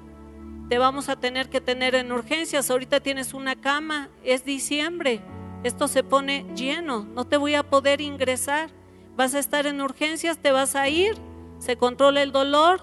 te 0.68 0.78
vamos 0.78 1.08
a 1.08 1.16
tener 1.16 1.48
que 1.48 1.60
tener 1.60 1.94
en 1.94 2.10
urgencias. 2.10 2.70
Ahorita 2.70 3.00
tienes 3.00 3.34
una 3.34 3.54
cama, 3.54 4.08
es 4.24 4.44
diciembre, 4.44 5.20
esto 5.66 5.88
se 5.88 6.02
pone 6.02 6.46
lleno, 6.54 7.06
no 7.14 7.24
te 7.24 7.36
voy 7.36 7.54
a 7.54 7.62
poder 7.62 8.00
ingresar. 8.00 8.70
Vas 9.16 9.34
a 9.34 9.38
estar 9.38 9.66
en 9.66 9.80
urgencias, 9.80 10.38
te 10.38 10.52
vas 10.52 10.76
a 10.76 10.88
ir, 10.88 11.14
se 11.58 11.76
controla 11.76 12.22
el 12.22 12.32
dolor 12.32 12.80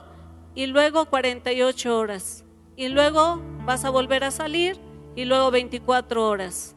y 0.55 0.65
luego 0.65 1.05
48 1.05 1.97
horas. 1.97 2.45
Y 2.75 2.89
luego 2.89 3.41
vas 3.65 3.86
a 3.86 3.89
volver 3.89 4.23
a 4.23 4.31
salir 4.31 4.79
y 5.15 5.25
luego 5.25 5.51
24 5.51 6.27
horas. 6.27 6.75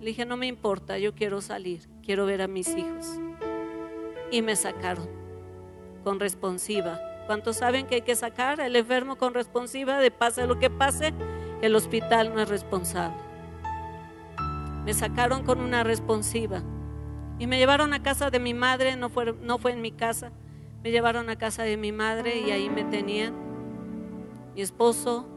Le 0.00 0.06
dije, 0.06 0.24
no 0.24 0.36
me 0.36 0.46
importa, 0.46 0.98
yo 0.98 1.14
quiero 1.14 1.40
salir, 1.40 1.88
quiero 2.02 2.24
ver 2.24 2.40
a 2.40 2.48
mis 2.48 2.68
hijos. 2.76 3.06
Y 4.30 4.42
me 4.42 4.56
sacaron 4.56 5.08
con 6.04 6.20
responsiva 6.20 7.00
¿Cuántos 7.28 7.56
saben 7.56 7.86
que 7.86 7.96
hay 7.96 8.00
que 8.00 8.16
sacar 8.16 8.58
al 8.62 8.74
enfermo 8.74 9.16
con 9.16 9.34
responsiva 9.34 9.98
de 9.98 10.10
pase 10.10 10.46
lo 10.46 10.58
que 10.58 10.70
pase? 10.70 11.12
El 11.60 11.76
hospital 11.76 12.34
no 12.34 12.40
es 12.40 12.48
responsable. 12.48 13.27
Me 14.88 14.94
sacaron 14.94 15.44
con 15.44 15.60
una 15.60 15.84
responsiva 15.84 16.62
y 17.38 17.46
me 17.46 17.58
llevaron 17.58 17.92
a 17.92 18.02
casa 18.02 18.30
de 18.30 18.38
mi 18.40 18.54
madre, 18.54 18.96
no 18.96 19.10
fue, 19.10 19.34
no 19.34 19.58
fue 19.58 19.72
en 19.72 19.82
mi 19.82 19.92
casa, 19.92 20.32
me 20.82 20.90
llevaron 20.90 21.28
a 21.28 21.36
casa 21.36 21.62
de 21.62 21.76
mi 21.76 21.92
madre 21.92 22.40
y 22.40 22.52
ahí 22.52 22.70
me 22.70 22.84
tenían 22.84 23.34
mi 24.54 24.62
esposo, 24.62 25.28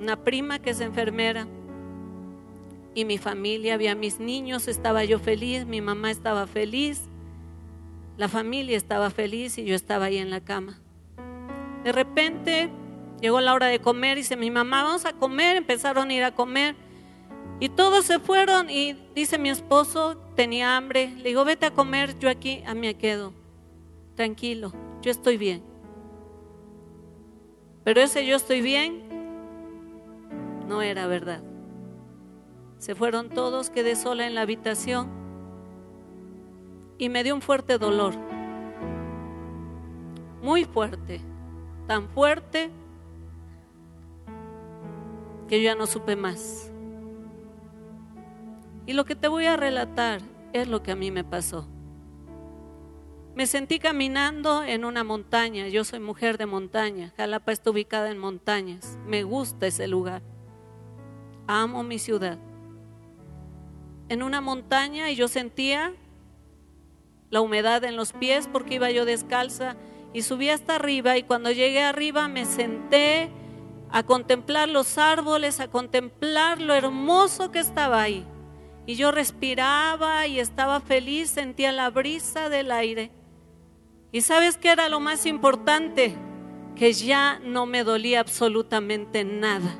una 0.00 0.22
prima 0.22 0.60
que 0.60 0.70
es 0.70 0.80
enfermera 0.80 1.48
y 2.94 3.04
mi 3.04 3.18
familia, 3.18 3.74
había 3.74 3.96
mis 3.96 4.20
niños, 4.20 4.68
estaba 4.68 5.02
yo 5.04 5.18
feliz, 5.18 5.66
mi 5.66 5.80
mamá 5.80 6.12
estaba 6.12 6.46
feliz, 6.46 7.08
la 8.16 8.28
familia 8.28 8.76
estaba 8.76 9.10
feliz 9.10 9.58
y 9.58 9.64
yo 9.64 9.74
estaba 9.74 10.04
ahí 10.04 10.18
en 10.18 10.30
la 10.30 10.42
cama. 10.42 10.78
De 11.82 11.90
repente 11.90 12.70
llegó 13.20 13.40
la 13.40 13.52
hora 13.52 13.66
de 13.66 13.80
comer 13.80 14.16
y 14.16 14.20
dice 14.20 14.36
mi 14.36 14.52
mamá, 14.52 14.84
vamos 14.84 15.06
a 15.06 15.12
comer, 15.12 15.56
empezaron 15.56 16.08
a 16.10 16.14
ir 16.14 16.22
a 16.22 16.36
comer. 16.36 16.83
Y 17.60 17.68
todos 17.68 18.04
se 18.04 18.18
fueron 18.18 18.68
y 18.68 18.94
dice 19.14 19.38
mi 19.38 19.48
esposo, 19.48 20.16
tenía 20.34 20.76
hambre, 20.76 21.14
le 21.16 21.30
digo, 21.30 21.44
vete 21.44 21.66
a 21.66 21.70
comer, 21.72 22.18
yo 22.18 22.28
aquí 22.28 22.62
a 22.66 22.74
mí 22.74 22.80
me 22.80 22.94
quedo, 22.94 23.32
tranquilo, 24.16 24.72
yo 25.02 25.10
estoy 25.10 25.36
bien. 25.36 25.62
Pero 27.84 28.00
ese 28.00 28.26
yo 28.26 28.36
estoy 28.36 28.60
bien 28.60 29.04
no 30.66 30.82
era 30.82 31.06
verdad. 31.06 31.42
Se 32.78 32.94
fueron 32.94 33.30
todos, 33.30 33.70
quedé 33.70 33.96
sola 33.96 34.26
en 34.26 34.34
la 34.34 34.42
habitación 34.42 35.08
y 36.98 37.08
me 37.08 37.22
dio 37.22 37.34
un 37.34 37.42
fuerte 37.42 37.78
dolor, 37.78 38.14
muy 40.42 40.64
fuerte 40.64 41.20
tan 41.86 42.08
fuerte 42.08 42.70
que 45.48 45.62
yo 45.62 45.64
ya 45.64 45.74
no 45.74 45.86
supe 45.86 46.16
más. 46.16 46.70
Y 48.86 48.92
lo 48.92 49.04
que 49.04 49.16
te 49.16 49.28
voy 49.28 49.46
a 49.46 49.56
relatar 49.56 50.20
es 50.52 50.68
lo 50.68 50.82
que 50.82 50.92
a 50.92 50.96
mí 50.96 51.10
me 51.10 51.24
pasó. 51.24 51.66
Me 53.34 53.46
sentí 53.46 53.80
caminando 53.80 54.62
en 54.62 54.84
una 54.84 55.02
montaña. 55.02 55.66
Yo 55.68 55.82
soy 55.84 55.98
mujer 55.98 56.38
de 56.38 56.46
montaña. 56.46 57.12
Jalapa 57.16 57.50
está 57.50 57.70
ubicada 57.70 58.10
en 58.10 58.18
montañas. 58.18 58.96
Me 59.06 59.24
gusta 59.24 59.66
ese 59.66 59.88
lugar. 59.88 60.22
Amo 61.48 61.82
mi 61.82 61.98
ciudad. 61.98 62.38
En 64.08 64.22
una 64.22 64.40
montaña 64.40 65.10
y 65.10 65.16
yo 65.16 65.26
sentía 65.26 65.92
la 67.30 67.40
humedad 67.40 67.82
en 67.82 67.96
los 67.96 68.12
pies 68.12 68.48
porque 68.52 68.74
iba 68.74 68.90
yo 68.90 69.04
descalza 69.04 69.76
y 70.12 70.22
subí 70.22 70.50
hasta 70.50 70.76
arriba 70.76 71.16
y 71.16 71.24
cuando 71.24 71.50
llegué 71.50 71.82
arriba 71.82 72.28
me 72.28 72.44
senté 72.44 73.30
a 73.90 74.04
contemplar 74.04 74.68
los 74.68 74.98
árboles, 74.98 75.58
a 75.58 75.68
contemplar 75.68 76.60
lo 76.60 76.74
hermoso 76.74 77.50
que 77.50 77.58
estaba 77.58 78.00
ahí. 78.00 78.24
Y 78.86 78.96
yo 78.96 79.10
respiraba 79.10 80.26
y 80.26 80.40
estaba 80.40 80.80
feliz, 80.80 81.30
sentía 81.30 81.72
la 81.72 81.90
brisa 81.90 82.48
del 82.48 82.70
aire. 82.70 83.10
¿Y 84.12 84.20
sabes 84.20 84.56
qué 84.56 84.70
era 84.70 84.88
lo 84.88 85.00
más 85.00 85.26
importante? 85.26 86.14
Que 86.76 86.92
ya 86.92 87.40
no 87.40 87.66
me 87.66 87.82
dolía 87.82 88.20
absolutamente 88.20 89.24
nada. 89.24 89.78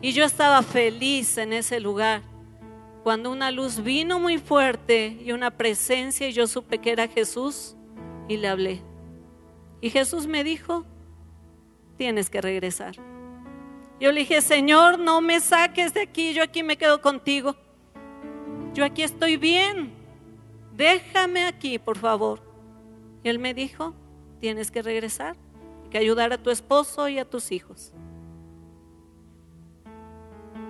Y 0.00 0.12
yo 0.12 0.24
estaba 0.24 0.62
feliz 0.62 1.36
en 1.38 1.52
ese 1.52 1.80
lugar. 1.80 2.22
Cuando 3.02 3.30
una 3.30 3.50
luz 3.50 3.82
vino 3.82 4.18
muy 4.18 4.38
fuerte 4.38 5.18
y 5.24 5.32
una 5.32 5.50
presencia 5.50 6.28
y 6.28 6.32
yo 6.32 6.46
supe 6.46 6.78
que 6.78 6.92
era 6.92 7.08
Jesús 7.08 7.76
y 8.28 8.36
le 8.36 8.48
hablé. 8.48 8.82
Y 9.80 9.90
Jesús 9.90 10.26
me 10.26 10.44
dijo, 10.44 10.84
tienes 11.96 12.30
que 12.30 12.40
regresar. 12.40 12.96
Yo 13.98 14.12
le 14.12 14.20
dije, 14.20 14.40
Señor, 14.40 14.98
no 14.98 15.20
me 15.20 15.40
saques 15.40 15.92
de 15.92 16.02
aquí, 16.02 16.32
yo 16.32 16.42
aquí 16.42 16.62
me 16.62 16.78
quedo 16.78 17.02
contigo. 17.02 17.56
Yo 18.74 18.84
aquí 18.84 19.02
estoy 19.02 19.36
bien. 19.36 19.92
Déjame 20.76 21.44
aquí, 21.44 21.78
por 21.78 21.98
favor. 21.98 22.40
Y 23.22 23.28
él 23.28 23.38
me 23.38 23.54
dijo, 23.54 23.94
tienes 24.40 24.70
que 24.70 24.82
regresar, 24.82 25.36
que 25.90 25.98
ayudar 25.98 26.32
a 26.32 26.38
tu 26.38 26.50
esposo 26.50 27.08
y 27.08 27.18
a 27.18 27.24
tus 27.24 27.52
hijos. 27.52 27.92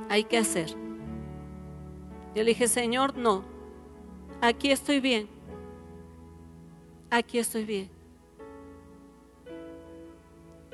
Hay 0.09 0.24
que 0.24 0.38
hacer. 0.38 0.70
Yo 2.34 2.42
le 2.42 2.44
dije, 2.44 2.68
Señor, 2.68 3.16
no, 3.16 3.44
aquí 4.40 4.70
estoy 4.70 5.01
bien. 5.01 5.28
Aquí 7.11 7.38
estoy 7.38 7.64
bien. 7.64 8.01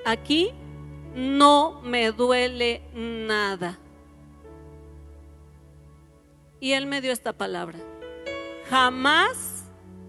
aquí 0.07 0.53
no 1.15 1.81
me 1.83 2.13
duele 2.13 2.83
nada. 2.95 3.79
Y 6.61 6.73
él 6.73 6.87
me 6.87 7.01
dio 7.01 7.13
esta 7.13 7.33
palabra. 7.33 7.79
Jamás 8.71 9.65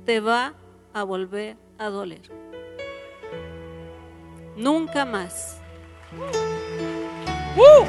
te 0.06 0.20
va 0.20 0.54
a 0.94 1.04
volver 1.04 1.58
a 1.78 1.90
doler. 1.90 2.22
Nunca 4.56 5.06
más. 5.06 5.62
¡Uh! 7.56 7.86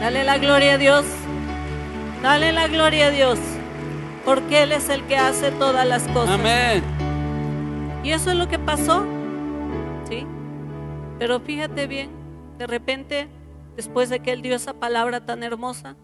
Dale 0.00 0.24
la 0.24 0.38
gloria 0.38 0.74
a 0.74 0.78
Dios. 0.78 1.04
Dale 2.22 2.52
la 2.52 2.68
gloria 2.68 3.08
a 3.08 3.10
Dios. 3.10 3.38
Porque 4.24 4.62
Él 4.62 4.72
es 4.72 4.88
el 4.88 5.04
que 5.06 5.16
hace 5.16 5.50
todas 5.52 5.86
las 5.86 6.06
cosas. 6.08 6.38
Amén. 6.38 6.82
Y 8.02 8.12
eso 8.12 8.30
es 8.30 8.36
lo 8.36 8.48
que 8.48 8.58
pasó. 8.58 9.04
¿Sí? 10.08 10.26
Pero 11.18 11.40
fíjate 11.40 11.86
bien, 11.86 12.10
de 12.56 12.66
repente, 12.66 13.28
después 13.76 14.08
de 14.08 14.20
que 14.20 14.32
Él 14.32 14.40
dio 14.40 14.54
esa 14.54 14.74
palabra 14.74 15.26
tan 15.26 15.42
hermosa, 15.42 15.96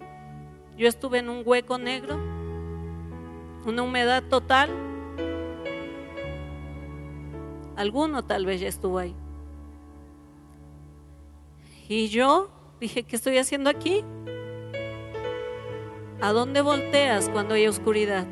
yo 0.76 0.88
estuve 0.88 1.18
en 1.18 1.30
un 1.30 1.42
hueco 1.44 1.78
negro, 1.78 2.16
una 3.64 3.82
humedad 3.82 4.22
total. 4.24 4.70
Alguno 7.76 8.24
tal 8.24 8.44
vez 8.44 8.60
ya 8.60 8.68
estuvo 8.68 8.98
ahí. 8.98 9.14
Y 11.88 12.08
yo 12.08 12.50
dije, 12.78 13.04
¿qué 13.04 13.16
estoy 13.16 13.38
haciendo 13.38 13.70
aquí? 13.70 14.04
¿A 16.20 16.32
dónde 16.32 16.60
volteas 16.60 17.28
cuando 17.30 17.54
hay 17.54 17.66
oscuridad? 17.66 18.26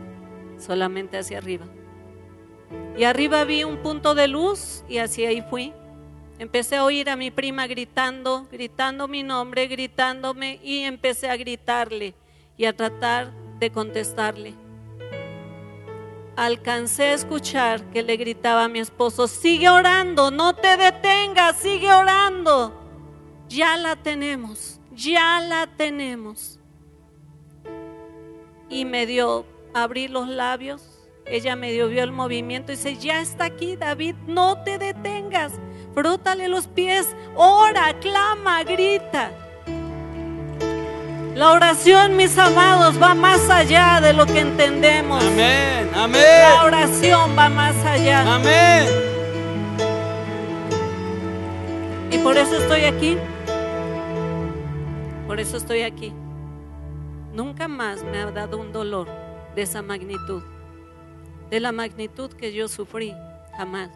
Solamente 0.58 1.16
hacia 1.18 1.38
arriba. 1.38 1.66
Y 2.96 3.04
arriba 3.04 3.44
vi 3.44 3.64
un 3.64 3.78
punto 3.78 4.14
de 4.14 4.28
luz 4.28 4.84
y 4.88 4.98
hacia 4.98 5.30
ahí 5.30 5.42
fui. 5.42 5.72
Empecé 6.38 6.76
a 6.76 6.84
oír 6.84 7.08
a 7.08 7.16
mi 7.16 7.30
prima 7.30 7.66
gritando, 7.66 8.46
gritando 8.50 9.08
mi 9.08 9.22
nombre, 9.22 9.66
gritándome 9.66 10.58
y 10.62 10.80
empecé 10.80 11.30
a 11.30 11.36
gritarle 11.36 12.14
y 12.56 12.66
a 12.66 12.76
tratar 12.76 13.32
de 13.58 13.70
contestarle. 13.70 14.54
Alcancé 16.36 17.04
a 17.04 17.14
escuchar 17.14 17.82
que 17.90 18.02
le 18.02 18.16
gritaba 18.16 18.64
a 18.64 18.68
mi 18.68 18.80
esposo, 18.80 19.28
sigue 19.28 19.68
orando, 19.68 20.30
no 20.30 20.54
te 20.54 20.76
detengas, 20.76 21.56
sigue 21.56 21.92
orando. 21.92 22.80
Ya 23.48 23.76
la 23.76 23.96
tenemos, 23.96 24.80
ya 24.92 25.40
la 25.40 25.68
tenemos. 25.76 26.58
Y 28.68 28.84
me 28.84 29.06
dio, 29.06 29.46
abrí 29.74 30.08
los 30.08 30.28
labios, 30.28 30.94
ella 31.26 31.54
me 31.54 31.70
dio, 31.70 31.88
vio 31.88 32.02
el 32.02 32.12
movimiento 32.12 32.72
y 32.72 32.76
dice, 32.76 32.96
ya 32.96 33.20
está 33.20 33.44
aquí 33.44 33.76
David, 33.76 34.16
no 34.26 34.62
te 34.64 34.78
detengas, 34.78 35.52
frótale 35.92 36.48
los 36.48 36.66
pies, 36.66 37.14
ora, 37.36 37.98
clama, 38.00 38.64
grita. 38.64 39.43
La 41.34 41.50
oración, 41.50 42.16
mis 42.16 42.38
amados, 42.38 43.02
va 43.02 43.12
más 43.12 43.50
allá 43.50 44.00
de 44.00 44.12
lo 44.12 44.24
que 44.24 44.38
entendemos. 44.38 45.20
Amén, 45.20 45.90
amén. 45.92 46.22
La 46.22 46.64
oración 46.64 47.36
va 47.36 47.48
más 47.48 47.74
allá. 47.84 48.36
Amén. 48.36 48.86
Y 52.12 52.18
por 52.18 52.36
eso 52.36 52.54
estoy 52.56 52.84
aquí. 52.84 53.18
Por 55.26 55.40
eso 55.40 55.56
estoy 55.56 55.82
aquí. 55.82 56.12
Nunca 57.32 57.66
más 57.66 58.04
me 58.04 58.18
ha 58.18 58.30
dado 58.30 58.56
un 58.56 58.72
dolor 58.72 59.08
de 59.56 59.62
esa 59.62 59.82
magnitud. 59.82 60.44
De 61.50 61.58
la 61.58 61.72
magnitud 61.72 62.32
que 62.32 62.52
yo 62.52 62.68
sufrí. 62.68 63.12
Jamás. 63.56 63.90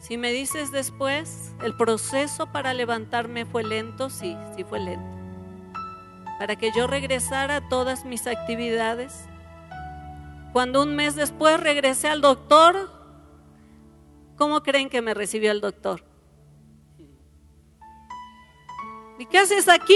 Si 0.00 0.16
me 0.16 0.32
dices 0.32 0.72
después, 0.72 1.52
el 1.62 1.76
proceso 1.76 2.46
para 2.46 2.72
levantarme 2.72 3.44
fue 3.44 3.64
lento, 3.64 4.08
sí, 4.08 4.34
sí 4.56 4.64
fue 4.64 4.80
lento 4.80 5.21
para 6.42 6.56
que 6.56 6.72
yo 6.72 6.88
regresara 6.88 7.54
a 7.54 7.68
todas 7.68 8.04
mis 8.04 8.26
actividades. 8.26 9.26
Cuando 10.52 10.82
un 10.82 10.96
mes 10.96 11.14
después 11.14 11.60
regresé 11.60 12.08
al 12.08 12.20
doctor, 12.20 12.90
¿cómo 14.36 14.60
creen 14.64 14.90
que 14.90 15.02
me 15.02 15.14
recibió 15.14 15.52
el 15.52 15.60
doctor? 15.60 16.02
¿Y 19.20 19.26
qué 19.26 19.38
haces 19.38 19.68
aquí? 19.68 19.94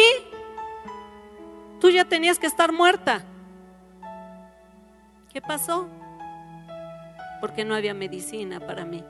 Tú 1.81 1.91
ya 1.91 2.05
tenías 2.05 2.39
que 2.39 2.47
estar 2.47 2.71
muerta. 2.73 3.25
¿Qué 5.33 5.43
pasó? 5.43 5.89
Porque 7.41 7.65
no 7.65 7.75
había 7.75 7.93
medicina 7.93 8.61
para 8.61 8.85
mí. 8.85 9.03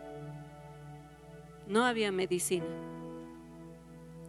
No 1.66 1.84
había 1.84 2.10
medicina. 2.10 2.64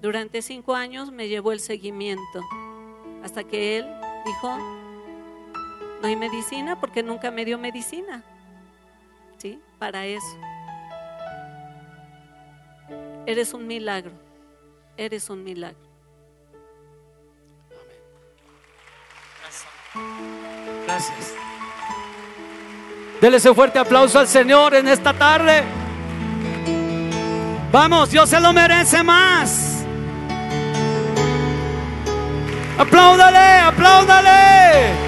Durante 0.02 0.42
cinco 0.42 0.76
años 0.76 1.10
me 1.10 1.30
llevó 1.30 1.54
el 1.54 1.62
seguimiento 1.62 2.44
hasta 3.24 3.44
que 3.44 3.78
él 3.78 3.86
dijo, 4.26 4.58
no 6.02 6.08
hay 6.08 6.16
medicina 6.16 6.80
porque 6.80 7.04
nunca 7.04 7.32
me 7.32 7.46
dio 7.46 7.58
medicina. 7.58 8.24
¿Sí? 9.38 9.62
Para 9.80 10.06
eso. 10.06 10.38
Eres 13.26 13.54
un 13.54 13.68
milagro. 13.68 14.14
Eres 14.96 15.30
un 15.30 15.44
milagro. 15.44 15.88
Gracias. 20.86 21.34
Dele 23.22 23.38
ese 23.38 23.54
fuerte 23.54 23.80
aplauso 23.80 24.20
al 24.20 24.28
Señor 24.28 24.76
en 24.76 24.88
esta 24.88 25.14
tarde. 25.14 25.64
Vamos, 27.72 28.12
Dios 28.12 28.30
se 28.30 28.40
lo 28.40 28.54
merece 28.54 29.04
más. 29.04 29.67
Apláudale, 32.78 33.60
apláudale. 33.66 35.08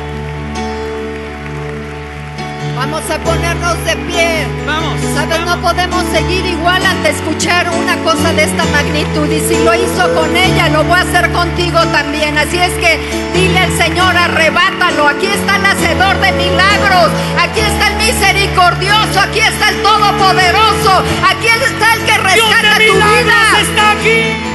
Vamos 2.76 3.04
a 3.12 3.20
ponernos 3.20 3.86
de 3.86 3.96
pie. 4.08 4.48
Vamos. 4.66 5.00
Sabes, 5.14 5.40
no 5.46 5.62
podemos 5.62 6.04
seguir 6.12 6.46
igual 6.46 6.84
ante 6.84 7.10
escuchar 7.10 7.70
una 7.70 7.96
cosa 7.98 8.34
de 8.34 8.44
esta 8.44 8.66
magnitud. 8.66 9.30
Y 9.30 9.40
si 9.42 9.64
lo 9.64 9.76
hizo 9.76 10.16
con 10.16 10.36
ella, 10.36 10.70
lo 10.70 10.84
voy 10.86 10.98
a 10.98 11.02
hacer 11.02 11.32
contigo 11.32 11.80
también. 11.92 12.38
Así 12.40 12.58
es 12.58 12.72
que 12.80 12.98
dile 13.36 13.60
al 13.60 13.72
Señor, 13.78 14.18
arrebátalo. 14.18 15.08
Aquí 15.08 15.28
está 15.28 15.58
el 15.58 15.66
hacedor 15.66 16.20
de 16.22 16.32
milagros. 16.32 17.12
Aquí 17.38 17.60
está 17.60 17.90
el 17.90 17.98
misericordioso. 17.98 19.20
Aquí 19.20 19.42
está 19.42 19.70
el 19.70 19.84
todopoderoso. 19.84 21.04
Aquí 21.30 21.48
está 21.48 21.94
el 21.94 22.02
que 22.06 22.18
rescata 22.18 22.78
tu 22.78 22.96
vida. 22.96 23.62
está 23.62 23.92
aquí. 23.92 24.49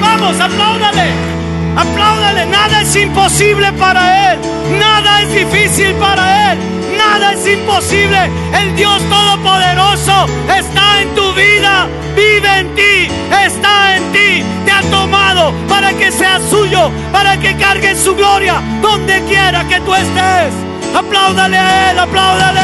Vamos, 0.00 0.40
apláudale. 0.40 1.10
Apláudale. 1.76 2.46
Nada 2.46 2.82
es 2.82 2.96
imposible 2.96 3.72
para 3.74 4.32
Él. 4.32 4.40
Nada 4.78 5.22
es 5.22 5.32
difícil 5.34 5.94
para 5.94 6.52
Él. 6.52 6.58
Nada 6.96 7.32
es 7.32 7.46
imposible. 7.46 8.30
El 8.52 8.76
Dios 8.76 9.02
Todopoderoso 9.08 10.26
está 10.58 11.00
en 11.00 11.14
tu 11.14 11.32
vida. 11.34 11.86
Vive 12.16 12.58
en 12.58 12.74
ti. 12.74 13.08
Está 13.46 13.96
en 13.96 14.12
ti. 14.12 14.44
Te 14.64 14.72
ha 14.72 14.82
tomado 14.90 15.52
para 15.68 15.92
que 15.92 16.10
seas 16.10 16.42
suyo. 16.50 16.90
Para 17.12 17.38
que 17.38 17.56
cargue 17.56 17.94
su 17.94 18.14
gloria 18.14 18.60
donde 18.82 19.22
quiera 19.24 19.64
que 19.68 19.80
tú 19.80 19.94
estés. 19.94 20.52
Apláudale 20.94 21.58
a 21.58 21.90
Él. 21.90 21.98
Apláudale. 21.98 22.60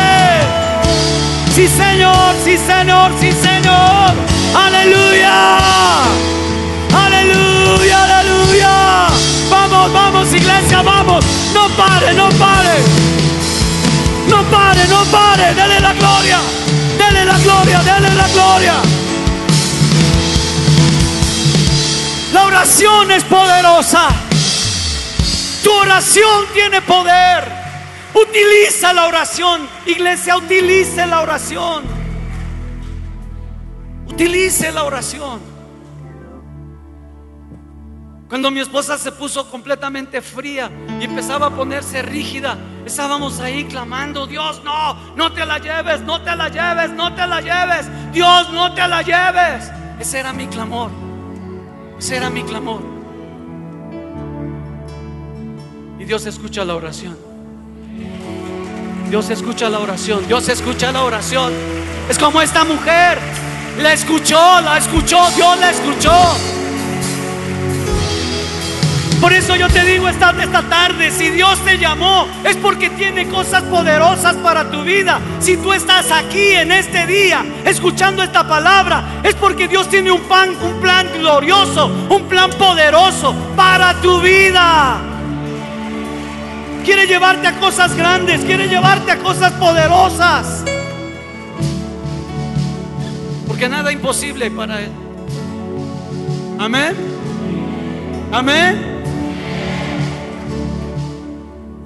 Sí, 1.55 1.69
Señor, 1.69 2.35
sí, 2.45 2.59
Señor, 2.59 3.13
sí, 3.19 3.33
Señor. 3.33 4.13
Aleluya. 4.55 6.36
Aleluya, 7.77 8.19
aleluya. 8.21 9.07
Vamos, 9.51 9.93
vamos, 9.93 10.33
iglesia, 10.33 10.81
vamos. 10.81 11.25
No 11.53 11.69
pare, 11.77 12.15
no 12.15 12.31
pare. 12.31 12.79
No 14.29 14.43
pare, 14.45 14.89
no 14.89 15.05
pare. 15.05 15.55
Dele 15.55 15.81
la 15.81 15.93
gloria. 15.93 16.39
Dele 16.97 17.25
la 17.27 17.39
gloria, 17.39 17.83
dele 17.83 18.15
la 18.15 18.29
gloria. 18.29 18.75
La 22.33 22.45
oración 22.45 23.11
es 23.11 23.25
poderosa. 23.25 24.09
Tu 25.63 25.71
oración 25.71 26.47
tiene 26.55 26.81
poder. 26.81 27.45
Utiliza 28.15 28.95
la 28.95 29.07
oración. 29.07 29.69
Iglesia, 29.85 30.39
utilice 30.39 31.07
la 31.07 31.21
oración. 31.21 31.85
Utilice 34.09 34.73
la 34.73 34.85
oración. 34.85 35.56
Cuando 38.29 38.51
mi 38.51 38.59
esposa 38.59 38.99
se 38.99 39.13
puso 39.13 39.49
completamente 39.51 40.21
fría 40.21 40.69
y 41.01 41.05
empezaba 41.05 41.47
a 41.47 41.51
ponerse 41.51 42.03
rígida, 42.03 42.59
estábamos 42.85 43.39
ahí 43.39 43.65
clamando, 43.67 44.27
Dios, 44.27 44.63
no, 44.65 44.95
no 45.15 45.33
te 45.33 45.47
la 45.47 45.59
lleves, 45.59 46.01
no 46.01 46.21
te 46.21 46.35
la 46.35 46.49
lleves, 46.49 46.91
no 46.91 47.15
te 47.15 47.25
la 47.25 47.41
lleves, 47.41 47.87
Dios, 48.13 48.53
no 48.53 48.75
te 48.75 48.89
la 48.89 49.03
lleves. 49.03 49.71
Ese 50.01 50.19
era 50.19 50.33
mi 50.33 50.49
clamor, 50.49 50.91
ese 51.99 52.17
era 52.17 52.29
mi 52.29 52.43
clamor. 52.43 52.83
Y 56.01 56.05
Dios 56.05 56.27
escucha 56.27 56.65
la 56.65 56.75
oración. 56.75 57.17
Dios 59.09 59.31
escucha 59.31 59.69
la 59.69 59.79
oración, 59.79 60.27
Dios 60.27 60.49
escucha 60.49 60.91
la 60.91 61.05
oración. 61.05 61.53
Es 62.09 62.19
como 62.19 62.43
esta 62.43 62.65
mujer, 62.65 63.19
la 63.81 63.93
escuchó, 63.93 64.61
la 64.63 64.79
escuchó, 64.79 65.31
Dios 65.37 65.61
la 65.61 65.71
escuchó. 65.71 66.56
Por 69.21 69.33
eso 69.33 69.57
yo 69.57 69.69
te 69.69 69.83
digo 69.85 70.09
esta, 70.09 70.31
esta 70.43 70.63
tarde, 70.63 71.11
si 71.11 71.31
Dios 71.31 71.59
te 71.65 71.79
llamó, 71.79 72.27
es 72.45 72.57
porque 72.57 72.91
tiene 72.91 73.27
cosas 73.29 73.63
poderosas 73.65 74.37
para 74.37 74.71
tu 74.71 74.83
vida. 74.83 75.21
Si 75.41 75.57
tú 75.57 75.73
estás 75.73 76.11
aquí 76.13 76.53
en 76.53 76.71
este 76.71 77.07
día 77.07 77.45
escuchando 77.65 78.23
esta 78.23 78.47
palabra, 78.47 79.21
es 79.23 79.35
porque 79.35 79.69
Dios 79.69 79.89
tiene 79.89 80.13
un 80.13 80.21
plan, 80.23 80.51
un 80.63 80.81
plan 80.81 81.09
glorioso, 81.19 81.87
un 82.11 82.25
plan 82.29 82.51
poderoso 82.51 83.35
para 83.57 83.95
tu 84.01 84.21
vida. 84.21 84.99
Quiere 86.85 87.07
llevarte 87.07 87.49
a 87.49 87.59
cosas 87.59 87.97
grandes, 87.97 88.45
quiere 88.45 88.69
llevarte 88.69 89.11
a 89.11 89.19
cosas 89.19 89.53
poderosas. 89.53 90.63
Porque 93.49 93.69
nada 93.69 93.91
imposible 93.91 94.51
para 94.51 94.83
Él. 94.83 94.93
Amén. 96.59 96.95
Amén. 98.31 98.96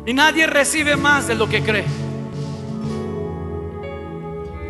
Y 0.07 0.15
nadie 0.15 0.47
recibe 0.47 0.97
más 0.97 1.29
de 1.29 1.35
lo 1.35 1.49
que 1.49 1.63
cree. 1.63 1.85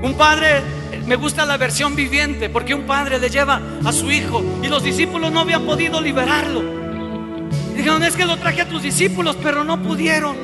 Un 0.03 0.14
padre, 0.14 0.62
me 1.07 1.16
gusta 1.16 1.45
la 1.45 1.57
versión 1.57 1.95
viviente, 1.95 2.49
porque 2.49 2.74
un 2.74 2.87
padre 2.87 3.18
le 3.18 3.28
lleva 3.28 3.61
a 3.85 3.93
su 3.93 4.11
hijo 4.11 4.43
y 4.62 4.68
los 4.68 4.83
discípulos 4.83 5.31
no 5.31 5.41
habían 5.41 5.62
podido 5.62 6.01
liberarlo. 6.01 6.62
Dijeron, 7.76 8.03
es 8.03 8.16
que 8.16 8.24
lo 8.24 8.37
traje 8.37 8.62
a 8.62 8.68
tus 8.68 8.83
discípulos, 8.83 9.37
pero 9.43 9.62
no 9.62 9.83
pudieron. 9.83 10.37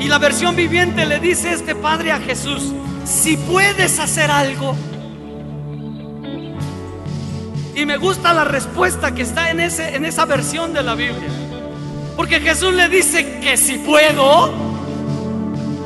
Y 0.00 0.08
la 0.08 0.18
versión 0.18 0.56
viviente 0.56 1.04
le 1.04 1.18
dice 1.20 1.52
este 1.52 1.74
padre 1.74 2.12
a 2.12 2.20
Jesús, 2.20 2.72
si 3.04 3.36
puedes 3.36 3.98
hacer 3.98 4.30
algo. 4.30 4.74
Y 7.74 7.86
me 7.86 7.96
gusta 7.96 8.32
la 8.32 8.44
respuesta 8.44 9.14
que 9.14 9.22
está 9.22 9.50
en, 9.50 9.60
ese, 9.60 9.94
en 9.94 10.04
esa 10.04 10.24
versión 10.24 10.72
de 10.72 10.82
la 10.82 10.94
Biblia. 10.94 11.28
Porque 12.16 12.40
Jesús 12.40 12.74
le 12.74 12.88
dice 12.88 13.40
que 13.40 13.56
si 13.56 13.78
puedo. 13.78 14.52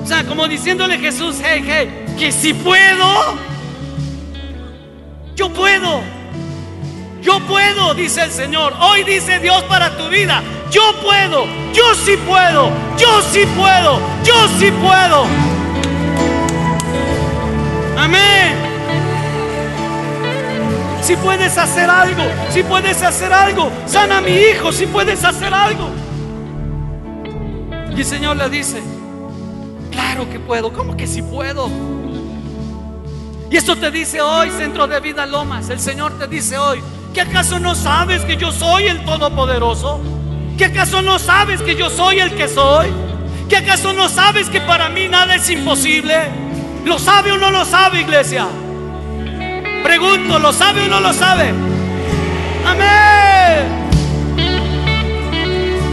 O 0.03 0.07
sea, 0.07 0.25
como 0.25 0.47
diciéndole 0.49 0.99
Jesús, 0.99 1.37
hey, 1.43 1.65
hey, 1.67 2.05
que 2.19 2.31
si 2.31 2.53
puedo. 2.53 3.39
Yo 5.35 5.49
puedo. 5.51 6.03
Yo 7.23 7.41
puedo, 7.41 7.95
dice 7.95 8.23
el 8.23 8.31
Señor. 8.31 8.75
Hoy 8.81 9.03
dice 9.03 9.39
Dios 9.39 9.63
para 9.65 9.97
tu 9.97 10.09
vida. 10.09 10.43
Yo 10.71 10.83
puedo. 11.03 11.47
Yo 11.73 11.95
sí 11.95 12.17
puedo. 12.19 12.71
Yo 12.99 13.23
sí 13.33 13.47
puedo. 13.57 13.99
Yo 14.23 14.49
sí 14.59 14.71
puedo. 14.73 15.27
Amén. 17.97 18.55
Si 21.01 21.17
puedes 21.17 21.57
hacer 21.59 21.89
algo, 21.89 22.23
si 22.51 22.63
puedes 22.63 23.03
hacer 23.03 23.33
algo, 23.33 23.71
sana 23.87 24.21
mi 24.21 24.33
hijo, 24.37 24.73
si 24.73 24.87
puedes 24.87 25.23
hacer 25.23 25.53
algo. 25.53 25.91
Y 27.97 28.01
el 28.01 28.07
Señor 28.07 28.37
le 28.37 28.49
dice, 28.49 28.83
claro 29.91 30.29
que 30.29 30.41
puedo, 30.41 30.73
¿cómo 30.73 30.97
que 30.97 31.07
si 31.07 31.23
puedo? 31.23 31.71
Y 33.51 33.57
esto 33.57 33.77
te 33.77 33.91
dice 33.91 34.21
hoy, 34.21 34.51
Centro 34.51 34.89
de 34.89 34.99
Vida 35.01 35.27
Lomas, 35.27 35.69
el 35.71 35.79
Señor 35.79 36.19
te 36.19 36.27
dice 36.27 36.59
hoy, 36.59 36.83
¿que 37.13 37.21
acaso 37.21 37.61
no 37.61 37.75
sabes 37.77 38.23
que 38.25 38.37
yo 38.37 38.51
soy 38.51 38.89
el 38.89 39.05
Todopoderoso? 39.05 40.01
¿Que 40.59 40.65
acaso 40.65 41.03
no 41.03 41.19
sabes 41.19 41.63
que 41.63 41.77
yo 41.77 41.89
soy 41.89 42.19
el 42.19 42.35
que 42.35 42.49
soy? 42.49 42.89
¿Que 43.49 43.59
acaso 43.59 43.93
no 43.93 44.09
sabes 44.09 44.49
que 44.49 44.61
para 44.61 44.89
mí 44.89 45.07
nada 45.07 45.37
es 45.37 45.49
imposible? 45.51 46.15
¿Lo 46.85 46.99
sabe 46.99 47.31
o 47.31 47.39
no 47.39 47.51
lo 47.51 47.65
sabe, 47.65 48.01
iglesia? 48.01 48.49
Pregunto, 49.85 50.39
¿lo 50.39 50.53
sabe 50.53 50.83
o 50.83 50.89
no 50.89 51.01
lo 51.01 51.13
sabe? 51.13 51.53
Amén. 52.67 53.85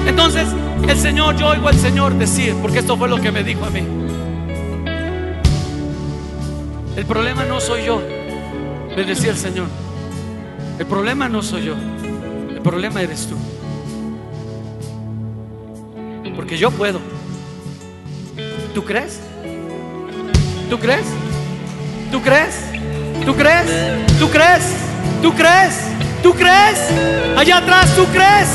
Entonces, 0.07 0.47
el 0.87 0.97
Señor, 0.97 1.35
yo 1.37 1.47
oigo 1.47 1.67
al 1.67 1.77
Señor 1.77 2.13
decir, 2.15 2.55
porque 2.61 2.79
esto 2.79 2.97
fue 2.97 3.07
lo 3.09 3.17
que 3.17 3.31
me 3.31 3.43
dijo 3.43 3.65
a 3.65 3.69
mí. 3.69 3.81
El 6.95 7.05
problema 7.05 7.45
no 7.45 7.59
soy 7.59 7.85
yo, 7.85 8.01
le 8.95 9.03
decía 9.03 9.31
el 9.31 9.37
Señor. 9.37 9.67
El 10.77 10.85
problema 10.85 11.29
no 11.29 11.41
soy 11.41 11.65
yo, 11.65 11.75
el 11.75 12.61
problema 12.61 13.01
eres 13.01 13.27
tú. 13.27 13.35
Porque 16.35 16.57
yo 16.57 16.71
puedo. 16.71 16.99
¿Tú 18.73 18.83
crees? 18.83 19.19
¿Tú 20.69 20.79
crees? 20.79 21.05
¿Tú 22.11 22.21
crees? 22.21 22.55
¿Tú 23.25 23.35
crees? 23.35 23.65
¿Tú 24.19 24.29
crees? 24.29 24.63
¿Tú 25.21 25.33
crees? 25.33 25.79
¿Tú 26.23 26.33
crees? 26.33 26.79
Allá 27.37 27.57
atrás, 27.57 27.95
¿tú 27.95 28.05
crees? 28.05 28.47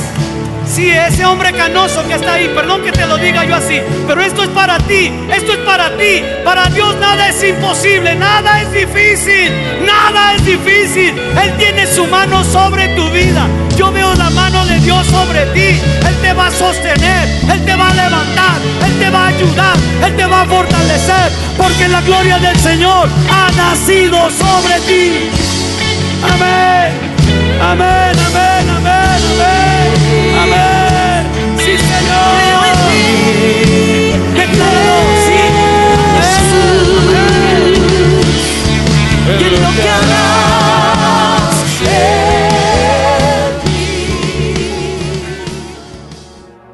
Sí, 0.67 0.91
ese 0.91 1.25
hombre 1.25 1.53
canoso 1.53 2.07
que 2.07 2.15
está 2.15 2.35
ahí, 2.35 2.49
perdón 2.55 2.83
que 2.83 2.93
te 2.93 3.07
lo 3.07 3.17
diga 3.17 3.45
yo 3.45 3.55
así, 3.55 3.81
pero 4.07 4.21
esto 4.21 4.43
es 4.43 4.49
para 4.51 4.79
ti, 4.79 5.13
esto 5.33 5.53
es 5.53 5.59
para 5.59 5.97
ti. 5.97 6.23
Para 6.45 6.67
Dios 6.67 6.95
nada 7.01 7.29
es 7.29 7.43
imposible, 7.43 8.15
nada 8.17 8.61
es 8.61 8.73
difícil, 8.73 9.53
nada 9.87 10.35
es 10.35 10.45
difícil. 10.45 11.15
Él 11.43 11.55
tiene 11.57 11.87
su 11.87 12.07
mano 12.07 12.45
sobre 12.45 12.89
tu 12.89 13.09
vida. 13.11 13.47
Yo 13.77 13.93
veo 13.93 14.13
la 14.15 14.31
mano 14.31 14.65
de 14.67 14.79
Dios 14.81 15.07
sobre 15.07 15.47
ti. 15.47 15.81
Él 16.07 16.17
te 16.21 16.33
va 16.33 16.49
a 16.49 16.51
sostener, 16.51 17.29
Él 17.53 17.65
te 17.65 17.75
va 17.75 17.89
a 17.89 17.95
levantar, 17.95 18.57
Él 18.85 18.99
te 18.99 19.11
va 19.11 19.25
a 19.25 19.29
ayudar, 19.29 19.77
Él 20.05 20.17
te 20.17 20.27
va 20.27 20.43
a 20.43 20.47
fortalecer, 20.47 21.33
porque 21.57 21.89
la 21.89 22.01
gloria 22.01 22.39
del 22.39 22.57
Señor 22.59 23.09
ha 23.31 23.51
nacido 23.53 24.29
sobre 24.31 24.81
ti. 24.81 25.31
Amén. 26.23 27.17
Amén, 27.61 28.13
amén, 28.19 28.71
amén, 28.71 29.06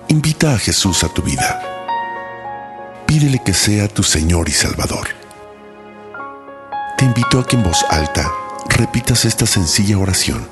Invita 0.08 0.54
a 0.54 0.58
Jesús 0.58 1.04
a 1.04 1.08
tu 1.08 1.22
vida. 1.22 1.62
Pídele 3.06 3.40
que 3.44 3.54
sea 3.54 3.88
tu 3.88 4.02
Señor 4.02 4.48
y 4.48 4.52
Salvador. 4.52 5.08
Te 6.98 7.04
invito 7.04 7.40
a 7.40 7.46
que 7.46 7.56
en 7.56 7.62
voz 7.62 7.84
alta 7.90 8.30
repitas 8.68 9.24
esta 9.24 9.46
sencilla 9.46 9.98
oración 9.98 10.51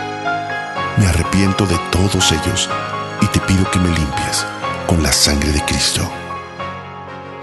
Me 1.01 1.07
arrepiento 1.07 1.65
de 1.65 1.79
todos 1.91 2.31
ellos 2.31 2.69
y 3.21 3.25
te 3.25 3.39
pido 3.39 3.69
que 3.71 3.79
me 3.79 3.87
limpies 3.87 4.45
con 4.85 5.01
la 5.01 5.11
sangre 5.11 5.51
de 5.51 5.65
Cristo. 5.65 6.07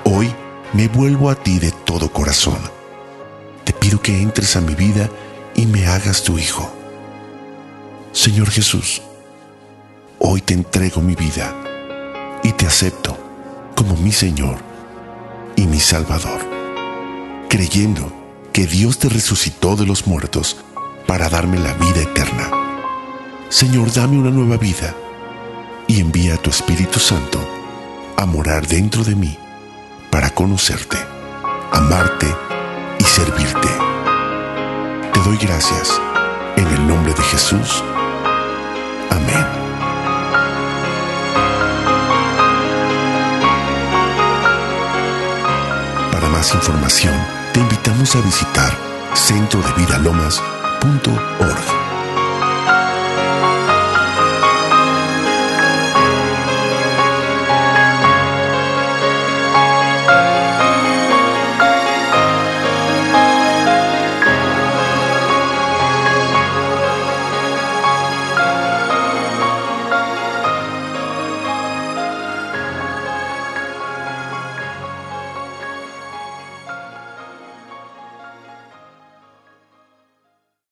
Hoy 0.05 0.33
me 0.75 0.87
vuelvo 0.87 1.29
a 1.29 1.35
ti 1.35 1.59
de 1.59 1.73
todo 1.73 2.09
corazón. 2.09 2.61
Te 3.65 3.73
pido 3.73 4.01
que 4.01 4.23
entres 4.23 4.55
a 4.55 4.61
mi 4.61 4.77
vida 4.77 5.11
y 5.57 5.67
me 5.67 5.89
hagas 5.89 6.23
tu 6.23 6.39
Hijo. 6.39 6.73
Señor 8.13 8.49
Jesús, 8.49 9.03
hoy 10.21 10.41
te 10.41 10.55
entrego 10.55 11.01
mi 11.01 11.17
vida 11.17 11.53
y 12.45 12.53
te 12.53 12.65
acepto 12.65 13.19
como 13.75 13.97
mi 13.97 14.13
Señor 14.13 14.59
y 15.57 15.67
mi 15.67 15.81
Salvador, 15.81 16.43
creyendo 17.49 18.13
que 18.53 18.69
Dios 18.69 19.01
te 19.01 19.09
resucitó 19.09 19.75
de 19.75 19.85
los 19.85 20.07
muertos 20.07 20.59
para 21.09 21.29
darme 21.29 21.59
la 21.59 21.75
vida 21.75 22.03
eterna. 22.03 22.68
Señor, 23.49 23.93
dame 23.93 24.19
una 24.19 24.31
nueva 24.31 24.57
vida 24.57 24.95
y 25.87 26.01
envía 26.01 26.35
a 26.35 26.37
tu 26.37 26.51
Espíritu 26.51 26.99
Santo 26.99 27.41
a 28.17 28.27
morar 28.27 28.67
dentro 28.67 29.05
de 29.05 29.15
mí 29.15 29.39
para 30.11 30.31
conocerte, 30.31 30.99
amarte 31.73 32.27
y 32.99 33.05
servirte. 33.05 33.69
Te 35.13 35.21
doy 35.21 35.37
gracias 35.39 36.01
en 36.57 36.67
el 36.67 36.87
nombre 36.87 37.15
de 37.15 37.23
Jesús. 37.23 37.83
Amén. 39.11 39.69
más 46.39 46.55
información, 46.55 47.15
te 47.53 47.59
invitamos 47.59 48.15
a 48.15 48.21
visitar 48.21 48.73
centrodevidalomas.org. 49.15 51.88